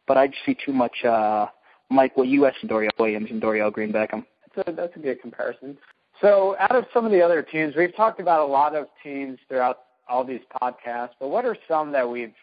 But 0.06 0.16
I 0.16 0.28
just 0.28 0.38
see 0.46 0.56
too 0.64 0.72
much 0.72 1.04
uh 1.04 1.46
Mike 1.90 2.16
what 2.16 2.28
you 2.28 2.44
and 2.46 2.54
Dorial 2.64 2.90
Williams 2.98 3.30
and 3.30 3.42
Dorial 3.42 3.72
Green 3.72 3.92
Beckham. 3.92 4.24
A 4.56 4.72
that's 4.72 4.96
a 4.96 4.98
good 4.98 5.20
comparison. 5.20 5.76
So 6.20 6.56
out 6.58 6.74
of 6.76 6.84
some 6.92 7.06
of 7.06 7.12
the 7.12 7.22
other 7.22 7.42
teams, 7.42 7.74
we've 7.76 7.94
talked 7.94 8.20
about 8.20 8.40
a 8.40 8.50
lot 8.50 8.74
of 8.74 8.86
teams 9.02 9.38
throughout 9.48 9.80
all 10.08 10.24
these 10.24 10.40
podcasts, 10.60 11.12
but 11.18 11.28
what 11.28 11.44
are 11.44 11.56
some 11.68 11.92
that 11.92 12.08
we've 12.08 12.34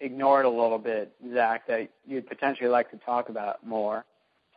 ignored 0.00 0.46
a 0.46 0.50
little 0.50 0.78
bit, 0.78 1.12
Zach, 1.32 1.66
that 1.68 1.90
you'd 2.06 2.26
potentially 2.26 2.68
like 2.68 2.90
to 2.90 2.96
talk 2.98 3.28
about 3.28 3.64
more? 3.64 4.04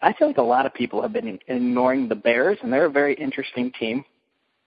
I 0.01 0.13
feel 0.13 0.27
like 0.27 0.37
a 0.37 0.41
lot 0.41 0.65
of 0.65 0.73
people 0.73 1.01
have 1.01 1.13
been 1.13 1.39
ignoring 1.47 2.09
the 2.09 2.15
Bears, 2.15 2.57
and 2.61 2.73
they're 2.73 2.85
a 2.85 2.91
very 2.91 3.13
interesting 3.15 3.71
team 3.79 4.03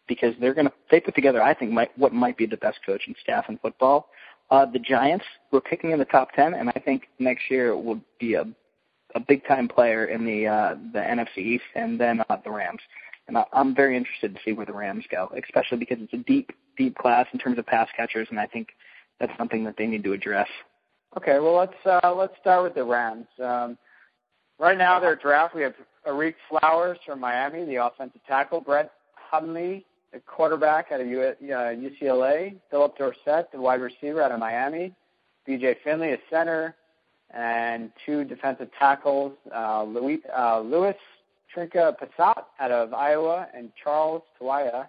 because 0.08 0.34
they're 0.40 0.54
going 0.54 0.66
to 0.66 0.72
they 0.90 1.00
put 1.00 1.14
together 1.14 1.42
I 1.42 1.52
think 1.52 1.72
might, 1.72 1.96
what 1.98 2.12
might 2.12 2.36
be 2.36 2.46
the 2.46 2.56
best 2.58 2.78
coaching 2.86 3.14
staff 3.22 3.46
in 3.48 3.58
football. 3.58 4.08
Uh, 4.50 4.64
the 4.64 4.78
Giants 4.78 5.24
were 5.50 5.60
picking 5.60 5.90
in 5.90 5.98
the 5.98 6.04
top 6.04 6.32
ten, 6.32 6.54
and 6.54 6.68
I 6.68 6.80
think 6.84 7.08
next 7.18 7.50
year 7.50 7.76
will 7.76 8.00
be 8.20 8.34
a 8.34 8.44
a 9.16 9.20
big 9.20 9.44
time 9.46 9.66
player 9.66 10.06
in 10.06 10.24
the 10.24 10.46
uh, 10.46 10.76
the 10.92 11.00
NFC 11.00 11.38
East, 11.38 11.64
and 11.74 11.98
then 11.98 12.22
uh, 12.28 12.36
the 12.44 12.50
Rams. 12.50 12.80
And 13.28 13.36
I, 13.36 13.44
I'm 13.52 13.74
very 13.74 13.96
interested 13.96 14.34
to 14.34 14.40
see 14.44 14.52
where 14.52 14.66
the 14.66 14.72
Rams 14.72 15.04
go, 15.10 15.30
especially 15.42 15.78
because 15.78 15.98
it's 16.00 16.12
a 16.12 16.18
deep 16.18 16.52
deep 16.76 16.96
class 16.96 17.26
in 17.32 17.38
terms 17.38 17.58
of 17.58 17.66
pass 17.66 17.88
catchers, 17.96 18.28
and 18.30 18.38
I 18.38 18.46
think 18.46 18.68
that's 19.18 19.32
something 19.38 19.64
that 19.64 19.76
they 19.76 19.86
need 19.86 20.04
to 20.04 20.12
address. 20.12 20.48
Okay, 21.16 21.40
well 21.40 21.56
let's 21.56 22.04
uh, 22.04 22.14
let's 22.14 22.34
start 22.40 22.62
with 22.62 22.74
the 22.74 22.84
Rams. 22.84 23.26
Um, 23.42 23.76
right 24.58 24.78
now, 24.78 25.00
their 25.00 25.16
draft 25.16 25.54
we 25.54 25.62
have 25.62 25.74
Ereck 26.06 26.34
Flowers 26.48 26.98
from 27.04 27.20
Miami, 27.20 27.64
the 27.64 27.76
offensive 27.76 28.20
tackle, 28.28 28.60
Brett 28.60 28.92
Hundley 29.14 29.84
the 30.12 30.20
quarterback 30.20 30.92
out 30.92 31.00
of 31.00 31.06
UCLA, 31.06 32.54
uh, 32.54 32.58
Phillip 32.70 32.96
Dorsett, 32.96 33.52
the 33.52 33.60
wide 33.60 33.80
receiver 33.80 34.22
out 34.22 34.32
of 34.32 34.40
Miami, 34.40 34.94
B.J. 35.44 35.78
Finney, 35.84 36.12
a 36.12 36.18
center, 36.30 36.74
and 37.30 37.90
two 38.04 38.24
defensive 38.24 38.68
tackles, 38.78 39.32
uh, 39.54 39.82
Louis, 39.84 40.20
uh, 40.36 40.60
Louis 40.60 40.94
Trinca-Pasat 41.54 42.44
out 42.60 42.70
of 42.70 42.94
Iowa 42.94 43.48
and 43.54 43.70
Charles 43.82 44.22
Tuaau 44.40 44.86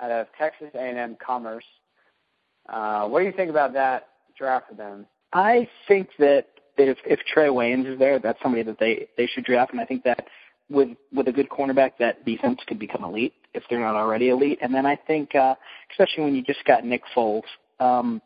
out 0.00 0.10
of 0.10 0.26
Texas 0.38 0.68
A&M 0.74 1.16
Commerce. 1.24 1.64
Uh, 2.68 3.08
what 3.08 3.20
do 3.20 3.26
you 3.26 3.32
think 3.32 3.50
about 3.50 3.72
that 3.72 4.08
draft 4.36 4.68
for 4.68 4.74
them? 4.74 5.06
I 5.32 5.68
think 5.86 6.08
that 6.18 6.46
if 6.76 6.98
if 7.04 7.20
Trae 7.34 7.50
Waynes 7.50 7.92
is 7.92 7.98
there, 7.98 8.18
that's 8.18 8.40
somebody 8.42 8.62
that 8.64 8.78
they 8.78 9.08
they 9.16 9.26
should 9.26 9.44
draft, 9.44 9.72
and 9.72 9.80
I 9.80 9.84
think 9.84 10.04
that 10.04 10.26
with 10.70 10.90
with 11.12 11.28
a 11.28 11.32
good 11.32 11.48
cornerback, 11.48 11.92
that 11.98 12.24
defense 12.24 12.60
could 12.66 12.78
become 12.78 13.04
elite 13.04 13.34
if 13.54 13.62
they're 13.68 13.80
not 13.80 13.94
already 13.94 14.28
elite. 14.28 14.58
And 14.62 14.74
then 14.74 14.86
I 14.86 14.96
think, 14.96 15.34
uh, 15.34 15.54
especially 15.90 16.24
when 16.24 16.34
you 16.34 16.42
just 16.42 16.64
got 16.64 16.84
Nick 16.84 17.02
Foles, 17.16 17.42
um, 17.80 18.22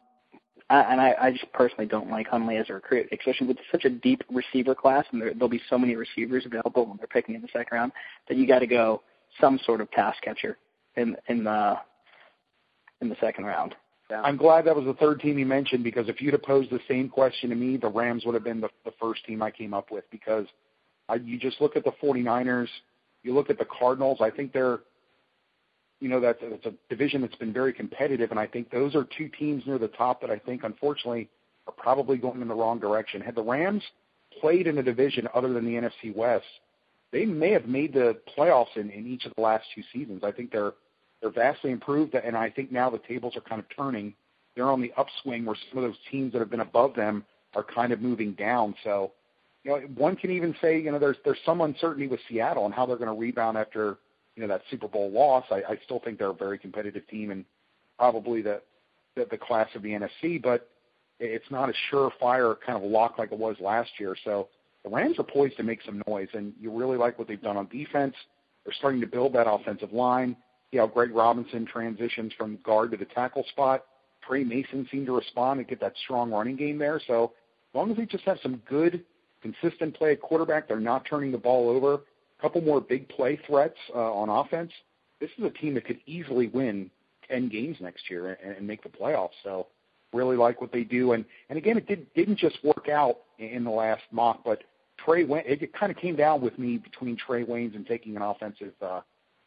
I, 0.72 0.92
and 0.92 1.00
I, 1.00 1.14
I 1.20 1.30
just 1.30 1.52
personally 1.52 1.86
don't 1.86 2.10
like 2.10 2.26
Hundley 2.26 2.56
as 2.56 2.70
a 2.70 2.74
recruit, 2.74 3.08
especially 3.12 3.46
with 3.46 3.58
such 3.70 3.84
a 3.84 3.90
deep 3.90 4.24
receiver 4.30 4.74
class, 4.74 5.04
and 5.12 5.20
there, 5.20 5.34
there'll 5.34 5.48
be 5.48 5.60
so 5.68 5.76
many 5.76 5.96
receivers 5.96 6.46
available 6.46 6.86
when 6.86 6.96
they're 6.96 7.06
picking 7.06 7.34
in 7.34 7.42
the 7.42 7.48
second 7.52 7.76
round 7.76 7.92
that 8.28 8.38
you 8.38 8.46
got 8.46 8.60
to 8.60 8.66
go 8.66 9.02
some 9.38 9.60
sort 9.66 9.80
of 9.82 9.90
pass 9.90 10.16
catcher 10.22 10.56
in 10.96 11.14
in 11.28 11.44
the 11.44 11.76
in 13.02 13.10
the 13.10 13.16
second 13.20 13.44
round. 13.44 13.74
Yeah. 14.10 14.22
I'm 14.22 14.36
glad 14.36 14.64
that 14.64 14.74
was 14.74 14.84
the 14.84 14.94
third 14.94 15.20
team 15.20 15.38
you 15.38 15.46
mentioned 15.46 15.84
because 15.84 16.08
if 16.08 16.20
you'd 16.20 16.32
have 16.32 16.42
posed 16.42 16.70
the 16.70 16.80
same 16.88 17.08
question 17.08 17.50
to 17.50 17.56
me, 17.56 17.76
the 17.76 17.88
Rams 17.88 18.24
would 18.24 18.34
have 18.34 18.44
been 18.44 18.60
the, 18.60 18.68
the 18.84 18.92
first 19.00 19.24
team 19.26 19.42
I 19.42 19.50
came 19.50 19.74
up 19.74 19.90
with 19.90 20.04
because 20.10 20.46
I, 21.08 21.16
you 21.16 21.38
just 21.38 21.60
look 21.60 21.76
at 21.76 21.84
the 21.84 21.92
49ers, 22.02 22.68
you 23.22 23.34
look 23.34 23.48
at 23.48 23.58
the 23.58 23.64
Cardinals. 23.64 24.18
I 24.20 24.30
think 24.30 24.52
they're, 24.52 24.80
you 26.02 26.08
know, 26.08 26.18
that's 26.18 26.42
a 26.42 26.72
division 26.90 27.20
that's 27.20 27.36
been 27.36 27.52
very 27.52 27.72
competitive, 27.72 28.32
and 28.32 28.40
I 28.40 28.46
think 28.48 28.72
those 28.72 28.96
are 28.96 29.06
two 29.16 29.28
teams 29.28 29.62
near 29.66 29.78
the 29.78 29.86
top 29.86 30.20
that 30.22 30.30
I 30.30 30.38
think, 30.38 30.64
unfortunately, 30.64 31.30
are 31.68 31.72
probably 31.72 32.16
going 32.16 32.42
in 32.42 32.48
the 32.48 32.56
wrong 32.56 32.80
direction. 32.80 33.20
Had 33.20 33.36
the 33.36 33.42
Rams 33.42 33.84
played 34.40 34.66
in 34.66 34.78
a 34.78 34.82
division 34.82 35.28
other 35.32 35.52
than 35.52 35.64
the 35.64 35.74
NFC 35.74 36.12
West, 36.12 36.44
they 37.12 37.24
may 37.24 37.50
have 37.50 37.66
made 37.66 37.92
the 37.92 38.18
playoffs 38.36 38.76
in, 38.76 38.90
in 38.90 39.06
each 39.06 39.26
of 39.26 39.32
the 39.36 39.42
last 39.42 39.64
two 39.76 39.82
seasons. 39.92 40.24
I 40.24 40.32
think 40.32 40.50
they're 40.50 40.72
they're 41.20 41.30
vastly 41.30 41.70
improved, 41.70 42.14
and 42.16 42.36
I 42.36 42.50
think 42.50 42.72
now 42.72 42.90
the 42.90 42.98
tables 42.98 43.36
are 43.36 43.42
kind 43.42 43.60
of 43.60 43.66
turning. 43.76 44.12
They're 44.56 44.68
on 44.68 44.82
the 44.82 44.92
upswing 44.96 45.44
where 45.44 45.56
some 45.70 45.78
of 45.78 45.88
those 45.88 45.98
teams 46.10 46.32
that 46.32 46.40
have 46.40 46.50
been 46.50 46.60
above 46.60 46.96
them 46.96 47.24
are 47.54 47.62
kind 47.62 47.92
of 47.92 48.00
moving 48.00 48.32
down. 48.32 48.74
So 48.82 49.12
you 49.62 49.70
know, 49.70 49.78
one 49.94 50.16
can 50.16 50.32
even 50.32 50.52
say, 50.60 50.80
you 50.80 50.90
know, 50.90 50.98
there's 50.98 51.18
there's 51.24 51.38
some 51.46 51.60
uncertainty 51.60 52.08
with 52.08 52.18
Seattle 52.28 52.64
and 52.64 52.74
how 52.74 52.86
they're 52.86 52.96
going 52.96 53.14
to 53.14 53.20
rebound 53.20 53.56
after, 53.56 53.98
you 54.36 54.42
know, 54.42 54.48
that 54.48 54.62
Super 54.70 54.88
Bowl 54.88 55.10
loss. 55.10 55.44
I, 55.50 55.78
still 55.84 56.00
think 56.00 56.18
they're 56.18 56.30
a 56.30 56.34
very 56.34 56.58
competitive 56.58 57.06
team 57.08 57.30
and 57.30 57.44
probably 57.98 58.42
the, 58.42 58.60
class 59.46 59.68
of 59.74 59.82
the 59.82 59.90
NFC, 59.90 60.42
but 60.42 60.68
it's 61.20 61.50
not 61.50 61.68
a 61.68 61.72
surefire 61.90 62.56
kind 62.64 62.82
of 62.82 62.90
lock 62.90 63.18
like 63.18 63.32
it 63.32 63.38
was 63.38 63.56
last 63.60 63.90
year. 63.98 64.16
So 64.24 64.48
the 64.84 64.90
Rams 64.90 65.18
are 65.18 65.24
poised 65.24 65.56
to 65.58 65.62
make 65.62 65.80
some 65.84 66.02
noise, 66.06 66.28
and 66.32 66.52
you 66.60 66.70
really 66.70 66.96
like 66.96 67.18
what 67.18 67.28
they've 67.28 67.40
done 67.40 67.56
on 67.56 67.68
defense. 67.68 68.14
They're 68.64 68.74
starting 68.74 69.00
to 69.00 69.06
build 69.06 69.34
that 69.34 69.48
offensive 69.48 69.92
line. 69.92 70.36
See 70.70 70.78
how 70.78 70.86
Greg 70.86 71.14
Robinson 71.14 71.66
transitions 71.66 72.32
from 72.38 72.58
guard 72.64 72.90
to 72.92 72.96
the 72.96 73.04
tackle 73.04 73.44
spot. 73.50 73.84
Tre 74.26 74.44
Mason 74.44 74.88
seemed 74.90 75.06
to 75.06 75.16
respond 75.16 75.60
and 75.60 75.68
get 75.68 75.80
that 75.80 75.94
strong 76.02 76.30
running 76.30 76.56
game 76.56 76.78
there. 76.78 77.00
So 77.06 77.24
as 77.24 77.74
long 77.74 77.90
as 77.90 77.96
they 77.96 78.06
just 78.06 78.24
have 78.24 78.38
some 78.42 78.62
good 78.68 79.04
consistent 79.42 79.94
play 79.96 80.12
at 80.12 80.20
quarterback. 80.20 80.68
They're 80.68 80.80
not 80.80 81.04
turning 81.04 81.32
the 81.32 81.38
ball 81.38 81.68
over. 81.68 82.00
Couple 82.42 82.60
more 82.60 82.80
big 82.80 83.08
play 83.08 83.38
threats 83.46 83.76
uh, 83.94 84.12
on 84.12 84.28
offense. 84.28 84.72
This 85.20 85.30
is 85.38 85.44
a 85.44 85.50
team 85.50 85.74
that 85.74 85.84
could 85.84 86.00
easily 86.06 86.48
win 86.48 86.90
10 87.28 87.48
games 87.48 87.76
next 87.80 88.10
year 88.10 88.36
and, 88.42 88.56
and 88.56 88.66
make 88.66 88.82
the 88.82 88.88
playoffs. 88.88 89.30
So 89.44 89.68
really 90.12 90.36
like 90.36 90.60
what 90.60 90.72
they 90.72 90.82
do. 90.82 91.12
And, 91.12 91.24
and 91.48 91.56
again, 91.56 91.76
it 91.76 91.86
did, 91.86 92.12
didn't 92.14 92.38
just 92.38 92.58
work 92.64 92.88
out 92.88 93.18
in 93.38 93.62
the 93.62 93.70
last 93.70 94.02
mock, 94.10 94.42
but 94.44 94.64
Trae 95.06 95.26
went, 95.26 95.46
it 95.46 95.72
kind 95.72 95.92
of 95.92 95.98
came 95.98 96.16
down 96.16 96.40
with 96.40 96.58
me 96.58 96.78
between 96.78 97.16
Trae 97.16 97.46
Waynes 97.46 97.76
and 97.76 97.86
taking 97.86 98.16
an 98.16 98.22
offensive 98.22 98.74
uh, 98.82 99.02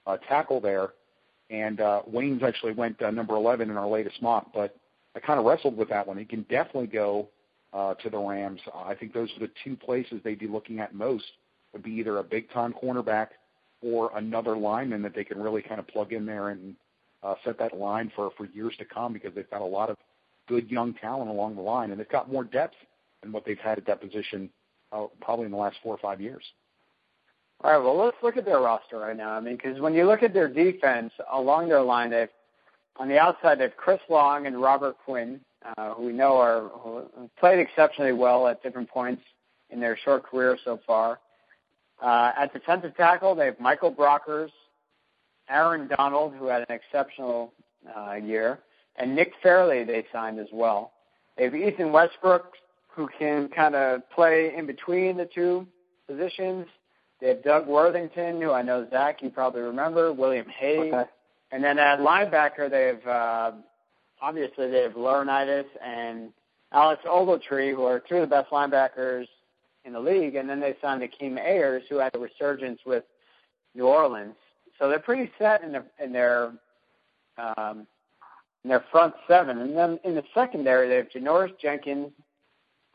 uh, 0.08 0.18
tackle 0.30 0.62
there. 0.62 0.94
And 1.50 1.82
uh, 1.82 2.02
Waynes 2.10 2.44
actually 2.44 2.72
went 2.72 3.02
uh, 3.02 3.12
number 3.12 3.36
11 3.36 3.70
in 3.70 3.76
our 3.78 3.88
latest 3.88 4.22
mock, 4.22 4.54
but 4.54 4.76
I 5.16 5.20
kind 5.20 5.38
of 5.38 5.46
wrestled 5.46 5.78
with 5.78 5.90
that 5.90 6.08
one. 6.08 6.18
He 6.18 6.26
can 6.26 6.44
definitely 6.44 6.88
go 6.88 7.28
uh, 7.74 7.94
to 7.96 8.10
the 8.10 8.18
Rams. 8.18 8.62
I 8.74 8.96
think 8.96 9.14
those 9.14 9.30
are 9.36 9.42
the 9.42 9.52
two 9.64 9.76
places 9.76 10.22
they'd 10.24 10.40
be 10.40 10.48
looking 10.48 10.80
at 10.80 10.96
most 10.96 11.26
be 11.80 11.92
either 11.92 12.18
a 12.18 12.24
big 12.24 12.50
time 12.52 12.74
cornerback 12.74 13.30
or 13.82 14.12
another 14.18 14.58
lineman 14.58 15.02
that 15.02 15.14
they 15.14 15.24
can 15.24 15.42
really 15.42 15.62
kind 15.62 15.80
of 15.80 15.88
plug 15.88 16.14
in 16.14 16.26
there 16.26 16.50
and 16.50 16.76
uh, 17.24 17.36
set 17.44 17.58
that 17.60 17.78
line 17.78 18.12
for 18.16 18.32
for 18.38 18.46
years 18.46 18.74
to 18.78 18.86
come 18.86 19.14
because 19.14 19.34
they've 19.36 19.50
got 19.50 19.62
a 19.62 19.66
lot 19.66 19.90
of 19.90 19.98
good 20.48 20.70
young 20.70 20.94
talent 20.94 21.30
along 21.30 21.56
the 21.56 21.62
line 21.62 21.92
and 21.92 22.00
they've 22.00 22.10
got 22.10 22.32
more 22.32 22.44
depth 22.44 22.76
than 23.22 23.32
what 23.32 23.46
they've 23.46 23.60
had 23.60 23.78
at 23.78 23.86
that 23.86 24.02
position 24.02 24.50
uh, 24.92 25.06
probably 25.22 25.46
in 25.46 25.52
the 25.52 25.58
last 25.58 25.78
four 25.84 25.94
or 25.94 25.98
five 25.98 26.22
years. 26.22 26.44
All 27.64 27.72
right, 27.72 27.84
well, 27.84 27.98
let's 27.98 28.18
look 28.22 28.38
at 28.38 28.46
their 28.46 28.60
roster 28.60 29.00
right 29.00 29.16
now. 29.16 29.32
I 29.32 29.40
mean, 29.40 29.56
because 29.56 29.80
when 29.80 29.94
you 29.94 30.06
look 30.06 30.24
at 30.24 30.34
their 30.34 30.50
defense 30.50 31.14
along 31.32 31.70
their 31.70 31.82
line, 31.82 32.12
they've 32.12 32.30
on 32.98 33.08
the 33.10 33.18
outside 33.18 33.60
they've 33.60 33.76
Chris 33.76 34.00
Long 34.10 34.46
and 34.46 34.62
Robert 34.62 34.98
Quinn, 35.04 35.40
uh, 35.78 35.94
who 35.94 36.06
we 36.06 36.14
know 36.14 36.38
are 36.38 36.70
who 36.70 37.30
played 37.40 37.60
exceptionally 37.60 38.14
well 38.14 38.48
at 38.48 38.62
different 38.62 38.90
points 38.90 39.24
in 39.70 39.80
their 39.80 39.98
short 39.98 40.24
career 40.24 40.58
so 40.64 40.80
far. 40.86 41.20
Uh, 42.02 42.32
at 42.38 42.54
defensive 42.54 42.96
tackle, 42.98 43.36
they 43.36 43.46
have 43.46 43.60
Michael 43.60 43.94
Brockers, 43.94 44.50
Aaron 45.50 45.90
Donald, 45.98 46.34
who 46.38 46.48
had 46.48 46.66
an 46.68 46.76
exceptional 46.76 47.54
uh, 47.96 48.14
year, 48.14 48.60
and 48.98 49.16
Nick 49.16 49.32
Fairley 49.42 49.84
they 49.84 50.06
signed 50.12 50.40
as 50.40 50.48
well. 50.52 50.92
They 51.38 51.46
have 51.46 51.56
Ethan 51.56 51.92
Westbrook, 51.92 52.54
who 52.90 53.10
can 53.20 53.50
kind 53.50 53.76
of 53.76 54.10
play 54.12 54.54
in 54.56 54.66
between 54.66 55.18
the 55.18 55.26
two 55.26 55.68
positions. 56.08 56.66
They 57.22 57.30
have 57.30 57.44
Doug 57.44 57.68
Worthington, 57.68 58.42
who 58.42 58.52
I 58.52 58.62
know 58.62 58.88
Zach 58.90 59.22
you 59.22 59.30
probably 59.30 59.62
remember, 59.62 60.12
William 60.12 60.48
Hayes, 60.48 60.94
okay. 60.94 61.10
and 61.52 61.64
then 61.64 61.80
at 61.80 62.00
linebacker 62.00 62.70
they 62.70 62.88
have 62.88 63.08
uh, 63.08 63.52
obviously 64.22 64.70
they 64.70 64.82
have 64.82 64.94
Laurinaitis 64.94 65.66
and 65.84 66.32
Alec 66.72 67.00
Ogletree, 67.06 67.74
who 67.74 67.84
are 67.84 68.00
two 68.00 68.18
of 68.18 68.30
the 68.30 68.36
best 68.36 68.50
linebackers 68.50 69.28
in 69.86 69.94
the 69.94 70.00
league, 70.00 70.36
and 70.36 70.50
then 70.50 70.60
they 70.60 70.76
signed 70.82 71.02
Akeem 71.02 71.38
Ayers, 71.38 71.84
who 71.90 71.98
had 71.98 72.16
a 72.16 72.20
resurgence 72.20 72.80
with 72.86 73.04
New 73.76 73.86
Orleans. 73.86 74.36
So 74.80 74.90
they're 74.90 75.00
pretty 75.00 75.32
set 75.40 75.64
in, 75.64 75.74
the, 75.74 75.86
in 76.04 76.12
their 76.12 76.54
um, 77.38 77.86
in 78.64 78.70
their 78.70 78.84
front 78.92 79.14
seven, 79.28 79.60
and 79.60 79.78
then 79.78 80.00
in 80.04 80.16
the 80.16 80.24
secondary 80.34 80.88
they 80.90 80.96
have 80.96 81.10
Janoris 81.10 81.52
Jenkins 81.62 82.12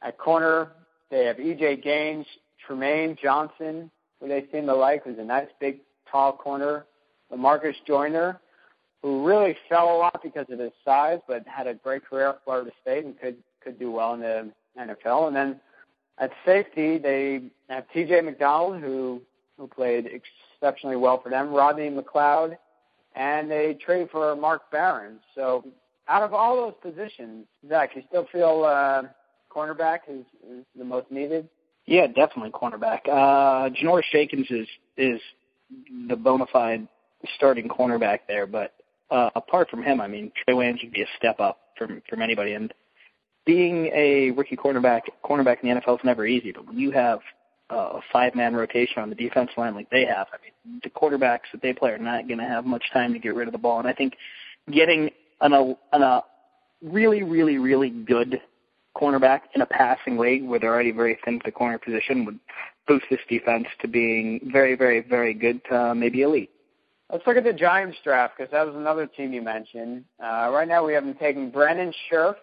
at 0.02 0.18
corner. 0.18 0.72
They 1.10 1.26
have 1.26 1.38
E.J. 1.38 1.76
Gaines, 1.76 2.26
Trumaine 2.66 3.16
Johnson, 3.18 3.90
who 4.20 4.28
they 4.28 4.46
seem 4.52 4.66
to 4.66 4.74
like, 4.74 5.04
who's 5.04 5.18
a 5.18 5.24
nice 5.24 5.48
big 5.60 5.78
tall 6.10 6.32
corner. 6.32 6.86
Lamarcus 7.32 7.74
Joyner, 7.86 8.40
who 9.02 9.24
really 9.24 9.56
fell 9.68 9.96
a 9.96 9.96
lot 9.96 10.20
because 10.22 10.46
of 10.50 10.58
his 10.58 10.72
size, 10.84 11.20
but 11.28 11.46
had 11.46 11.66
a 11.66 11.74
great 11.74 12.04
career 12.04 12.30
at 12.30 12.44
Florida 12.44 12.70
State 12.82 13.04
and 13.04 13.18
could 13.20 13.36
could 13.62 13.78
do 13.78 13.90
well 13.90 14.14
in 14.14 14.20
the 14.20 14.50
NFL. 14.78 15.28
And 15.28 15.36
then 15.36 15.60
at 16.20 16.30
safety, 16.44 16.98
they 16.98 17.42
have 17.68 17.84
T.J. 17.92 18.20
McDonald, 18.20 18.80
who 18.80 19.22
who 19.56 19.66
played 19.66 20.06
exceptionally 20.06 20.96
well 20.96 21.20
for 21.20 21.28
them. 21.28 21.52
Rodney 21.52 21.90
McLeod, 21.90 22.56
and 23.14 23.50
they 23.50 23.76
trade 23.84 24.08
for 24.10 24.34
Mark 24.36 24.70
Barron. 24.70 25.18
So 25.34 25.64
out 26.08 26.22
of 26.22 26.32
all 26.32 26.56
those 26.56 26.74
positions, 26.80 27.46
Zach, 27.68 27.90
you 27.94 28.02
still 28.08 28.26
feel 28.32 28.64
uh, 28.64 29.02
cornerback 29.54 30.00
is, 30.08 30.24
is 30.48 30.64
the 30.76 30.84
most 30.84 31.10
needed? 31.10 31.48
Yeah, 31.86 32.06
definitely 32.06 32.50
cornerback. 32.50 33.00
Uh, 33.06 33.70
Janoris 33.70 34.04
Jenkins 34.12 34.46
is 34.50 34.66
is 34.96 35.20
the 36.08 36.16
bona 36.16 36.46
fide 36.52 36.86
starting 37.36 37.68
cornerback 37.68 38.20
there, 38.28 38.46
but 38.46 38.74
uh, 39.10 39.30
apart 39.34 39.68
from 39.70 39.82
him, 39.82 40.00
I 40.00 40.06
mean, 40.06 40.32
Trae 40.48 40.54
Waynes 40.54 40.82
would 40.82 40.92
be 40.92 41.02
a 41.02 41.06
step 41.16 41.40
up 41.40 41.58
from 41.76 42.02
from 42.08 42.22
anybody. 42.22 42.52
And 42.54 42.72
being 43.46 43.86
a 43.94 44.30
rookie 44.32 44.56
cornerback, 44.56 45.02
cornerback 45.24 45.62
in 45.62 45.68
the 45.68 45.80
NFL 45.80 45.98
is 45.98 46.04
never 46.04 46.26
easy. 46.26 46.52
But 46.52 46.66
when 46.66 46.78
you 46.78 46.90
have 46.90 47.20
uh, 47.70 47.98
a 47.98 48.00
five 48.12 48.34
man 48.34 48.54
rotation 48.54 49.02
on 49.02 49.08
the 49.08 49.14
defense 49.14 49.50
line 49.56 49.74
like 49.74 49.90
they 49.90 50.04
have, 50.04 50.26
I 50.32 50.36
mean, 50.42 50.80
the 50.82 50.90
quarterbacks 50.90 51.50
that 51.52 51.62
they 51.62 51.72
play 51.72 51.90
are 51.90 51.98
not 51.98 52.26
going 52.28 52.38
to 52.38 52.44
have 52.44 52.64
much 52.64 52.84
time 52.92 53.12
to 53.12 53.18
get 53.18 53.34
rid 53.34 53.48
of 53.48 53.52
the 53.52 53.58
ball. 53.58 53.78
And 53.78 53.88
I 53.88 53.92
think 53.92 54.14
getting 54.70 55.10
an 55.40 55.52
a, 55.52 55.74
an, 55.92 56.02
a 56.02 56.22
really, 56.82 57.22
really, 57.22 57.58
really 57.58 57.90
good 57.90 58.40
cornerback 58.96 59.42
in 59.54 59.62
a 59.62 59.66
passing 59.66 60.18
league 60.18 60.44
where 60.44 60.58
they're 60.58 60.72
already 60.72 60.90
very 60.90 61.18
thin 61.24 61.36
at 61.36 61.44
the 61.44 61.52
corner 61.52 61.78
position 61.78 62.24
would 62.24 62.38
boost 62.86 63.04
this 63.10 63.20
defense 63.28 63.66
to 63.80 63.88
being 63.88 64.40
very, 64.52 64.74
very, 64.74 65.00
very 65.00 65.32
good 65.32 65.60
to 65.70 65.94
maybe 65.94 66.22
elite. 66.22 66.50
Let's 67.10 67.26
look 67.26 67.36
at 67.36 67.44
the 67.44 67.52
Giants 67.52 67.98
draft 68.04 68.34
because 68.36 68.52
that 68.52 68.64
was 68.66 68.76
another 68.76 69.06
team 69.06 69.32
you 69.32 69.42
mentioned. 69.42 70.04
Uh, 70.22 70.50
right 70.52 70.68
now 70.68 70.84
we 70.84 70.92
have 70.92 71.04
them 71.04 71.16
taking 71.18 71.50
Brandon 71.50 71.92
Scherff 72.08 72.36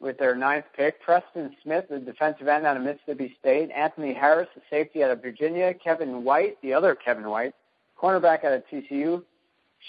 with 0.00 0.18
their 0.18 0.34
ninth 0.34 0.64
pick, 0.76 1.00
Preston 1.02 1.54
Smith, 1.62 1.86
the 1.90 1.98
defensive 1.98 2.46
end 2.46 2.66
out 2.66 2.76
of 2.76 2.82
Mississippi 2.82 3.34
State, 3.40 3.70
Anthony 3.70 4.14
Harris, 4.14 4.48
the 4.54 4.62
safety 4.70 5.02
out 5.02 5.10
of 5.10 5.22
Virginia, 5.22 5.74
Kevin 5.74 6.22
White, 6.24 6.56
the 6.62 6.72
other 6.72 6.94
Kevin 6.94 7.28
White, 7.28 7.54
cornerback 8.00 8.44
out 8.44 8.52
of 8.52 8.62
TCU, 8.72 9.22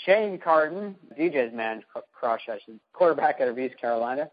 Shane 0.06 0.40
Carden, 0.40 0.96
DJ's 1.18 1.54
man 1.54 1.84
crush, 2.14 2.42
I 2.50 2.60
should, 2.66 2.80
quarterback 2.94 3.40
out 3.42 3.48
of 3.48 3.60
East 3.60 3.80
Carolina, 3.80 4.30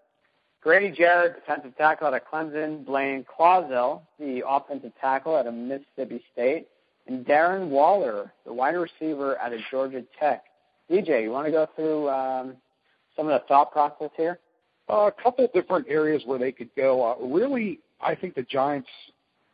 Grady 0.63 0.91
Jarrett, 0.91 1.37
defensive 1.37 1.77
tackle 1.77 2.09
out 2.09 2.15
of 2.15 2.23
Clemson, 2.31 2.85
Blaine 2.85 3.25
Clausell, 3.25 4.03
the 4.19 4.43
offensive 4.47 4.93
tackle 5.01 5.37
out 5.37 5.47
of 5.47 5.55
Mississippi 5.55 6.23
State, 6.33 6.69
and 7.07 7.25
Darren 7.25 7.69
Waller, 7.69 8.33
the 8.45 8.53
wide 8.53 8.75
receiver 8.75 9.39
out 9.39 9.53
of 9.53 9.61
Georgia 9.71 10.03
Tech. 10.19 10.45
DJ, 10.91 11.23
you 11.23 11.31
want 11.31 11.47
to 11.47 11.53
go 11.53 11.69
through 11.77 12.09
um, 12.09 12.57
some 13.17 13.29
of 13.29 13.41
the 13.41 13.47
thought 13.47 13.71
process 13.71 14.11
here? 14.17 14.41
Uh, 14.89 15.11
a 15.19 15.23
couple 15.23 15.49
different 15.53 15.87
areas 15.89 16.23
where 16.27 16.39
they 16.39 16.53
could 16.53 16.71
go. 16.77 17.03
Uh, 17.03 17.27
really, 17.27 17.81
I 18.01 18.15
think 18.15 18.35
the 18.35 18.43
Giants. 18.43 18.89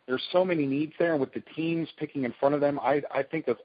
There's 0.06 0.22
so 0.32 0.44
many 0.44 0.66
needs 0.66 0.92
there, 0.98 1.12
and 1.12 1.20
with 1.20 1.32
the 1.32 1.42
teams 1.54 1.88
picking 1.96 2.24
in 2.24 2.34
front 2.40 2.56
of 2.56 2.60
them, 2.60 2.78
I 2.80 3.02
think 3.30 3.46
of 3.46 3.56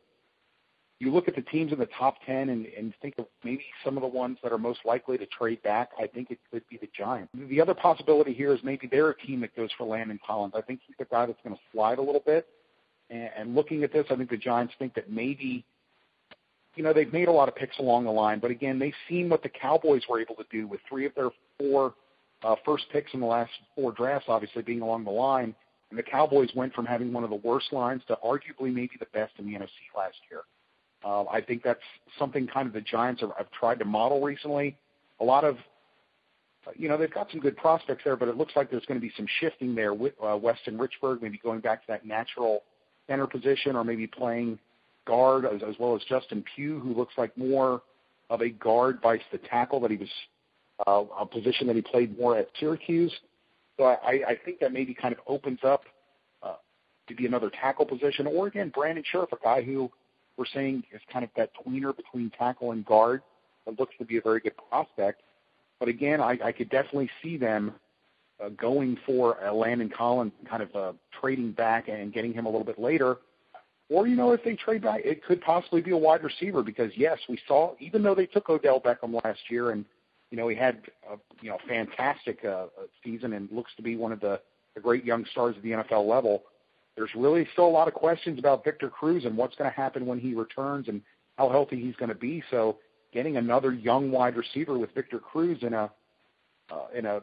you 0.99 1.11
look 1.11 1.27
at 1.27 1.35
the 1.35 1.41
teams 1.41 1.71
in 1.71 1.79
the 1.79 1.87
top 1.97 2.15
10 2.25 2.49
and, 2.49 2.93
think 3.01 3.15
of 3.19 3.25
maybe 3.43 3.63
some 3.85 3.97
of 3.97 4.01
the 4.01 4.07
ones 4.07 4.37
that 4.41 4.51
are 4.51 4.57
most 4.57 4.79
likely 4.83 5.17
to 5.17 5.27
trade 5.27 5.61
back, 5.61 5.89
I 6.01 6.07
think 6.07 6.31
it 6.31 6.39
could 6.51 6.63
be 6.69 6.77
the 6.77 6.89
Giants. 6.97 7.31
The 7.35 7.61
other 7.61 7.75
possibility 7.75 8.33
here 8.33 8.51
is 8.53 8.59
maybe 8.63 8.87
they're 8.87 9.09
a 9.09 9.17
team 9.17 9.41
that 9.41 9.55
goes 9.55 9.69
for 9.77 9.85
Landon 9.85 10.19
Collins. 10.25 10.53
I 10.57 10.61
think 10.61 10.79
he's 10.87 10.95
the 10.97 11.05
guy 11.05 11.27
that's 11.27 11.39
going 11.43 11.55
to 11.55 11.61
slide 11.71 11.99
a 11.99 12.01
little 12.01 12.23
bit. 12.25 12.47
And 13.09 13.55
looking 13.55 13.83
at 13.83 13.93
this, 13.93 14.05
I 14.09 14.15
think 14.15 14.29
the 14.29 14.37
Giants 14.37 14.73
think 14.79 14.95
that 14.95 15.09
maybe, 15.09 15.63
you 16.77 16.83
know, 16.83 16.93
they've 16.93 17.11
made 17.11 17.27
a 17.27 17.31
lot 17.31 17.49
of 17.49 17.55
picks 17.55 17.79
along 17.79 18.05
the 18.05 18.11
line, 18.11 18.39
but 18.39 18.51
again, 18.51 18.77
they've 18.77 18.93
seen 19.09 19.29
what 19.29 19.41
the 19.41 19.49
Cowboys 19.49 20.03
were 20.07 20.21
able 20.21 20.35
to 20.35 20.45
do 20.51 20.67
with 20.67 20.79
three 20.87 21.05
of 21.07 21.15
their 21.15 21.29
four 21.59 21.95
uh, 22.43 22.55
first 22.63 22.85
picks 22.91 23.13
in 23.13 23.19
the 23.19 23.25
last 23.25 23.51
four 23.75 23.91
drafts, 23.91 24.27
obviously 24.29 24.61
being 24.61 24.81
along 24.81 25.03
the 25.03 25.11
line. 25.11 25.55
And 25.89 25.97
the 25.97 26.03
Cowboys 26.03 26.49
went 26.55 26.73
from 26.73 26.85
having 26.85 27.11
one 27.11 27.23
of 27.23 27.31
the 27.31 27.37
worst 27.37 27.73
lines 27.73 28.03
to 28.07 28.17
arguably 28.23 28.73
maybe 28.73 28.91
the 28.99 29.07
best 29.13 29.33
in 29.39 29.45
the 29.45 29.53
NFC 29.53 29.69
last 29.95 30.17
year. 30.29 30.41
Uh, 31.03 31.23
I 31.25 31.41
think 31.41 31.63
that's 31.63 31.79
something 32.19 32.45
kind 32.47 32.67
of 32.67 32.73
the 32.73 32.81
Giants 32.81 33.21
have, 33.21 33.31
have 33.37 33.49
tried 33.51 33.79
to 33.79 33.85
model 33.85 34.21
recently. 34.21 34.77
A 35.19 35.23
lot 35.23 35.43
of, 35.43 35.57
you 36.75 36.89
know, 36.89 36.97
they've 36.97 37.13
got 37.13 37.31
some 37.31 37.39
good 37.39 37.57
prospects 37.57 38.03
there, 38.03 38.15
but 38.15 38.27
it 38.27 38.37
looks 38.37 38.53
like 38.55 38.69
there's 38.69 38.85
going 38.85 38.99
to 38.99 39.05
be 39.05 39.13
some 39.17 39.27
shifting 39.39 39.73
there 39.73 39.93
with 39.93 40.13
uh, 40.23 40.37
Weston 40.37 40.77
Richburg, 40.77 41.21
maybe 41.21 41.39
going 41.41 41.61
back 41.61 41.81
to 41.81 41.87
that 41.87 42.05
natural 42.05 42.63
center 43.07 43.25
position, 43.25 43.75
or 43.75 43.83
maybe 43.83 44.05
playing 44.05 44.59
guard 45.07 45.45
as, 45.45 45.61
well 45.79 45.95
as 45.95 46.01
Justin 46.03 46.43
Pugh, 46.55 46.79
who 46.79 46.93
looks 46.93 47.13
like 47.17 47.35
more 47.37 47.81
of 48.29 48.41
a 48.41 48.49
guard 48.49 48.99
vice 49.01 49.21
the 49.31 49.37
tackle 49.37 49.79
that 49.79 49.91
he 49.91 49.97
was 49.97 50.09
uh, 50.85 51.03
a 51.19 51.25
position 51.25 51.65
that 51.67 51.75
he 51.75 51.81
played 51.81 52.17
more 52.19 52.37
at 52.37 52.49
Syracuse. 52.59 53.13
So 53.77 53.85
I, 53.85 54.21
I 54.27 54.37
think 54.43 54.59
that 54.59 54.73
maybe 54.73 54.93
kind 54.93 55.13
of 55.13 55.19
opens 55.27 55.59
up 55.63 55.83
uh, 56.43 56.55
to 57.07 57.15
be 57.15 57.25
another 57.25 57.49
tackle 57.49 57.85
position, 57.85 58.27
or 58.27 58.47
again 58.47 58.69
Brandon 58.69 59.03
Scherff, 59.11 59.31
a 59.31 59.37
guy 59.41 59.61
who 59.61 59.89
we're 60.35 60.45
saying 60.53 60.83
is 60.91 61.01
kind 61.11 61.23
of 61.23 61.31
that 61.37 61.51
tweener 61.55 61.95
between 61.95 62.29
tackle 62.37 62.71
and 62.71 62.85
guard 62.85 63.21
that 63.65 63.79
looks 63.79 63.95
to 63.99 64.05
be 64.05 64.17
a 64.17 64.21
very 64.21 64.39
good 64.39 64.53
prospect. 64.69 65.21
But 65.79 65.89
again, 65.89 66.21
I, 66.21 66.37
I 66.43 66.51
could 66.51 66.69
definitely 66.69 67.09
see 67.21 67.37
them 67.37 67.73
uh, 68.43 68.49
going 68.49 68.97
for 69.05 69.37
a 69.43 69.53
Landon 69.53 69.89
Collins, 69.89 70.31
kind 70.49 70.63
of 70.63 70.75
uh, 70.75 70.93
trading 71.19 71.51
back 71.51 71.87
and 71.87 72.13
getting 72.13 72.33
him 72.33 72.45
a 72.45 72.49
little 72.49 72.65
bit 72.65 72.79
later. 72.79 73.17
Or, 73.89 74.05
you 74.07 74.15
know, 74.15 74.31
if 74.33 74.43
they 74.43 74.55
trade 74.55 74.81
back, 74.81 75.01
it 75.05 75.23
could 75.23 75.41
possibly 75.41 75.81
be 75.81 75.91
a 75.91 75.97
wide 75.97 76.23
receiver 76.23 76.61
because, 76.61 76.91
yes, 76.95 77.19
we 77.29 77.39
saw, 77.47 77.73
even 77.79 78.03
though 78.03 78.15
they 78.15 78.25
took 78.25 78.49
Odell 78.49 78.81
Beckham 78.81 79.23
last 79.23 79.39
year 79.49 79.71
and, 79.71 79.85
you 80.29 80.37
know, 80.37 80.49
he 80.49 80.57
had 80.57 80.81
a, 81.09 81.15
you 81.41 81.49
know, 81.49 81.57
fantastic 81.67 82.43
uh, 82.43 82.65
season 83.01 83.31
and 83.31 83.49
looks 83.49 83.71
to 83.77 83.81
be 83.81 83.95
one 83.95 84.11
of 84.11 84.19
the, 84.19 84.41
the 84.75 84.81
great 84.81 85.05
young 85.05 85.25
stars 85.31 85.55
at 85.55 85.63
the 85.63 85.71
NFL 85.71 86.07
level– 86.07 86.43
there's 86.97 87.13
really 87.15 87.47
still 87.53 87.67
a 87.67 87.69
lot 87.69 87.87
of 87.87 87.93
questions 87.93 88.39
about 88.39 88.63
Victor 88.63 88.89
Cruz 88.89 89.23
and 89.23 89.37
what's 89.37 89.55
going 89.55 89.69
to 89.69 89.75
happen 89.75 90.05
when 90.05 90.19
he 90.19 90.33
returns 90.33 90.87
and 90.87 91.01
how 91.37 91.49
healthy 91.49 91.79
he's 91.79 91.95
going 91.95 92.09
to 92.09 92.15
be. 92.15 92.43
So 92.49 92.77
getting 93.13 93.37
another 93.37 93.71
young 93.71 94.11
wide 94.11 94.35
receiver 94.35 94.77
with 94.77 94.93
Victor 94.95 95.19
Cruz 95.19 95.59
in 95.61 95.73
a 95.73 95.91
uh, 96.69 96.87
in 96.93 97.05
a 97.05 97.21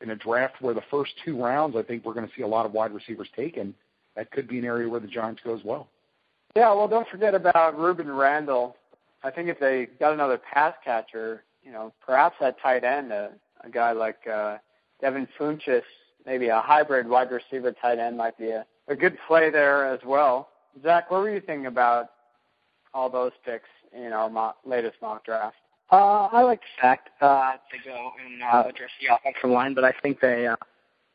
in 0.00 0.10
a 0.10 0.16
draft 0.16 0.62
where 0.62 0.74
the 0.74 0.82
first 0.90 1.10
two 1.24 1.42
rounds, 1.42 1.76
I 1.76 1.82
think 1.82 2.04
we're 2.04 2.14
going 2.14 2.26
to 2.26 2.32
see 2.36 2.42
a 2.42 2.46
lot 2.46 2.66
of 2.66 2.72
wide 2.72 2.94
receivers 2.94 3.28
taken. 3.34 3.74
That 4.14 4.30
could 4.30 4.46
be 4.46 4.58
an 4.58 4.64
area 4.64 4.88
where 4.88 5.00
the 5.00 5.08
Giants 5.08 5.42
go 5.44 5.54
as 5.54 5.64
well. 5.64 5.88
Yeah, 6.56 6.72
well, 6.72 6.88
don't 6.88 7.08
forget 7.08 7.34
about 7.34 7.78
Rueben 7.78 8.16
Randle. 8.16 8.76
I 9.22 9.30
think 9.30 9.48
if 9.48 9.60
they 9.60 9.88
got 10.00 10.14
another 10.14 10.38
pass 10.38 10.74
catcher, 10.84 11.44
you 11.62 11.70
know, 11.70 11.92
perhaps 12.04 12.36
that 12.40 12.56
tight 12.60 12.82
end, 12.82 13.12
a, 13.12 13.30
a 13.62 13.68
guy 13.70 13.92
like 13.92 14.26
uh, 14.26 14.56
Devin 15.00 15.28
Funchess, 15.38 15.82
maybe 16.24 16.48
a 16.48 16.60
hybrid 16.60 17.08
wide 17.08 17.30
receiver 17.30 17.72
tight 17.72 17.98
end 17.98 18.16
might 18.16 18.38
be 18.38 18.48
a 18.50 18.64
a 18.88 18.94
good 18.94 19.16
play 19.26 19.50
there 19.50 19.86
as 19.86 20.00
well. 20.04 20.48
Zach, 20.82 21.10
what 21.10 21.20
were 21.20 21.30
you 21.30 21.40
thinking 21.40 21.66
about 21.66 22.10
all 22.94 23.10
those 23.10 23.32
picks 23.44 23.68
in 23.92 24.12
our 24.12 24.30
mock, 24.30 24.56
latest 24.64 24.96
mock 25.02 25.24
draft? 25.24 25.56
Uh, 25.90 26.28
I 26.32 26.42
like 26.42 26.60
the 26.60 26.80
fact 26.80 27.10
uh, 27.20 27.52
to 27.52 27.88
go 27.88 28.10
and 28.24 28.42
uh, 28.42 28.68
address 28.68 28.90
the 29.00 29.14
offensive 29.14 29.50
line, 29.50 29.74
but 29.74 29.84
I 29.84 29.92
think 30.02 30.20
they 30.20 30.46
uh, 30.46 30.56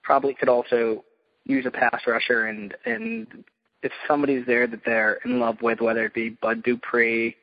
probably 0.03 0.33
could 0.33 0.49
also 0.49 1.03
use 1.45 1.65
a 1.65 1.71
pass 1.71 2.01
rusher, 2.07 2.45
and 2.45 2.73
and 2.85 3.43
if 3.83 3.91
somebody's 4.07 4.45
there 4.45 4.67
that 4.67 4.81
they're 4.85 5.19
in 5.25 5.39
love 5.39 5.61
with, 5.61 5.81
whether 5.81 6.05
it 6.05 6.13
be 6.13 6.29
Bud 6.29 6.63
Dupree 6.63 7.35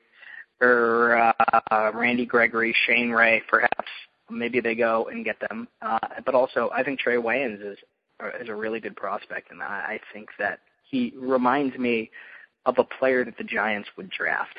or 0.60 1.32
uh, 1.70 1.90
Randy 1.94 2.26
Gregory, 2.26 2.74
Shane 2.86 3.10
Ray, 3.10 3.42
perhaps 3.48 3.88
maybe 4.30 4.60
they 4.60 4.74
go 4.74 5.08
and 5.10 5.24
get 5.24 5.40
them. 5.48 5.68
Uh, 5.82 5.98
but 6.24 6.34
also, 6.34 6.70
I 6.74 6.82
think 6.82 7.00
Trae 7.00 7.22
Waynes 7.22 7.60
is 7.60 7.78
is 8.40 8.48
a 8.48 8.54
really 8.54 8.80
good 8.80 8.96
prospect, 8.96 9.52
and 9.52 9.62
I, 9.62 9.66
I 9.66 10.00
think 10.12 10.28
that 10.38 10.58
he 10.90 11.12
reminds 11.16 11.76
me 11.78 12.10
of 12.66 12.76
a 12.78 12.84
player 12.84 13.24
that 13.24 13.38
the 13.38 13.44
Giants 13.44 13.88
would 13.96 14.10
draft. 14.10 14.58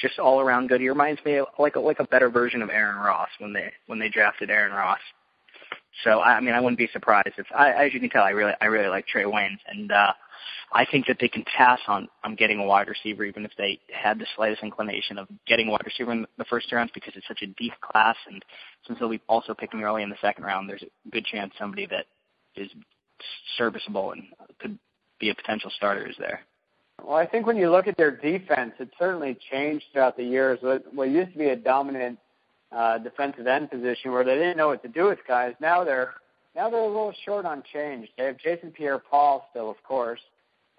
Just 0.00 0.18
all 0.18 0.40
around 0.40 0.68
good. 0.68 0.80
He 0.80 0.88
reminds 0.88 1.24
me 1.24 1.36
of 1.36 1.46
like 1.58 1.76
a, 1.76 1.80
like 1.80 2.00
a 2.00 2.04
better 2.04 2.28
version 2.28 2.62
of 2.62 2.70
Aaron 2.70 2.96
Ross 2.96 3.28
when 3.38 3.52
they 3.52 3.72
when 3.86 3.98
they 3.98 4.08
drafted 4.08 4.50
Aaron 4.50 4.72
Ross. 4.72 5.00
So 6.04 6.20
I 6.20 6.40
mean, 6.40 6.54
I 6.54 6.60
wouldn't 6.60 6.78
be 6.78 6.88
surprised 6.92 7.34
if, 7.38 7.46
I, 7.56 7.86
as 7.86 7.94
you 7.94 8.00
can 8.00 8.10
tell, 8.10 8.22
I 8.22 8.30
really 8.30 8.52
I 8.60 8.66
really 8.66 8.88
like 8.88 9.06
Trae 9.06 9.24
Waynes, 9.24 9.58
and 9.66 9.92
uh, 9.92 10.12
I 10.72 10.86
think 10.90 11.06
that 11.06 11.18
they 11.20 11.28
can 11.28 11.44
pass 11.44 11.80
on 11.86 12.08
on 12.24 12.34
getting 12.34 12.58
a 12.58 12.64
wide 12.64 12.88
receiver, 12.88 13.24
even 13.24 13.44
if 13.44 13.52
they 13.58 13.78
had 13.92 14.18
the 14.18 14.26
slightest 14.34 14.62
inclination 14.62 15.18
of 15.18 15.28
getting 15.46 15.68
wide 15.68 15.84
receiver 15.84 16.12
in 16.12 16.26
the 16.38 16.44
first 16.44 16.70
two 16.70 16.76
rounds, 16.76 16.92
because 16.94 17.12
it's 17.14 17.28
such 17.28 17.42
a 17.42 17.46
deep 17.46 17.74
class, 17.80 18.16
and 18.26 18.44
since 18.86 18.98
they'll 18.98 19.08
be 19.08 19.20
also 19.28 19.54
picking 19.54 19.82
early 19.82 20.02
in 20.02 20.10
the 20.10 20.16
second 20.20 20.44
round, 20.44 20.68
there's 20.68 20.82
a 20.82 21.10
good 21.10 21.24
chance 21.24 21.52
somebody 21.58 21.86
that 21.86 22.06
is 22.56 22.70
serviceable 23.56 24.12
and 24.12 24.24
could 24.60 24.78
be 25.20 25.30
a 25.30 25.34
potential 25.34 25.70
starter 25.76 26.06
is 26.08 26.16
there. 26.18 26.40
Well, 27.04 27.16
I 27.16 27.26
think 27.26 27.46
when 27.46 27.56
you 27.56 27.70
look 27.70 27.86
at 27.86 27.96
their 27.96 28.10
defense, 28.10 28.72
it 28.78 28.90
certainly 28.98 29.36
changed 29.50 29.84
throughout 29.92 30.16
the 30.16 30.24
years. 30.24 30.58
What, 30.62 30.92
what 30.94 31.08
used 31.08 31.32
to 31.32 31.38
be 31.38 31.48
a 31.48 31.56
dominant 31.56 32.18
uh, 32.74 32.98
defensive 32.98 33.46
end 33.46 33.70
position 33.70 34.12
where 34.12 34.24
they 34.24 34.34
didn't 34.34 34.56
know 34.56 34.68
what 34.68 34.82
to 34.82 34.88
do 34.88 35.04
with 35.06 35.18
guys, 35.26 35.54
now 35.60 35.84
they're 35.84 36.14
now 36.54 36.68
they're 36.68 36.80
a 36.80 36.86
little 36.86 37.14
short 37.24 37.46
on 37.46 37.62
change. 37.72 38.08
They 38.18 38.24
have 38.24 38.36
Jason 38.36 38.72
Pierre-Paul 38.72 39.46
still, 39.50 39.70
of 39.70 39.82
course, 39.84 40.20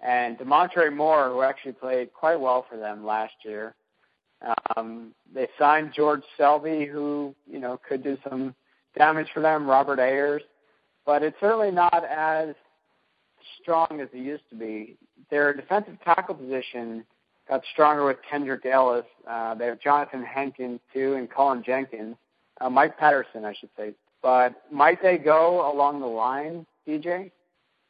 and 0.00 0.38
Damontre 0.38 0.94
Moore, 0.94 1.30
who 1.30 1.42
actually 1.42 1.72
played 1.72 2.12
quite 2.12 2.38
well 2.38 2.64
for 2.70 2.76
them 2.76 3.04
last 3.04 3.34
year. 3.44 3.74
Um, 4.76 5.12
they 5.34 5.48
signed 5.58 5.92
George 5.94 6.22
Selvie, 6.38 6.88
who 6.88 7.34
you 7.50 7.58
know 7.58 7.80
could 7.88 8.04
do 8.04 8.16
some 8.28 8.54
damage 8.96 9.28
for 9.32 9.40
them. 9.40 9.66
Robert 9.66 9.98
Ayers, 9.98 10.42
but 11.06 11.22
it's 11.22 11.36
certainly 11.40 11.70
not 11.70 12.04
as 12.04 12.54
strong 13.60 14.00
as 14.00 14.08
it 14.12 14.18
used 14.18 14.48
to 14.50 14.56
be. 14.56 14.96
Their 15.30 15.54
defensive 15.54 15.96
tackle 16.04 16.34
position 16.34 17.04
got 17.48 17.62
stronger 17.72 18.04
with 18.04 18.18
Kenrick 18.28 18.64
Ellis. 18.66 19.04
Uh, 19.28 19.54
they 19.54 19.66
have 19.66 19.80
Johnathan 19.80 20.24
Hankins 20.24 20.80
too, 20.92 21.14
and 21.14 21.30
Cullen 21.30 21.62
Jenkins, 21.64 22.16
uh, 22.60 22.70
Mike 22.70 22.98
Patterson, 22.98 23.44
I 23.44 23.54
should 23.54 23.70
say. 23.76 23.94
But 24.22 24.62
might 24.72 25.02
they 25.02 25.18
go 25.18 25.70
along 25.70 26.00
the 26.00 26.06
line, 26.06 26.66
DJ? 26.88 27.30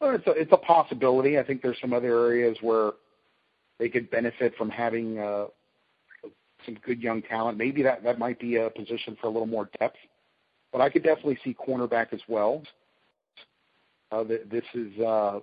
Well, 0.01 0.17
it's 0.17 0.27
a, 0.27 0.31
it's 0.33 0.53
a 0.53 0.57
possibility. 0.57 1.39
I 1.39 1.45
think 1.45 1.63
there's 1.63 1.81
some 1.81 1.93
other 1.93 2.27
areas 2.27 2.59
where 2.61 2.93
they 3.79 3.89
could 3.89 4.11
benefit 4.11 4.55
from 4.57 4.71
having 4.71 5.19
uh, 5.19 5.47
some 6.65 6.77
good 6.85 7.01
young 7.01 7.23
talent. 7.23 7.59
Maybe 7.59 7.83
that 7.83 8.03
that 8.03 8.19
might 8.19 8.39
be 8.41 8.57
a 8.57 8.71
position 8.71 9.17
for 9.21 9.29
a 9.29 9.31
little 9.31 9.47
more 9.47 9.69
depth. 9.79 9.97
But 10.73 10.81
I 10.81 10.91
could 10.91 11.05
definitely 11.05 11.39
see 11.45 11.55
cornerback 11.55 12.13
as 12.13 12.21
well. 12.27 12.63
Uh, 14.11 14.25
this 14.25 14.65
is, 14.75 14.99
uh, 15.01 15.41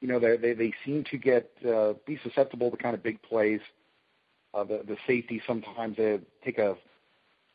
you 0.00 0.08
know, 0.08 0.18
they 0.18 0.36
they, 0.36 0.52
they 0.54 0.72
seem 0.84 1.04
to 1.10 1.18
get 1.18 1.50
uh, 1.68 1.94
be 2.06 2.18
susceptible 2.22 2.70
to 2.70 2.76
kind 2.76 2.94
of 2.94 3.02
big 3.02 3.20
plays. 3.22 3.60
Uh, 4.52 4.64
the 4.64 4.82
the 4.86 4.96
safety 5.06 5.40
sometimes 5.46 5.96
they 5.96 6.18
take 6.44 6.58
a 6.58 6.74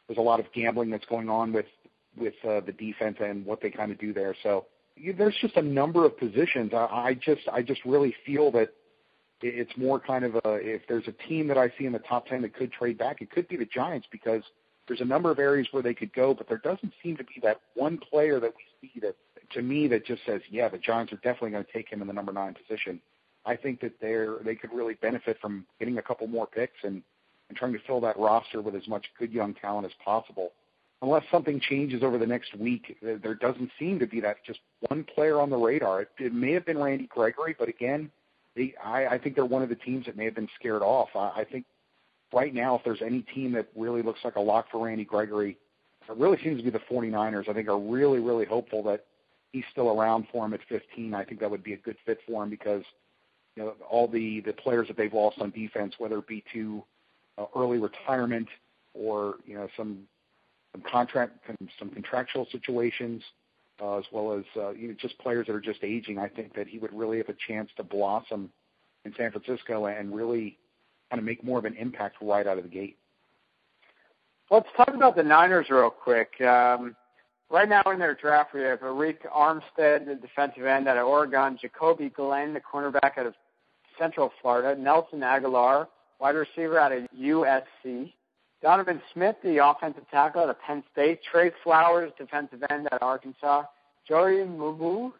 there's 0.07 0.17
a 0.17 0.21
lot 0.21 0.39
of 0.39 0.45
gambling 0.53 0.89
that's 0.89 1.05
going 1.05 1.29
on 1.29 1.51
with 1.51 1.65
with 2.17 2.35
uh, 2.47 2.61
the 2.61 2.71
defense 2.71 3.17
and 3.19 3.45
what 3.45 3.61
they 3.61 3.69
kind 3.69 3.91
of 3.91 3.99
do 3.99 4.13
there. 4.13 4.35
So 4.43 4.65
you, 4.95 5.13
there's 5.13 5.35
just 5.41 5.57
a 5.57 5.61
number 5.61 6.05
of 6.05 6.17
positions. 6.17 6.71
I, 6.73 6.85
I 6.85 7.13
just 7.13 7.41
I 7.51 7.61
just 7.61 7.83
really 7.85 8.15
feel 8.25 8.51
that 8.51 8.69
it's 9.41 9.75
more 9.75 9.99
kind 9.99 10.23
of 10.23 10.35
a 10.35 10.53
if 10.53 10.83
there's 10.87 11.07
a 11.07 11.27
team 11.27 11.47
that 11.47 11.57
I 11.57 11.73
see 11.77 11.85
in 11.85 11.91
the 11.91 11.99
top 11.99 12.27
ten 12.27 12.41
that 12.43 12.53
could 12.53 12.71
trade 12.71 12.97
back, 12.97 13.21
it 13.21 13.31
could 13.31 13.47
be 13.47 13.57
the 13.57 13.65
Giants 13.65 14.07
because 14.11 14.43
there's 14.87 15.01
a 15.01 15.05
number 15.05 15.31
of 15.31 15.39
areas 15.39 15.67
where 15.71 15.83
they 15.83 15.93
could 15.93 16.13
go, 16.13 16.33
but 16.33 16.47
there 16.47 16.59
doesn't 16.59 16.93
seem 17.01 17.17
to 17.17 17.23
be 17.23 17.39
that 17.41 17.59
one 17.73 17.97
player 17.97 18.39
that 18.39 18.53
we 18.55 18.87
see 18.87 18.99
that 18.99 19.15
to 19.51 19.61
me 19.61 19.87
that 19.87 20.05
just 20.05 20.21
says, 20.25 20.41
yeah, 20.49 20.69
the 20.69 20.77
Giants 20.77 21.13
are 21.13 21.17
definitely 21.17 21.51
going 21.51 21.65
to 21.65 21.71
take 21.71 21.89
him 21.89 22.01
in 22.01 22.07
the 22.07 22.13
number 22.13 22.31
nine 22.31 22.55
position. 22.55 23.01
I 23.45 23.55
think 23.55 23.81
that 23.81 23.93
they're 24.01 24.37
they 24.43 24.55
could 24.55 24.73
really 24.73 24.95
benefit 24.95 25.37
from 25.39 25.65
getting 25.79 25.97
a 25.97 26.01
couple 26.01 26.27
more 26.27 26.47
picks 26.47 26.83
and 26.83 27.01
and 27.49 27.57
trying 27.57 27.73
to 27.73 27.79
fill 27.85 28.01
that 28.01 28.17
roster 28.17 28.61
with 28.61 28.75
as 28.75 28.87
much 28.87 29.05
good 29.19 29.31
young 29.31 29.53
talent 29.53 29.85
as 29.85 29.93
possible 30.03 30.51
unless 31.01 31.23
something 31.31 31.59
changes 31.59 32.03
over 32.03 32.17
the 32.17 32.25
next 32.25 32.55
week, 32.55 32.97
there 33.01 33.35
doesn't 33.35 33.69
seem 33.77 33.99
to 33.99 34.07
be 34.07 34.19
that 34.21 34.37
just 34.45 34.59
one 34.89 35.03
player 35.03 35.39
on 35.39 35.49
the 35.49 35.57
radar. 35.57 36.01
It, 36.01 36.09
it 36.19 36.33
may 36.33 36.51
have 36.53 36.65
been 36.65 36.77
Randy 36.77 37.07
Gregory, 37.07 37.55
but 37.57 37.69
again, 37.69 38.09
they, 38.55 38.73
I, 38.83 39.07
I 39.07 39.17
think 39.17 39.35
they're 39.35 39.45
one 39.45 39.61
of 39.61 39.69
the 39.69 39.75
teams 39.75 40.05
that 40.05 40.17
may 40.17 40.25
have 40.25 40.35
been 40.35 40.49
scared 40.59 40.81
off. 40.81 41.09
I, 41.15 41.41
I 41.41 41.45
think 41.49 41.65
right 42.33 42.53
now, 42.53 42.75
if 42.75 42.83
there's 42.83 43.01
any 43.01 43.21
team 43.21 43.51
that 43.53 43.67
really 43.75 44.01
looks 44.01 44.19
like 44.23 44.35
a 44.35 44.41
lock 44.41 44.67
for 44.71 44.83
Randy 44.83 45.05
Gregory, 45.05 45.57
it 46.09 46.17
really 46.17 46.37
seems 46.43 46.57
to 46.57 46.63
be 46.63 46.69
the 46.69 46.79
49ers. 46.79 47.49
I 47.49 47.53
think 47.53 47.67
are 47.67 47.79
really, 47.79 48.19
really 48.19 48.45
hopeful 48.45 48.83
that 48.83 49.05
he's 49.55 49.63
still 49.71 49.89
around 49.89 50.27
for 50.33 50.45
him 50.45 50.53
at 50.53 50.59
15. 50.67 51.13
I 51.13 51.23
think 51.23 51.39
that 51.39 51.49
would 51.49 51.63
be 51.63 51.73
a 51.73 51.77
good 51.77 51.95
fit 52.05 52.19
for 52.27 52.43
him 52.43 52.49
because 52.49 52.83
you 53.55 53.63
know 53.63 53.73
all 53.89 54.05
the 54.05 54.41
the 54.41 54.51
players 54.51 54.89
that 54.89 54.97
they've 54.97 55.13
lost 55.13 55.39
on 55.39 55.49
defense, 55.51 55.95
whether 55.97 56.17
it 56.17 56.27
be 56.27 56.43
to 56.51 56.83
uh, 57.37 57.45
early 57.55 57.77
retirement 57.77 58.49
or 58.93 59.35
you 59.45 59.55
know 59.55 59.69
some 59.77 59.99
some 60.73 60.83
contract 60.91 61.39
some 61.79 61.89
contractual 61.89 62.45
situations, 62.51 63.23
uh, 63.81 63.97
as 63.97 64.03
well 64.11 64.33
as 64.33 64.43
uh, 64.57 64.71
you 64.71 64.89
know, 64.89 64.95
just 64.99 65.17
players 65.19 65.47
that 65.47 65.55
are 65.55 65.61
just 65.61 65.83
aging. 65.83 66.19
I 66.19 66.27
think 66.27 66.53
that 66.55 66.67
he 66.67 66.77
would 66.77 66.93
really 66.93 67.17
have 67.17 67.29
a 67.29 67.35
chance 67.47 67.69
to 67.77 67.83
blossom 67.83 68.49
in 69.05 69.13
San 69.15 69.31
Francisco 69.31 69.85
and 69.85 70.13
really 70.13 70.57
kind 71.09 71.19
of 71.19 71.25
make 71.25 71.45
more 71.45 71.59
of 71.59 71.65
an 71.65 71.75
impact 71.77 72.17
right 72.21 72.45
out 72.45 72.57
of 72.57 72.65
the 72.65 72.69
gate. 72.69 72.97
Let's 74.51 74.67
talk 74.75 74.89
about 74.93 75.15
the 75.15 75.23
Niners 75.23 75.67
real 75.69 75.89
quick. 75.89 76.39
Um, 76.41 76.95
right 77.49 77.69
now 77.69 77.83
in 77.91 77.99
their 77.99 78.15
draft, 78.15 78.53
we 78.53 78.61
have 78.61 78.79
Arik 78.79 79.17
Armstead, 79.35 80.05
the 80.05 80.17
defensive 80.21 80.65
end 80.65 80.87
out 80.87 80.97
of 80.97 81.07
Oregon, 81.07 81.57
Jacoby 81.61 82.09
Glenn, 82.09 82.53
the 82.53 82.61
cornerback 82.61 83.17
out 83.17 83.25
of 83.25 83.33
Central 83.99 84.31
Florida, 84.41 84.79
Nelson 84.79 85.19
Agholor, 85.19 85.87
wide 86.19 86.35
receiver 86.35 86.79
out 86.79 86.91
of 86.91 87.03
USC, 87.17 88.13
Donovan 88.61 89.01
Smith, 89.13 89.35
the 89.43 89.65
offensive 89.65 90.03
tackle 90.09 90.41
out 90.41 90.49
of 90.49 90.61
Penn 90.61 90.83
State, 90.91 91.19
Trey 91.31 91.51
Flowers, 91.63 92.11
defensive 92.17 92.63
end 92.69 92.87
out 92.91 93.01
of 93.01 93.07
Arkansas, 93.07 93.63
Joey 94.07 94.37
Mbu, 94.37 95.11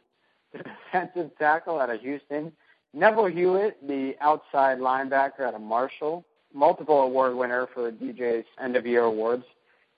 the 0.52 0.64
defensive 0.92 1.32
tackle 1.38 1.80
out 1.80 1.90
of 1.90 2.02
Houston, 2.02 2.52
Neville 2.94 3.26
Hewitt, 3.26 3.86
the 3.86 4.14
outside 4.22 4.80
linebacker 4.80 5.42
out 5.42 5.54
of 5.54 5.62
Marshall, 5.62 6.26
multiple 6.54 7.02
award 7.02 7.36
winner 7.36 7.68
for 7.74 7.92
DJ's 7.92 8.46
end 8.62 8.76
of 8.76 8.86
year 8.86 9.04
awards. 9.04 9.44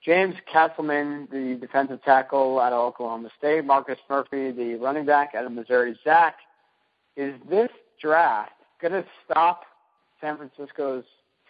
James 0.04 0.36
Castleman, 0.52 1.28
the 1.32 1.58
defensive 1.60 2.02
tackle 2.04 2.60
out 2.60 2.74
of 2.74 2.80
Oklahoma 2.80 3.30
State. 3.38 3.66
Marcus 3.66 3.98
Murphy, 4.10 4.52
the 4.52 4.76
running 4.76 5.06
back 5.06 5.34
out 5.36 5.46
of 5.46 5.52
Missouri. 5.52 5.98
Zach, 6.04 6.36
is 7.16 7.34
this 7.50 7.70
draft 8.02 8.52
going 8.82 8.94
to 8.94 9.06
stop 9.26 9.64
San 10.22 10.38
Francisco's 10.38 11.04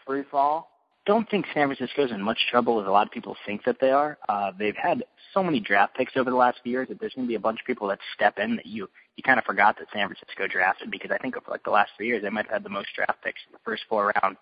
free 0.05 0.23
fall? 0.31 0.69
Don't 1.05 1.29
think 1.29 1.45
San 1.53 1.67
Francisco's 1.67 2.11
in 2.11 2.21
much 2.21 2.39
trouble 2.51 2.81
as 2.81 2.87
a 2.87 2.91
lot 2.91 3.07
of 3.07 3.13
people 3.13 3.35
think 3.45 3.63
that 3.63 3.77
they 3.79 3.91
are. 3.91 4.17
Uh, 4.27 4.51
they've 4.57 4.75
had 4.75 5.05
so 5.33 5.41
many 5.41 5.59
draft 5.59 5.95
picks 5.95 6.17
over 6.17 6.29
the 6.29 6.35
last 6.35 6.59
few 6.63 6.71
years 6.73 6.89
that 6.89 6.99
there's 6.99 7.13
going 7.13 7.25
to 7.25 7.29
be 7.29 7.35
a 7.35 7.39
bunch 7.39 7.59
of 7.61 7.65
people 7.65 7.87
that 7.87 7.99
step 8.13 8.37
in 8.39 8.57
that 8.57 8.65
you 8.65 8.89
you 9.15 9.23
kind 9.23 9.39
of 9.39 9.45
forgot 9.45 9.77
that 9.77 9.87
San 9.93 10.07
Francisco 10.07 10.47
drafted 10.47 10.91
because 10.91 11.09
I 11.11 11.17
think 11.17 11.37
over 11.37 11.49
like 11.49 11.63
the 11.63 11.71
last 11.71 11.91
three 11.95 12.07
years 12.07 12.23
they 12.23 12.29
might 12.29 12.45
have 12.45 12.55
had 12.55 12.63
the 12.63 12.69
most 12.69 12.89
draft 12.93 13.23
picks 13.23 13.39
in 13.47 13.53
the 13.53 13.59
first 13.63 13.83
four 13.87 14.13
rounds. 14.21 14.37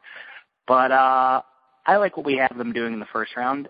But 0.67 0.91
uh, 0.91 1.41
I 1.85 1.97
like 1.97 2.17
what 2.17 2.25
we 2.25 2.37
have 2.37 2.57
them 2.57 2.73
doing 2.73 2.93
in 2.93 2.99
the 2.99 3.05
first 3.13 3.37
round. 3.37 3.69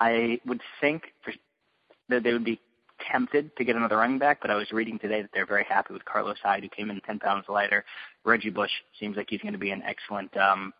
I 0.00 0.40
would 0.46 0.60
think 0.80 1.04
for, 1.22 1.32
that 2.08 2.22
they 2.22 2.32
would 2.32 2.44
be 2.44 2.60
tempted 3.10 3.56
to 3.56 3.64
get 3.64 3.76
another 3.76 3.96
running 3.96 4.18
back, 4.18 4.40
but 4.40 4.50
I 4.50 4.56
was 4.56 4.70
reading 4.72 4.98
today 4.98 5.22
that 5.22 5.30
they're 5.32 5.46
very 5.46 5.64
happy 5.64 5.92
with 5.92 6.04
Carlos 6.04 6.36
Hyde, 6.42 6.62
who 6.62 6.68
came 6.68 6.90
in 6.90 7.00
10 7.00 7.18
pounds 7.18 7.44
lighter. 7.48 7.84
Reggie 8.24 8.50
Bush 8.50 8.70
seems 8.98 9.16
like 9.16 9.26
he's 9.30 9.40
going 9.40 9.52
to 9.52 9.58
be 9.58 9.70
an 9.70 9.82
excellent 9.86 10.34
um, 10.36 10.72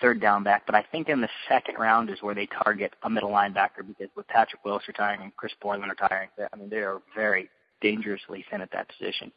third 0.00 0.20
down 0.20 0.44
back, 0.44 0.64
but 0.66 0.74
I 0.74 0.84
think 0.92 1.08
in 1.08 1.20
the 1.20 1.28
second 1.48 1.76
round 1.78 2.10
is 2.10 2.22
where 2.22 2.34
they 2.34 2.46
target 2.46 2.94
a 3.02 3.10
middle 3.10 3.30
linebacker 3.30 3.86
because 3.86 4.08
with 4.16 4.28
Patrick 4.28 4.64
Willis 4.64 4.86
retiring 4.86 5.22
and 5.22 5.36
Chris 5.36 5.52
Borland 5.60 5.84
retiring, 5.88 6.28
I 6.52 6.56
mean 6.56 6.68
they 6.70 6.78
are 6.78 7.00
very 7.14 7.48
dangerously 7.80 8.44
thin 8.50 8.60
at 8.60 8.72
that 8.72 8.88
position, 8.88 9.32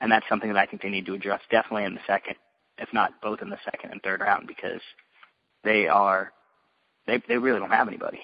and 0.00 0.10
that's 0.10 0.28
something 0.28 0.52
that 0.52 0.58
I 0.58 0.66
think 0.66 0.82
they 0.82 0.88
need 0.88 1.06
to 1.06 1.14
address 1.14 1.40
definitely 1.50 1.84
in 1.84 1.94
the 1.94 2.00
second 2.06 2.36
if 2.78 2.88
not 2.92 3.20
both 3.20 3.42
in 3.42 3.50
the 3.50 3.58
second 3.64 3.90
and 3.90 4.02
third 4.02 4.20
round, 4.20 4.46
because 4.46 4.80
they 5.64 5.88
are 5.88 6.32
they 7.08 7.20
they 7.26 7.38
really 7.38 7.58
don't 7.58 7.70
have 7.70 7.88
anybody. 7.88 8.20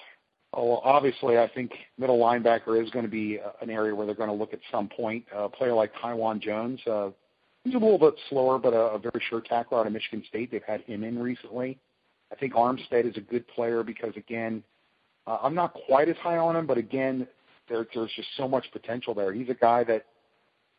Oh, 0.53 0.63
well, 0.63 0.81
obviously, 0.85 1.37
I 1.37 1.49
think 1.49 1.73
middle 1.97 2.17
linebacker 2.17 2.81
is 2.81 2.89
going 2.89 3.03
to 3.03 3.11
be 3.11 3.39
uh, 3.41 3.49
an 3.61 3.69
area 3.69 3.93
where 3.93 4.05
they're 4.05 4.15
going 4.15 4.29
to 4.29 4.35
look 4.35 4.53
at 4.53 4.59
some 4.71 4.87
point. 4.87 5.25
Uh, 5.35 5.43
a 5.43 5.49
player 5.49 5.73
like 5.73 5.91
Taiwan 6.01 6.39
Jones, 6.39 6.79
uh, 6.87 7.09
he's 7.65 7.73
a 7.73 7.77
little 7.77 7.99
bit 7.99 8.13
slower, 8.29 8.57
but 8.57 8.73
a, 8.73 8.93
a 8.93 8.99
very 8.99 9.21
sure 9.29 9.41
tackler 9.41 9.79
out 9.79 9.87
of 9.87 9.91
Michigan 9.91 10.23
State. 10.29 10.51
They've 10.51 10.63
had 10.63 10.79
him 10.81 11.03
in 11.03 11.19
recently. 11.19 11.77
I 12.31 12.35
think 12.35 12.53
Armstead 12.53 13.05
is 13.05 13.17
a 13.17 13.21
good 13.21 13.45
player 13.49 13.83
because, 13.83 14.13
again, 14.15 14.63
uh, 15.27 15.39
I'm 15.43 15.55
not 15.55 15.73
quite 15.73 16.07
as 16.07 16.15
high 16.17 16.37
on 16.37 16.55
him, 16.55 16.65
but 16.65 16.77
again, 16.77 17.27
there, 17.67 17.85
there's 17.93 18.11
just 18.15 18.29
so 18.37 18.47
much 18.47 18.65
potential 18.71 19.13
there. 19.13 19.33
He's 19.33 19.49
a 19.49 19.55
guy 19.55 19.83
that 19.83 20.05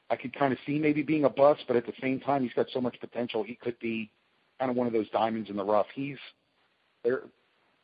I 0.09 0.17
could 0.17 0.35
kind 0.35 0.53
of 0.55 0.59
see 0.65 0.79
maybe 0.79 1.03
being 1.03 1.25
a 1.25 1.31
bust, 1.31 1.65
but 1.69 1.77
at 1.77 1.85
the 1.85 1.93
same 2.01 2.21
time, 2.21 2.43
he's 2.43 2.55
got 2.55 2.67
so 2.73 2.81
much 2.81 2.99
potential. 2.99 3.43
He 3.43 3.57
could 3.57 3.79
be 3.79 4.11
kind 4.59 4.71
of 4.71 4.77
one 4.77 4.87
of 4.87 4.93
those 4.93 5.11
diamonds 5.11 5.51
in 5.51 5.57
the 5.57 5.65
rough. 5.65 5.87
He's 5.95 6.17
there, 7.05 7.25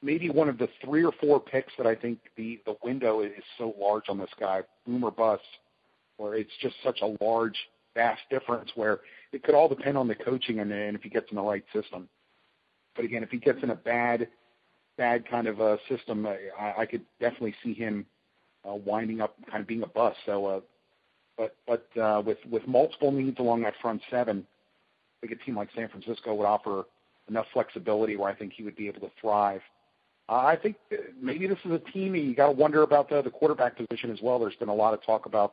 maybe 0.03 0.31
one 0.31 0.49
of 0.49 0.59
the 0.59 0.69
three 0.85 1.05
or 1.05 1.13
four 1.21 1.41
picks 1.41 1.73
that 1.79 1.87
I 1.87 1.95
think 1.95 2.19
the 2.37 2.61
the 2.67 2.77
window 2.83 3.21
is 3.21 3.33
so 3.59 3.75
large 3.79 4.05
on 4.09 4.19
this 4.19 4.31
guy, 4.39 4.63
boom 4.87 5.05
or 5.05 5.11
bust, 5.11 5.43
where 6.17 6.35
it's 6.35 6.51
just 6.61 6.75
such 6.85 7.01
a 7.03 7.25
large, 7.25 7.57
vast 7.95 8.23
difference. 8.31 8.71
Where 8.75 9.01
it 9.33 9.43
could 9.43 9.55
all 9.55 9.69
depend 9.69 9.97
on 9.97 10.09
the 10.09 10.15
coaching 10.15 10.61
and, 10.61 10.73
and 10.73 10.97
if 10.97 11.03
he 11.03 11.09
gets 11.09 11.31
in 11.31 11.37
the 11.37 11.43
right 11.43 11.65
system. 11.73 12.09
But 12.95 13.05
again, 13.05 13.23
if 13.23 13.31
he 13.31 13.39
gets 13.39 13.63
in 13.63 13.71
a 13.71 13.75
bad, 13.75 14.29
bad 14.99 15.29
kind 15.29 15.47
of 15.47 15.61
a 15.61 15.79
system, 15.89 16.27
I, 16.27 16.75
I 16.79 16.87
could 16.87 17.03
definitely 17.21 17.55
see 17.65 17.73
him 17.73 18.05
uh, 18.69 18.75
winding 18.75 19.21
up 19.21 19.35
kind 19.51 19.63
of 19.63 19.67
being 19.67 19.83
a 19.83 19.87
bust. 19.87 20.19
So 20.27 20.47
uh, 20.47 20.61
but 21.39 21.57
but 21.67 22.01
uh, 22.01 22.23
with 22.25 22.39
with 22.51 22.67
multiple 22.67 23.11
needs 23.11 23.39
along 23.39 23.63
that 23.63 23.75
front 23.81 24.03
seven, 24.11 24.47
I 25.23 25.27
think 25.27 25.41
a 25.41 25.45
team 25.45 25.57
like 25.57 25.69
San 25.75 25.89
Francisco 25.89 26.35
would 26.35 26.45
offer 26.47 26.85
enough 27.29 27.47
flexibility 27.53 28.17
where 28.17 28.31
I 28.31 28.35
think 28.35 28.53
he 28.53 28.63
would 28.63 28.77
be 28.77 28.89
able 28.89 29.01
to 29.01 29.11
thrive. 29.21 29.63
Uh, 30.33 30.47
I 30.47 30.57
think 30.57 30.77
maybe 31.21 31.47
this 31.47 31.59
is 31.63 31.73
a 31.73 31.79
team 31.93 32.15
you 32.15 32.35
got 32.35 32.47
to 32.47 32.53
wonder 32.53 32.83
about 32.85 33.11
the 33.11 33.21
the 33.21 33.29
quarterback 33.29 33.77
position 33.77 34.11
as 34.11 34.19
well. 34.23 34.39
There's 34.39 34.55
been 34.55 34.71
a 34.71 34.75
lot 34.75 34.95
of 34.95 35.05
talk 35.05 35.27
about 35.27 35.53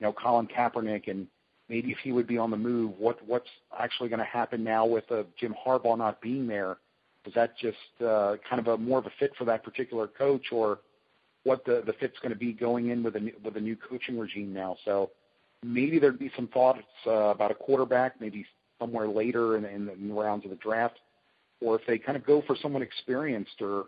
you 0.00 0.06
know 0.06 0.12
Colin 0.12 0.48
Kaepernick 0.48 1.06
and 1.06 1.28
maybe 1.68 1.92
if 1.92 1.98
he 2.02 2.10
would 2.10 2.26
be 2.26 2.36
on 2.36 2.50
the 2.50 2.56
move. 2.56 2.98
What 2.98 3.24
what's 3.24 3.48
actually 3.78 4.08
going 4.08 4.18
to 4.18 4.24
happen 4.24 4.64
now 4.64 4.84
with 4.84 5.04
uh, 5.12 5.22
Jim 5.38 5.54
Harbaugh 5.64 5.96
not 5.96 6.20
being 6.20 6.48
there? 6.48 6.78
Is 7.24 7.34
that 7.34 7.56
just 7.56 7.76
uh, 8.04 8.34
kind 8.50 8.58
of 8.58 8.66
a 8.66 8.76
more 8.76 8.98
of 8.98 9.06
a 9.06 9.12
fit 9.20 9.30
for 9.38 9.44
that 9.44 9.62
particular 9.62 10.08
coach, 10.08 10.46
or 10.50 10.80
what 11.44 11.64
the 11.64 11.84
the 11.86 11.92
fit's 11.92 12.18
going 12.20 12.32
to 12.32 12.38
be 12.38 12.52
going 12.52 12.90
in 12.90 13.04
with 13.04 13.14
a 13.14 13.20
new, 13.20 13.32
with 13.44 13.56
a 13.56 13.60
new 13.60 13.76
coaching 13.76 14.18
regime 14.18 14.52
now. 14.52 14.76
So 14.84 15.12
maybe 15.62 16.00
there'd 16.00 16.18
be 16.18 16.32
some 16.34 16.48
thoughts 16.48 16.80
uh, 17.06 17.12
about 17.12 17.52
a 17.52 17.54
quarterback, 17.54 18.20
maybe 18.20 18.44
somewhere 18.80 19.06
later 19.06 19.56
in, 19.56 19.64
in, 19.64 19.86
the, 19.86 19.92
in 19.92 20.08
the 20.08 20.14
rounds 20.14 20.44
of 20.44 20.50
the 20.50 20.56
draft, 20.56 20.98
or 21.60 21.76
if 21.76 21.86
they 21.86 21.96
kind 21.96 22.16
of 22.16 22.26
go 22.26 22.42
for 22.44 22.56
someone 22.60 22.82
experienced 22.82 23.62
or 23.62 23.84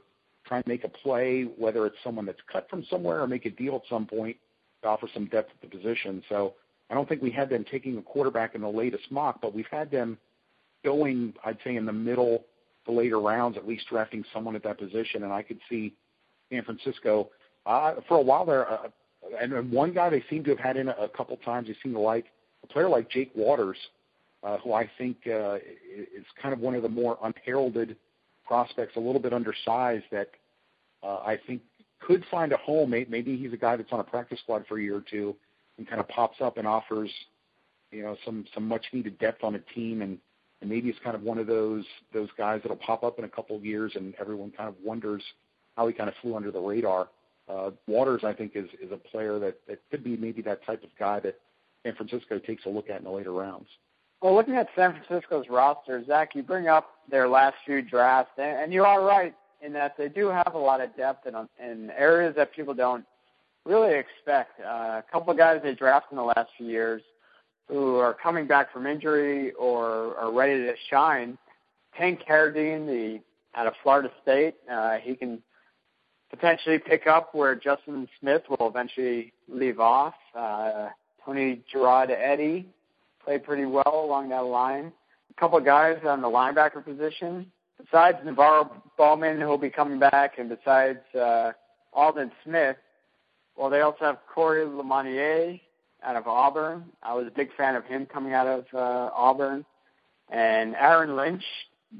try 0.48 0.58
and 0.58 0.66
make 0.66 0.84
a 0.84 0.88
play, 0.88 1.42
whether 1.42 1.86
it's 1.86 1.96
someone 2.02 2.26
that's 2.26 2.40
cut 2.50 2.68
from 2.70 2.84
somewhere 2.90 3.20
or 3.20 3.26
make 3.26 3.46
a 3.46 3.50
deal 3.50 3.76
at 3.76 3.82
some 3.88 4.06
point 4.06 4.36
to 4.82 4.88
offer 4.88 5.08
some 5.12 5.26
depth 5.26 5.50
at 5.50 5.70
the 5.70 5.76
position. 5.76 6.22
So 6.28 6.54
I 6.90 6.94
don't 6.94 7.08
think 7.08 7.22
we 7.22 7.30
had 7.30 7.50
them 7.50 7.64
taking 7.70 7.98
a 7.98 8.02
quarterback 8.02 8.54
in 8.54 8.62
the 8.62 8.68
latest 8.68 9.10
mock, 9.10 9.40
but 9.40 9.54
we've 9.54 9.66
had 9.70 9.90
them 9.90 10.18
going, 10.84 11.34
I'd 11.44 11.58
say, 11.64 11.76
in 11.76 11.84
the 11.84 11.92
middle, 11.92 12.44
the 12.86 12.92
later 12.92 13.20
rounds, 13.20 13.56
at 13.56 13.68
least 13.68 13.86
drafting 13.88 14.24
someone 14.32 14.56
at 14.56 14.62
that 14.62 14.78
position. 14.78 15.24
And 15.24 15.32
I 15.32 15.42
could 15.42 15.58
see 15.68 15.94
San 16.50 16.64
Francisco 16.64 17.28
uh, 17.66 17.94
for 18.08 18.16
a 18.16 18.22
while 18.22 18.46
there, 18.46 18.70
uh, 18.70 18.88
and, 19.40 19.70
one 19.70 19.92
guy 19.92 20.08
they 20.08 20.24
seem 20.30 20.42
to 20.44 20.50
have 20.50 20.58
had 20.58 20.76
in 20.76 20.88
a, 20.88 21.08
couple 21.08 21.36
times. 21.38 21.68
They 21.68 21.76
seem 21.82 21.92
to 21.92 21.98
like 21.98 22.26
a 22.64 22.66
player 22.66 22.88
like 22.88 23.10
Jake 23.10 23.30
Waters, 23.34 23.76
uh, 24.42 24.56
who 24.58 24.72
I 24.72 24.88
think 24.96 25.18
is 25.24 26.24
kind 26.40 26.54
of 26.54 26.60
one 26.60 26.74
of 26.74 26.82
the 26.82 26.88
more 26.88 27.18
unheralded 27.22 27.96
prospects, 28.48 28.96
a 28.96 29.00
little 29.00 29.20
bit 29.20 29.32
undersized 29.32 30.04
that 30.10 30.30
uh, 31.02 31.18
I 31.18 31.38
think 31.46 31.62
could 32.00 32.24
find 32.30 32.52
a 32.52 32.56
home. 32.56 32.90
Maybe 32.90 33.36
he's 33.36 33.52
a 33.52 33.56
guy 33.56 33.76
that's 33.76 33.92
on 33.92 34.00
a 34.00 34.04
practice 34.04 34.40
squad 34.40 34.64
for 34.68 34.78
a 34.78 34.82
year 34.82 34.96
or 34.96 35.04
two 35.08 35.36
and 35.76 35.86
kind 35.86 36.00
of 36.00 36.08
pops 36.08 36.40
up 36.40 36.56
and 36.58 36.66
offers, 36.66 37.10
you 37.92 38.02
know, 38.02 38.16
some 38.24 38.44
some 38.54 38.66
much 38.66 38.86
needed 38.92 39.18
depth 39.18 39.44
on 39.44 39.54
a 39.54 39.60
team 39.60 40.02
and 40.02 40.18
and 40.60 40.68
maybe 40.68 40.88
it's 40.88 40.98
kind 41.04 41.14
of 41.14 41.22
one 41.22 41.38
of 41.38 41.46
those 41.46 41.84
those 42.12 42.28
guys 42.36 42.60
that'll 42.62 42.76
pop 42.76 43.04
up 43.04 43.18
in 43.18 43.24
a 43.24 43.28
couple 43.28 43.54
of 43.54 43.64
years 43.64 43.92
and 43.94 44.14
everyone 44.20 44.50
kind 44.50 44.68
of 44.68 44.74
wonders 44.82 45.22
how 45.76 45.86
he 45.86 45.92
kind 45.92 46.08
of 46.08 46.14
flew 46.20 46.34
under 46.34 46.50
the 46.50 46.60
radar 46.60 47.08
uh, 47.48 47.70
Waters, 47.86 48.22
I 48.24 48.32
think, 48.32 48.52
is 48.54 48.68
is 48.80 48.92
a 48.92 48.96
player 48.96 49.38
that 49.38 49.58
that 49.66 49.80
could 49.90 50.04
be 50.04 50.16
maybe 50.16 50.42
that 50.42 50.64
type 50.64 50.84
of 50.84 50.90
guy 50.98 51.20
that 51.20 51.38
San 51.82 51.94
Francisco 51.94 52.38
takes 52.38 52.66
a 52.66 52.68
look 52.68 52.90
at 52.90 52.98
in 52.98 53.04
the 53.04 53.10
later 53.10 53.32
rounds. 53.32 53.68
Well, 54.20 54.34
looking 54.34 54.56
at 54.56 54.68
San 54.74 54.92
Francisco's 54.92 55.46
roster, 55.48 56.04
Zach, 56.04 56.34
you 56.34 56.42
bring 56.42 56.66
up 56.66 56.90
their 57.08 57.28
last 57.28 57.54
few 57.64 57.82
drafts, 57.82 58.32
and, 58.36 58.64
and 58.64 58.72
you 58.72 58.84
are 58.84 59.04
right 59.04 59.34
in 59.62 59.72
that 59.74 59.96
they 59.96 60.08
do 60.08 60.28
have 60.28 60.54
a 60.54 60.58
lot 60.58 60.80
of 60.80 60.94
depth 60.96 61.26
in, 61.26 61.34
in 61.64 61.90
areas 61.90 62.34
that 62.36 62.52
people 62.52 62.74
don't 62.74 63.04
really 63.64 63.94
expect. 63.94 64.60
Uh, 64.60 65.00
a 65.00 65.04
couple 65.10 65.30
of 65.30 65.38
guys 65.38 65.60
they 65.62 65.74
drafted 65.74 66.12
in 66.12 66.16
the 66.16 66.24
last 66.24 66.50
few 66.56 66.66
years 66.66 67.02
who 67.68 67.96
are 67.96 68.14
coming 68.14 68.46
back 68.46 68.72
from 68.72 68.86
injury 68.86 69.52
or 69.52 70.16
are 70.16 70.32
ready 70.32 70.64
to 70.64 70.74
shine. 70.90 71.38
Tank 71.96 72.20
Carradine, 72.28 72.86
the 72.86 73.20
out 73.54 73.66
of 73.66 73.74
Florida 73.82 74.10
State, 74.22 74.54
uh, 74.70 74.96
he 74.96 75.14
can 75.14 75.42
potentially 76.30 76.78
pick 76.78 77.06
up 77.06 77.34
where 77.34 77.54
Justin 77.54 78.08
Smith 78.20 78.42
will 78.48 78.68
eventually 78.68 79.32
leave 79.48 79.80
off. 79.80 80.14
Uh, 80.34 80.88
Tony 81.24 81.62
Jerod-Eddie 81.72 82.66
played 83.28 83.44
pretty 83.44 83.66
well 83.66 84.06
along 84.06 84.30
that 84.30 84.46
line. 84.46 84.90
A 85.30 85.38
couple 85.38 85.58
of 85.58 85.64
guys 85.64 85.98
on 86.06 86.22
the 86.22 86.28
linebacker 86.28 86.82
position. 86.82 87.52
Besides 87.78 88.16
NaVorro 88.24 88.70
Bowman, 88.96 89.38
who'll 89.38 89.58
be 89.58 89.68
coming 89.68 89.98
back, 89.98 90.38
and 90.38 90.48
besides 90.48 91.00
uh, 91.14 91.52
Aldon 91.92 92.32
Smith. 92.42 92.78
Well, 93.54 93.68
they 93.68 93.82
also 93.82 94.06
have 94.06 94.18
Corey 94.34 94.64
Lemonnier 94.64 95.60
out 96.02 96.16
of 96.16 96.26
Auburn. 96.26 96.86
I 97.02 97.14
was 97.14 97.26
a 97.26 97.30
big 97.30 97.50
fan 97.54 97.76
of 97.76 97.84
him 97.84 98.06
coming 98.06 98.32
out 98.32 98.46
of 98.46 98.64
uh, 98.72 99.10
Auburn. 99.14 99.66
And 100.30 100.74
Aaron 100.74 101.14
Lynch, 101.14 101.44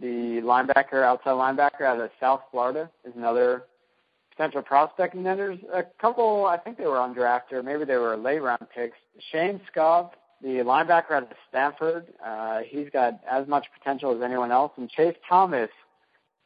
the 0.00 0.40
linebacker, 0.42 1.04
outside 1.04 1.32
linebacker 1.32 1.82
out 1.82 2.00
of 2.00 2.10
South 2.18 2.40
Florida, 2.50 2.90
is 3.04 3.12
another 3.14 3.64
potential 4.30 4.62
prospect. 4.62 5.14
And 5.14 5.26
then 5.26 5.36
there's 5.36 5.58
a 5.74 5.82
couple, 6.00 6.46
I 6.46 6.56
think 6.56 6.78
they 6.78 6.86
were 6.86 6.96
undrafted, 6.96 7.52
or 7.52 7.62
maybe 7.62 7.84
they 7.84 7.96
were 7.96 8.16
late 8.16 8.40
round 8.40 8.66
picks. 8.74 8.96
Shane 9.30 9.60
Skov, 9.70 10.10
the 10.42 10.58
linebacker 10.58 11.12
out 11.12 11.24
of 11.24 11.28
Stanford, 11.48 12.06
uh, 12.24 12.60
he's 12.66 12.88
got 12.90 13.20
as 13.28 13.46
much 13.48 13.66
potential 13.76 14.14
as 14.16 14.22
anyone 14.22 14.52
else. 14.52 14.72
And 14.76 14.88
Chase 14.88 15.16
Thomas, 15.28 15.70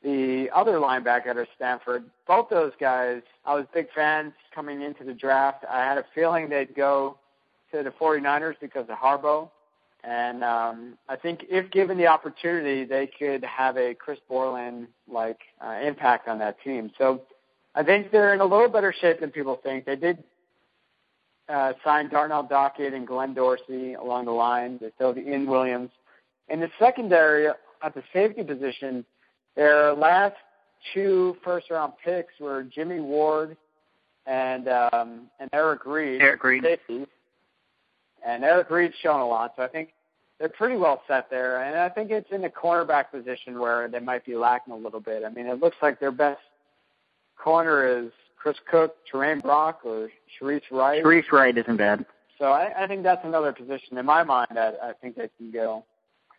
the 0.03 0.49
other 0.55 0.73
linebacker 0.73 1.29
out 1.29 1.37
of 1.37 1.47
Stanford, 1.55 2.05
both 2.27 2.49
those 2.49 2.73
guys, 2.81 3.23
I 3.45 3.55
was 3.55 3.67
big 3.75 3.89
fans 3.95 4.33
coming 4.55 4.83
into 4.83 5.05
the 5.05 5.15
draft. 5.15 5.65
I 5.71 5.85
had 5.85 5.99
a 5.99 6.05
feeling 6.15 6.49
they'd 6.49 6.75
go 6.75 7.19
to 7.73 7.83
the 7.83 7.91
49ers 7.91 8.55
because 8.61 8.87
of 8.89 8.97
Harbaugh. 8.97 9.49
And 10.05 10.43
um, 10.43 10.99
I 11.09 11.17
think 11.17 11.47
if 11.49 11.71
given 11.71 11.97
the 11.97 12.09
opportunity, 12.09 12.85
they 12.85 13.07
could 13.07 13.45
have 13.45 13.77
a 13.77 13.95
Chris 13.95 14.19
Borland 14.29 14.89
like 15.09 15.39
uh, 15.65 15.79
impact 15.83 16.27
on 16.27 16.39
that 16.41 16.61
team. 16.63 16.91
So 16.99 17.23
I 17.75 17.85
think 17.85 18.11
they're 18.11 18.35
in 18.35 18.41
a 18.41 18.45
little 18.45 18.69
better 18.69 18.93
shape 18.93 19.21
than 19.21 19.31
people 19.31 19.61
think. 19.63 19.85
They 19.85 19.97
did 19.97 20.25
uh, 21.53 21.73
sign 21.85 22.09
Darnell 22.09 22.45
Dockett 22.45 22.95
and 22.95 23.07
Glenn 23.07 23.35
Dorsey 23.35 23.95
along 23.95 24.25
the 24.25 24.33
line. 24.33 24.79
They 24.81 24.91
still 24.95 25.15
have 25.15 25.19
Ian 25.19 25.47
Williams. 25.47 25.91
In 26.49 26.61
the 26.61 26.71
secondary, 26.79 27.49
at 27.49 27.95
the 27.95 28.03
safety 28.13 28.43
position, 28.43 29.05
their 29.55 29.93
last 29.95 30.37
two 30.95 31.37
first 31.45 31.71
round 31.71 31.93
picks 32.05 32.33
were 32.41 32.63
Jimmy 32.65 33.01
Ward 33.01 33.57
and 34.27 34.69
um, 34.69 35.31
and 35.41 35.51
Eric 35.53 35.85
Reid. 35.85 36.21
Eric 36.21 36.43
Reid. 36.43 36.63
Safeties. 36.63 37.07
And 38.27 38.45
Eric 38.45 38.71
Reid's 38.71 38.95
shown 39.03 39.21
a 39.21 39.27
lot, 39.27 39.55
so 39.57 39.65
I 39.65 39.69
think 39.69 39.91
they're 40.39 40.49
pretty 40.49 40.77
well 40.77 41.03
set 41.09 41.29
there. 41.29 41.63
And 41.65 41.77
I 41.77 41.89
think 41.89 42.11
it's 42.11 42.31
in 42.31 42.43
the 42.43 42.49
cornerback 42.49 43.11
position 43.11 43.59
where 43.59 43.89
they 43.89 43.99
might 43.99 44.25
be 44.25 44.37
lacking 44.37 44.73
a 44.73 44.77
little 44.77 45.01
bit. 45.01 45.25
I 45.25 45.29
mean, 45.29 45.47
it 45.47 45.61
looks 45.61 45.77
like 45.83 45.99
their 45.99 46.13
best 46.13 46.41
corner 47.37 48.05
is 48.05 48.13
Chris 48.43 48.57
Cook, 48.69 48.97
Tramaine 49.11 49.41
Brock, 49.41 49.81
or 49.85 50.09
Shareece 50.41 50.63
Wright. 50.73 51.05
Shareece 51.05 51.31
Wright 51.31 51.57
isn't 51.57 51.77
bad. 51.77 52.05
So 52.39 52.47
I, 52.47 52.73
I 52.77 52.87
think 52.89 53.05
that's 53.05 53.25
another 53.25 53.53
position 53.53 53.99
in 53.99 54.05
my 54.05 54.25
mind 54.25 54.49
that 54.55 54.79
I 54.83 54.93
think 54.95 55.15
they 55.15 55.31
can 55.39 55.53
go. 55.53 55.85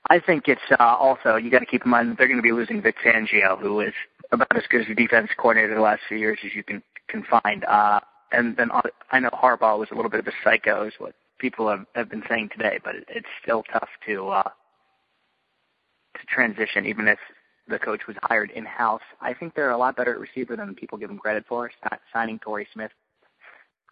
I 0.10 0.20
think 0.20 0.50
it's 0.50 0.62
uh, 0.78 0.84
also 0.84 1.38
you 1.38 1.50
got 1.50 1.60
to 1.60 1.66
keep 1.66 1.86
in 1.86 1.92
mind 1.92 2.12
that 2.12 2.18
they're 2.18 2.28
going 2.28 2.40
to 2.40 2.44
be 2.44 2.52
losing 2.52 2.82
Vic 2.82 2.98
Fangio, 3.06 3.58
who 3.58 3.80
is 3.80 3.94
about 4.34 4.54
as 4.54 4.64
good 4.70 4.82
as 4.82 4.88
a 4.90 4.96
defense 4.96 5.30
coordinator 5.38 5.76
the 5.76 5.82
last 5.82 6.02
few 6.10 6.18
years 6.18 6.40
as 6.46 6.54
you 6.54 6.64
can 6.64 6.84
can 7.08 7.24
find. 7.24 7.64
Uh, 7.64 8.02
and 8.34 8.58
then 8.58 8.70
I 9.12 9.20
know 9.20 9.30
Harbaugh 9.30 9.80
was 9.80 9.88
a 9.92 9.96
little 9.96 10.12
bit 10.12 10.20
of 10.20 10.28
a 10.28 10.34
psycho, 10.44 10.86
is 10.86 10.94
what 10.98 11.14
people 11.40 11.70
have, 11.70 11.86
have 11.96 12.10
been 12.10 12.24
saying 12.28 12.50
today, 12.52 12.80
but 12.84 12.96
it, 12.96 13.06
it's 13.08 13.28
still 13.42 13.64
tough 13.72 13.88
to 14.08 14.28
uh, 14.28 14.44
to 14.44 16.26
transition, 16.28 16.86
even 16.86 17.08
if 17.08 17.20
the 17.68 17.80
coach 17.80 18.02
was 18.08 18.18
hired 18.24 18.52
in 18.52 18.66
house. 18.66 19.02
I 19.22 19.34
think 19.34 19.56
they're 19.56 19.72
a 19.72 19.78
lot 19.78 19.96
better 19.96 20.14
at 20.14 20.20
receiver 20.20 20.56
than 20.56 20.76
people 20.76 20.98
give 20.98 21.10
them 21.10 21.18
credit 21.18 21.46
for. 21.48 21.72
Signing 22.12 22.40
Torrey 22.40 22.68
Smith, 22.74 22.92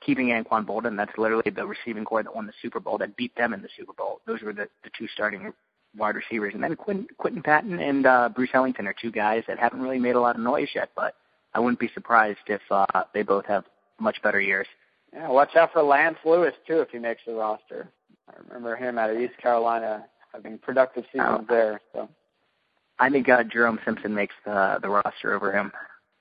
keeping 0.05 0.27
Anquan 0.27 0.65
Boldin, 0.65 0.97
that's 0.97 1.17
literally 1.17 1.49
the 1.55 1.65
receiving 1.65 2.03
core 2.03 2.23
that 2.23 2.35
won 2.35 2.47
the 2.47 2.53
Super 2.61 2.79
Bowl, 2.79 2.97
that 2.97 3.15
beat 3.15 3.35
them 3.35 3.53
in 3.53 3.61
the 3.61 3.69
Super 3.77 3.93
Bowl. 3.93 4.21
Those 4.27 4.41
were 4.41 4.53
the, 4.53 4.67
the 4.83 4.89
two 4.97 5.07
starting 5.13 5.53
wide 5.97 6.15
receivers. 6.15 6.53
And 6.53 6.63
then 6.63 6.75
Quinn, 6.75 7.07
Quinton 7.17 7.43
Patton 7.43 7.79
and 7.79 8.05
uh, 8.05 8.29
Bruce 8.29 8.49
Ellington 8.53 8.87
are 8.87 8.95
two 8.99 9.11
guys 9.11 9.43
that 9.47 9.59
haven't 9.59 9.81
really 9.81 9.99
made 9.99 10.15
a 10.15 10.21
lot 10.21 10.35
of 10.35 10.41
noise 10.41 10.69
yet, 10.75 10.89
but 10.95 11.15
I 11.53 11.59
wouldn't 11.59 11.79
be 11.79 11.89
surprised 11.93 12.39
if 12.47 12.61
uh, 12.69 12.85
they 13.13 13.23
both 13.23 13.45
have 13.45 13.65
much 13.99 14.21
better 14.21 14.39
years. 14.39 14.67
Yeah, 15.13 15.29
watch 15.29 15.55
out 15.55 15.73
for 15.73 15.83
Lance 15.83 16.17
Lewis 16.25 16.53
too 16.65 16.79
if 16.79 16.89
he 16.89 16.99
makes 16.99 17.21
the 17.25 17.33
roster. 17.33 17.89
I 18.29 18.33
remember 18.47 18.75
him 18.75 18.97
out 18.97 19.09
of 19.09 19.19
East 19.19 19.37
Carolina 19.37 20.05
having 20.33 20.57
productive 20.57 21.03
seasons 21.11 21.41
oh. 21.41 21.45
there. 21.49 21.81
So 21.93 22.09
I 23.01 23.09
think 23.09 23.27
uh, 23.27 23.43
Jerome 23.43 23.79
Simpson 23.83 24.13
makes 24.13 24.35
the 24.45 24.77
the 24.79 24.87
roster 24.87 25.33
over 25.33 25.51
him. 25.51 25.71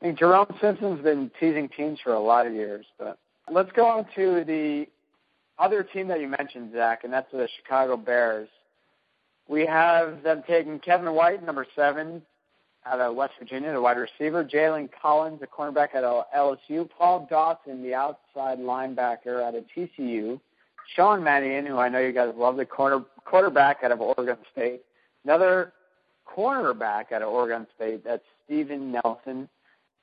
I 0.00 0.06
think 0.06 0.18
Jerome 0.18 0.46
Simpson's 0.62 1.02
been 1.02 1.30
teasing 1.38 1.68
teams 1.76 1.98
for 2.02 2.14
a 2.14 2.20
lot 2.20 2.46
of 2.46 2.54
years, 2.54 2.86
but 2.98 3.18
let's 3.52 3.70
go 3.72 3.84
on 3.86 4.06
to 4.16 4.44
the 4.44 4.86
other 5.58 5.82
team 5.82 6.08
that 6.08 6.20
you 6.20 6.28
mentioned, 6.28 6.72
Zach, 6.72 7.04
and 7.04 7.12
that's 7.12 7.30
the 7.32 7.46
Chicago 7.58 7.98
Bears. 7.98 8.48
We 9.46 9.66
have 9.66 10.22
them 10.22 10.42
taking 10.48 10.78
Kevin 10.78 11.12
White, 11.12 11.44
number 11.44 11.66
seven, 11.76 12.22
out 12.86 12.98
of 12.98 13.14
West 13.14 13.34
Virginia, 13.38 13.72
the 13.74 13.80
wide 13.80 13.98
receiver. 13.98 14.42
Jalen 14.42 14.88
Collins, 15.02 15.38
the 15.40 15.46
cornerback 15.46 15.94
of 15.94 16.24
LSU. 16.34 16.88
Paul 16.88 17.26
Dawson, 17.28 17.82
the 17.82 17.92
outside 17.92 18.58
linebacker 18.58 19.42
out 19.42 19.54
of 19.54 19.64
TCU. 19.76 20.40
Sean 20.96 21.22
Mannion, 21.22 21.66
who 21.66 21.76
I 21.76 21.90
know 21.90 21.98
you 21.98 22.12
guys 22.12 22.32
love, 22.34 22.56
the 22.56 22.64
corner 22.64 23.04
quarterback 23.26 23.80
out 23.84 23.92
of 23.92 24.00
Oregon 24.00 24.38
State. 24.52 24.80
Another 25.24 25.74
cornerback 26.36 27.12
out 27.12 27.22
of 27.22 27.28
Oregon 27.28 27.66
State, 27.76 28.04
that's 28.04 28.22
Steven 28.44 28.92
Nelson. 28.92 29.48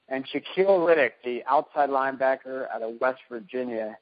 And 0.10 0.26
Shaquille 0.26 0.88
Riddick, 0.88 1.12
the 1.26 1.44
outside 1.50 1.90
linebacker 1.90 2.68
out 2.74 2.82
of 2.82 2.96
West 3.02 3.20
Virginia. 3.30 3.98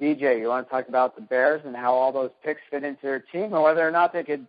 DJ, 0.00 0.40
you 0.40 0.48
want 0.48 0.66
to 0.66 0.70
talk 0.70 0.88
about 0.88 1.14
the 1.14 1.22
Bears 1.22 1.62
and 1.64 1.76
how 1.76 1.92
all 1.94 2.12
those 2.12 2.30
picks 2.44 2.60
fit 2.70 2.84
into 2.84 3.02
their 3.02 3.20
team 3.20 3.52
and 3.54 3.62
whether 3.62 3.86
or 3.86 3.90
not 3.90 4.12
they 4.12 4.24
could 4.24 4.46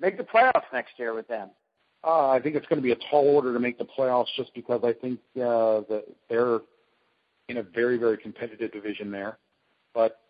make 0.00 0.16
the 0.16 0.24
playoffs 0.24 0.72
next 0.72 0.92
year 0.98 1.14
with 1.14 1.26
them? 1.28 1.50
Uh, 2.04 2.28
I 2.28 2.40
think 2.40 2.54
it's 2.54 2.66
going 2.66 2.80
to 2.80 2.82
be 2.82 2.92
a 2.92 3.10
tall 3.10 3.26
order 3.26 3.52
to 3.52 3.60
make 3.60 3.78
the 3.78 3.86
playoffs 3.86 4.26
just 4.36 4.52
because 4.54 4.82
I 4.84 4.92
think 4.92 5.18
uh, 5.36 5.82
that 5.88 6.04
they're 6.28 6.60
in 7.48 7.58
a 7.58 7.62
very, 7.62 7.96
very 7.96 8.18
competitive 8.18 8.72
division 8.72 9.10
there. 9.10 9.38
But, 9.94 10.20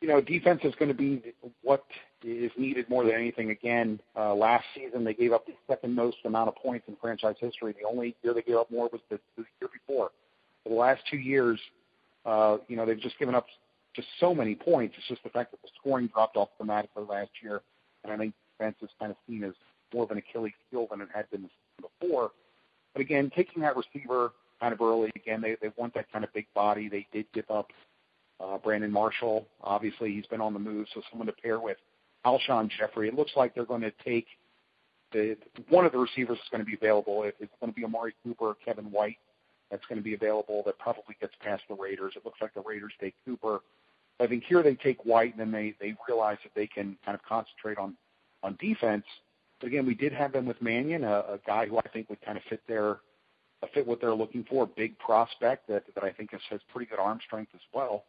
you 0.00 0.08
know, 0.08 0.20
defense 0.20 0.60
is 0.64 0.74
going 0.74 0.88
to 0.88 0.94
be 0.94 1.22
what 1.62 1.84
is 2.22 2.50
needed 2.56 2.88
more 2.88 3.04
than 3.04 3.14
anything. 3.14 3.50
Again, 3.50 4.00
uh, 4.16 4.34
last 4.34 4.64
season 4.74 5.04
they 5.04 5.14
gave 5.14 5.32
up 5.32 5.46
the 5.46 5.54
second 5.68 5.94
most 5.94 6.18
amount 6.24 6.48
of 6.48 6.56
points 6.56 6.86
in 6.88 6.96
franchise 7.00 7.36
history. 7.40 7.74
The 7.80 7.88
only 7.88 8.14
year 8.22 8.34
they 8.34 8.42
gave 8.42 8.56
up 8.56 8.70
more 8.70 8.88
was 8.92 9.00
the, 9.10 9.18
the 9.36 9.44
year 9.60 9.70
before. 9.72 10.10
For 10.62 10.68
the 10.68 10.74
last 10.74 11.02
two 11.10 11.16
years, 11.16 11.58
uh, 12.24 12.58
you 12.68 12.76
know, 12.76 12.84
they've 12.84 13.00
just 13.00 13.18
given 13.18 13.34
up 13.34 13.46
just 13.94 14.08
so 14.20 14.34
many 14.34 14.54
points. 14.54 14.94
It's 14.98 15.08
just 15.08 15.22
the 15.22 15.30
fact 15.30 15.52
that 15.52 15.62
the 15.62 15.68
scoring 15.80 16.08
dropped 16.08 16.36
off 16.36 16.50
dramatically 16.58 17.04
last 17.08 17.30
year. 17.42 17.62
And 18.04 18.12
I 18.12 18.16
think 18.16 18.34
defense 18.58 18.76
is 18.82 18.90
kind 18.98 19.10
of 19.10 19.16
seen 19.26 19.44
as 19.44 19.54
more 19.94 20.04
of 20.04 20.10
an 20.10 20.18
Achilles 20.18 20.52
heel 20.70 20.86
than 20.90 21.00
it 21.00 21.08
had 21.14 21.30
been 21.30 21.48
before. 21.80 22.32
But 22.92 23.00
again, 23.00 23.30
taking 23.34 23.62
that 23.62 23.74
receiver 23.76 24.32
kind 24.60 24.72
of 24.72 24.80
early, 24.80 25.10
again, 25.16 25.40
they, 25.40 25.56
they 25.60 25.70
want 25.76 25.94
that 25.94 26.10
kind 26.12 26.24
of 26.24 26.32
big 26.34 26.46
body. 26.54 26.88
They 26.88 27.06
did 27.12 27.26
give 27.32 27.50
up 27.50 27.70
Brandon 28.62 28.90
Marshall. 28.90 29.46
Obviously, 29.62 30.12
he's 30.12 30.26
been 30.26 30.40
on 30.40 30.52
the 30.52 30.58
move, 30.58 30.86
so 30.94 31.02
someone 31.10 31.26
to 31.26 31.32
pair 31.32 31.60
with 31.60 31.78
Alshon 32.24 32.70
Jeffery. 32.70 33.08
It 33.08 33.14
looks 33.14 33.32
like 33.36 33.54
they're 33.54 33.64
going 33.64 33.82
to 33.82 33.92
take 34.04 34.26
one 35.70 35.86
of 35.86 35.92
the 35.92 35.98
receivers 35.98 36.36
is 36.36 36.44
going 36.50 36.62
to 36.62 36.66
be 36.66 36.74
available. 36.74 37.22
It's 37.22 37.38
going 37.60 37.72
to 37.72 37.76
be 37.76 37.84
Amari 37.84 38.14
Cooper 38.22 38.48
or 38.48 38.56
Kevin 38.62 38.90
White 38.90 39.16
that's 39.70 39.84
going 39.86 39.98
to 39.98 40.04
be 40.04 40.14
available 40.14 40.62
that 40.66 40.78
probably 40.78 41.16
gets 41.20 41.32
past 41.40 41.62
the 41.68 41.74
Raiders. 41.74 42.12
It 42.16 42.24
looks 42.24 42.40
like 42.42 42.52
the 42.54 42.60
Raiders 42.60 42.92
take 43.00 43.14
Cooper. 43.24 43.60
I 44.20 44.26
think 44.26 44.44
here 44.44 44.62
they 44.62 44.74
take 44.74 45.04
White, 45.04 45.36
and 45.36 45.40
then 45.40 45.52
they 45.52 45.74
they 45.80 45.94
realize 46.08 46.38
that 46.42 46.52
they 46.54 46.66
can 46.66 46.96
kind 47.04 47.14
of 47.14 47.22
concentrate 47.24 47.78
on 47.78 47.96
on 48.42 48.56
defense 48.60 49.04
but 49.60 49.68
again, 49.68 49.86
we 49.86 49.94
did 49.94 50.12
have 50.12 50.32
them 50.32 50.46
with 50.46 50.60
Mannion, 50.60 51.04
a, 51.04 51.18
a 51.18 51.40
guy 51.46 51.66
who 51.66 51.78
I 51.78 51.88
think 51.92 52.10
would 52.10 52.20
kind 52.22 52.36
of 52.36 52.44
fit 52.44 52.60
their 52.68 52.98
uh, 53.62 53.66
fit 53.72 53.86
what 53.86 54.00
they're 54.00 54.14
looking 54.14 54.44
for, 54.44 54.66
big 54.66 54.98
prospect 54.98 55.68
that 55.68 55.84
that 55.94 56.04
I 56.04 56.10
think 56.10 56.32
has, 56.32 56.40
has 56.50 56.60
pretty 56.72 56.88
good 56.90 56.98
arm 56.98 57.20
strength 57.26 57.52
as 57.54 57.62
well. 57.72 58.04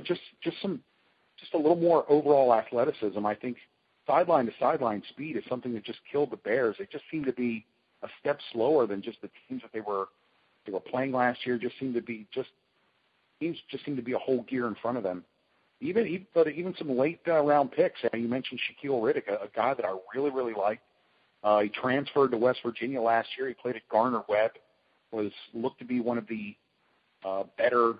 Just 0.00 0.20
just 0.42 0.60
some 0.62 0.80
just 1.38 1.54
a 1.54 1.56
little 1.56 1.76
more 1.76 2.04
overall 2.08 2.54
athleticism. 2.54 3.24
I 3.24 3.34
think 3.34 3.56
sideline 4.06 4.46
to 4.46 4.52
sideline 4.58 5.02
speed 5.10 5.36
is 5.36 5.44
something 5.48 5.72
that 5.74 5.84
just 5.84 6.00
killed 6.10 6.30
the 6.30 6.36
Bears. 6.36 6.76
They 6.78 6.86
just 6.90 7.04
seem 7.10 7.24
to 7.24 7.32
be 7.32 7.64
a 8.02 8.08
step 8.20 8.38
slower 8.52 8.86
than 8.86 9.02
just 9.02 9.20
the 9.22 9.30
teams 9.48 9.62
that 9.62 9.72
they 9.72 9.80
were 9.80 10.06
playing 10.80 11.12
last 11.12 11.46
year. 11.46 11.58
Teams 11.58 13.58
just 13.70 13.84
seem 13.84 13.96
to 13.96 14.02
be 14.02 14.12
a 14.12 14.18
whole 14.18 14.42
gear 14.42 14.66
in 14.66 14.74
front 14.76 14.96
of 14.96 15.02
them 15.02 15.24
even 15.80 16.26
even, 16.46 16.74
some 16.78 16.96
late 16.96 17.20
uh, 17.28 17.42
round 17.42 17.72
picks. 17.72 18.00
Uh, 18.04 18.16
you 18.16 18.28
mentioned 18.28 18.60
Shaquille 18.60 19.00
Riddick, 19.00 19.28
a, 19.28 19.48
guy 19.54 19.74
that 19.74 19.84
I 19.84 19.96
really 20.14 20.30
really 20.30 20.54
like. 20.54 20.80
Uh, 21.42 21.60
he 21.60 21.68
transferred 21.68 22.30
to 22.30 22.38
West 22.38 22.60
Virginia 22.64 23.00
last 23.00 23.28
year. 23.36 23.48
He 23.48 23.54
played 23.54 23.76
at 23.76 23.82
Gardner 23.90 24.22
Webb. 24.28 24.52
Was 25.12 25.32
looked 25.52 25.78
to 25.78 25.84
be 25.84 26.00
one 26.00 26.18
of 26.18 26.26
the 26.26 26.56
uh, 27.24 27.44
better 27.56 27.94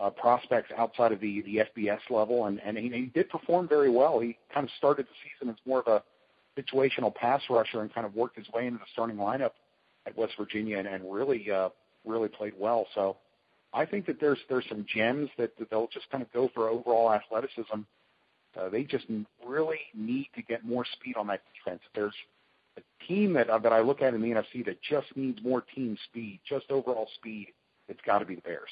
uh, 0.00 0.10
prospects 0.10 0.70
outside 0.76 1.12
of 1.12 1.20
the 1.20 1.42
the 1.42 1.62
FBS 1.76 2.00
level, 2.10 2.46
and 2.46 2.60
and 2.60 2.76
he, 2.76 2.88
he 2.90 3.06
did 3.14 3.28
perform 3.28 3.68
very 3.68 3.90
well. 3.90 4.18
He 4.18 4.36
kind 4.52 4.64
of 4.64 4.72
started 4.78 5.06
the 5.06 5.14
season 5.22 5.50
as 5.52 5.56
more 5.66 5.80
of 5.80 5.86
a 5.86 6.02
situational 6.60 7.14
pass 7.14 7.40
rusher 7.48 7.80
and 7.80 7.92
kind 7.92 8.06
of 8.06 8.14
worked 8.14 8.36
his 8.36 8.48
way 8.50 8.66
into 8.66 8.78
the 8.78 8.84
starting 8.92 9.16
lineup 9.16 9.52
at 10.06 10.16
West 10.16 10.34
Virginia, 10.38 10.78
and, 10.78 10.88
and 10.88 11.04
really 11.12 11.50
uh, 11.50 11.68
really 12.04 12.28
played 12.28 12.54
well. 12.58 12.86
So 12.94 13.16
I 13.72 13.86
think 13.86 14.06
that 14.06 14.20
there's 14.20 14.38
there's 14.48 14.66
some 14.68 14.84
gems 14.92 15.30
that, 15.38 15.56
that 15.58 15.70
they'll 15.70 15.88
just 15.88 16.10
kind 16.10 16.22
of 16.22 16.32
go 16.32 16.50
for 16.54 16.68
overall 16.68 17.12
athleticism. 17.12 17.82
Uh, 18.58 18.68
they 18.68 18.84
just 18.84 19.06
really 19.46 19.80
need 19.94 20.28
to 20.34 20.42
get 20.42 20.64
more 20.64 20.84
speed 20.84 21.16
on 21.16 21.26
that 21.28 21.40
defense. 21.54 21.80
There's 21.94 22.14
a 22.76 23.06
team 23.06 23.32
that 23.34 23.48
uh, 23.48 23.58
that 23.58 23.72
I 23.72 23.80
look 23.80 24.02
at 24.02 24.14
in 24.14 24.20
the 24.20 24.28
NFC 24.28 24.64
that 24.66 24.82
just 24.82 25.16
needs 25.16 25.38
more 25.42 25.62
team 25.74 25.96
speed, 26.10 26.40
just 26.48 26.70
overall 26.70 27.08
speed, 27.14 27.48
it's 27.88 28.00
got 28.06 28.18
to 28.18 28.24
be 28.24 28.34
the 28.34 28.42
Bears. 28.42 28.70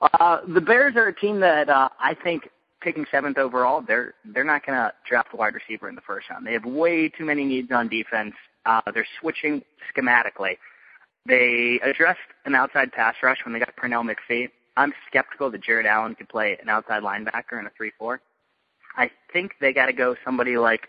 Uh, 0.00 0.38
the 0.48 0.60
Bears 0.60 0.96
are 0.96 1.08
a 1.08 1.14
team 1.14 1.40
that 1.40 1.68
uh, 1.68 1.88
I 1.98 2.14
think 2.14 2.48
picking 2.80 3.04
seventh 3.10 3.38
overall, 3.38 3.82
they're 3.86 4.14
they're 4.24 4.44
not 4.44 4.64
going 4.64 4.78
to 4.78 4.92
draft 5.08 5.28
a 5.32 5.36
wide 5.36 5.54
receiver 5.54 5.88
in 5.88 5.94
the 5.94 6.00
first 6.00 6.30
round. 6.30 6.46
They 6.46 6.54
have 6.54 6.64
way 6.64 7.08
too 7.08 7.24
many 7.24 7.44
needs 7.44 7.70
on 7.70 7.88
defense. 7.88 8.34
Uh, 8.64 8.80
they're 8.92 9.06
switching 9.20 9.62
schematically. 9.94 10.56
They 11.26 11.80
addressed 11.82 12.18
an 12.46 12.54
outside 12.54 12.92
pass 12.92 13.14
rush 13.22 13.38
when 13.44 13.52
they 13.52 13.58
got 13.58 13.76
Pernell 13.76 14.08
McPhee. 14.08 14.48
I'm 14.76 14.92
skeptical 15.08 15.50
that 15.50 15.62
Jared 15.62 15.86
Allen 15.86 16.14
could 16.14 16.28
play 16.28 16.56
an 16.62 16.68
outside 16.68 17.02
linebacker 17.02 17.58
in 17.58 17.66
a 17.66 18.02
3-4. 18.02 18.18
I 18.96 19.10
think 19.32 19.52
they 19.60 19.72
got 19.72 19.86
to 19.86 19.92
go 19.92 20.16
somebody 20.24 20.56
like 20.56 20.88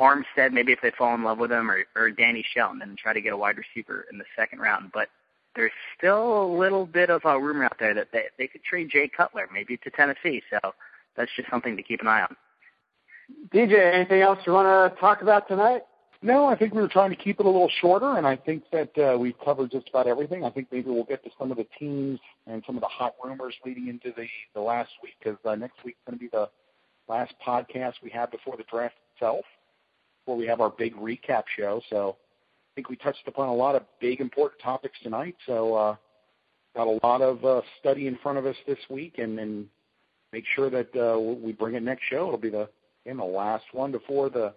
Armstead, 0.00 0.52
maybe 0.52 0.72
if 0.72 0.80
they 0.82 0.92
fall 0.96 1.14
in 1.14 1.24
love 1.24 1.38
with 1.38 1.50
him, 1.50 1.70
or, 1.70 1.84
or 1.96 2.10
Danny 2.10 2.44
Shelton, 2.54 2.82
and 2.82 2.96
try 2.96 3.12
to 3.12 3.20
get 3.20 3.32
a 3.32 3.36
wide 3.36 3.56
receiver 3.56 4.06
in 4.10 4.18
the 4.18 4.24
second 4.36 4.60
round. 4.60 4.90
But 4.92 5.08
there's 5.56 5.72
still 5.96 6.44
a 6.44 6.48
little 6.58 6.86
bit 6.86 7.10
of 7.10 7.22
a 7.24 7.38
rumor 7.38 7.64
out 7.64 7.76
there 7.78 7.94
that 7.94 8.08
they 8.12 8.24
they 8.38 8.46
could 8.46 8.62
trade 8.64 8.90
Jay 8.90 9.08
Cutler 9.08 9.48
maybe 9.52 9.76
to 9.78 9.90
Tennessee. 9.90 10.42
So 10.50 10.58
that's 11.16 11.30
just 11.36 11.50
something 11.50 11.76
to 11.76 11.82
keep 11.82 12.00
an 12.00 12.08
eye 12.08 12.22
on. 12.22 12.36
DJ, 13.52 13.94
anything 13.94 14.20
else 14.20 14.38
you 14.46 14.52
want 14.52 14.94
to 14.94 15.00
talk 15.00 15.22
about 15.22 15.48
tonight? 15.48 15.82
No, 16.22 16.46
I 16.46 16.56
think 16.56 16.72
we 16.72 16.80
were 16.80 16.88
trying 16.88 17.10
to 17.10 17.16
keep 17.16 17.38
it 17.38 17.44
a 17.44 17.48
little 17.48 17.70
shorter, 17.80 18.16
and 18.16 18.26
I 18.26 18.36
think 18.36 18.64
that 18.72 18.96
uh, 18.96 19.18
we've 19.18 19.38
covered 19.44 19.70
just 19.70 19.90
about 19.90 20.06
everything. 20.06 20.42
I 20.42 20.48
think 20.48 20.68
maybe 20.72 20.90
we'll 20.90 21.04
get 21.04 21.22
to 21.24 21.30
some 21.38 21.50
of 21.50 21.58
the 21.58 21.66
teams 21.78 22.18
and 22.46 22.62
some 22.66 22.76
of 22.76 22.80
the 22.80 22.88
hot 22.88 23.14
rumors 23.22 23.54
leading 23.64 23.88
into 23.88 24.10
the 24.16 24.26
the 24.54 24.60
last 24.60 24.90
week, 25.02 25.14
because 25.18 25.38
uh, 25.44 25.54
next 25.54 25.84
week's 25.84 25.98
going 26.06 26.18
to 26.18 26.22
be 26.22 26.30
the 26.32 26.48
last 27.08 27.34
podcast 27.46 27.94
we 28.02 28.10
have 28.10 28.30
before 28.30 28.56
the 28.56 28.64
draft 28.70 28.94
itself, 29.14 29.44
before 30.24 30.36
we 30.36 30.46
have 30.46 30.62
our 30.62 30.70
big 30.70 30.94
recap 30.96 31.44
show. 31.58 31.82
So 31.90 32.16
I 32.16 32.23
think 32.74 32.88
we 32.88 32.96
touched 32.96 33.26
upon 33.26 33.48
a 33.48 33.54
lot 33.54 33.74
of 33.74 33.82
big 34.00 34.20
important 34.20 34.60
topics 34.60 34.98
tonight. 35.02 35.36
So 35.46 35.74
uh, 35.74 35.96
got 36.76 36.86
a 36.86 36.98
lot 37.02 37.22
of 37.22 37.44
uh, 37.44 37.60
study 37.80 38.06
in 38.06 38.18
front 38.22 38.38
of 38.38 38.46
us 38.46 38.56
this 38.66 38.78
week, 38.90 39.18
and, 39.18 39.38
and 39.38 39.66
make 40.32 40.44
sure 40.54 40.70
that 40.70 40.94
uh, 40.96 41.18
we 41.18 41.52
bring 41.52 41.74
it 41.74 41.82
next 41.82 42.02
show. 42.10 42.26
It'll 42.26 42.38
be 42.38 42.50
the 42.50 42.68
in 43.06 43.16
the 43.18 43.24
last 43.24 43.64
one 43.72 43.92
before 43.92 44.30
the 44.30 44.54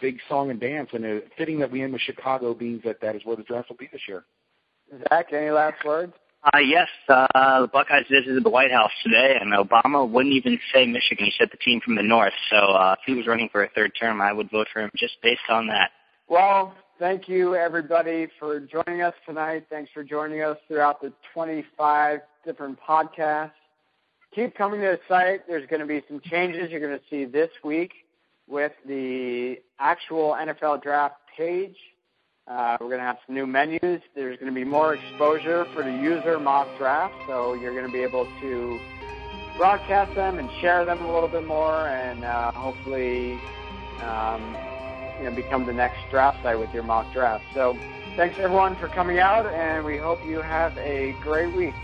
big 0.00 0.18
song 0.28 0.50
and 0.50 0.60
dance, 0.60 0.90
and 0.92 1.04
uh, 1.04 1.24
fitting 1.36 1.58
that 1.60 1.70
we 1.70 1.82
end 1.82 1.92
with 1.92 2.02
Chicago 2.02 2.54
being 2.54 2.80
that 2.84 3.00
that 3.00 3.16
is 3.16 3.22
where 3.24 3.36
the 3.36 3.42
draft 3.42 3.68
will 3.68 3.76
be 3.76 3.88
this 3.92 4.02
year. 4.08 4.24
Zach, 5.08 5.32
any 5.32 5.50
last 5.50 5.84
words? 5.84 6.12
Uh, 6.54 6.58
yes, 6.58 6.86
uh, 7.08 7.26
the 7.62 7.66
Buckeyes 7.66 8.04
visited 8.08 8.44
the 8.44 8.50
White 8.50 8.70
House 8.70 8.92
today, 9.02 9.36
and 9.40 9.52
Obama 9.52 10.08
wouldn't 10.08 10.34
even 10.34 10.60
say 10.72 10.86
Michigan. 10.86 11.24
He 11.24 11.32
said 11.36 11.48
the 11.50 11.56
team 11.56 11.80
from 11.84 11.96
the 11.96 12.04
North. 12.04 12.34
So 12.50 12.56
uh, 12.56 12.94
if 12.98 13.04
he 13.04 13.14
was 13.14 13.26
running 13.26 13.48
for 13.50 13.64
a 13.64 13.68
third 13.70 13.92
term, 13.98 14.20
I 14.20 14.32
would 14.32 14.50
vote 14.50 14.68
for 14.72 14.82
him 14.82 14.90
just 14.96 15.14
based 15.22 15.40
on 15.48 15.66
that. 15.68 15.90
Well, 16.28 16.74
thank 16.98 17.28
you, 17.28 17.54
everybody, 17.54 18.28
for 18.38 18.60
joining 18.60 19.02
us 19.02 19.14
tonight. 19.26 19.66
Thanks 19.70 19.90
for 19.92 20.02
joining 20.02 20.42
us 20.42 20.56
throughout 20.68 21.00
the 21.00 21.12
25 21.34 22.20
different 22.44 22.78
podcasts. 22.80 23.52
Keep 24.34 24.54
coming 24.54 24.80
to 24.80 24.86
the 24.86 25.00
site. 25.08 25.46
There's 25.46 25.66
going 25.68 25.80
to 25.80 25.86
be 25.86 26.02
some 26.08 26.20
changes 26.20 26.70
you're 26.70 26.80
going 26.80 26.98
to 26.98 27.04
see 27.08 27.24
this 27.24 27.50
week 27.64 27.92
with 28.48 28.72
the 28.86 29.60
actual 29.78 30.36
NFL 30.38 30.82
draft 30.82 31.16
page. 31.36 31.76
Uh, 32.48 32.76
we're 32.80 32.88
going 32.88 33.00
to 33.00 33.04
have 33.04 33.18
some 33.26 33.34
new 33.34 33.46
menus. 33.46 34.00
There's 34.14 34.36
going 34.38 34.52
to 34.52 34.54
be 34.54 34.64
more 34.64 34.94
exposure 34.94 35.66
for 35.74 35.82
the 35.82 35.90
user 35.90 36.38
mock 36.38 36.68
draft, 36.78 37.14
so 37.26 37.54
you're 37.54 37.72
going 37.72 37.86
to 37.86 37.92
be 37.92 38.02
able 38.02 38.26
to 38.40 38.78
broadcast 39.56 40.14
them 40.14 40.38
and 40.38 40.48
share 40.60 40.84
them 40.84 41.04
a 41.04 41.12
little 41.12 41.28
bit 41.28 41.44
more, 41.44 41.88
and 41.88 42.24
uh, 42.24 42.52
hopefully, 42.52 43.32
um, 44.02 44.56
you 45.18 45.24
know, 45.24 45.30
become 45.30 45.66
the 45.66 45.72
next 45.72 45.98
draft 46.10 46.42
site 46.42 46.58
with 46.58 46.72
your 46.72 46.82
mock 46.82 47.12
draft. 47.12 47.44
So, 47.54 47.78
thanks 48.16 48.38
everyone 48.38 48.76
for 48.76 48.88
coming 48.88 49.18
out, 49.18 49.46
and 49.46 49.84
we 49.84 49.96
hope 49.96 50.24
you 50.26 50.40
have 50.40 50.76
a 50.78 51.12
great 51.22 51.54
week. 51.54 51.74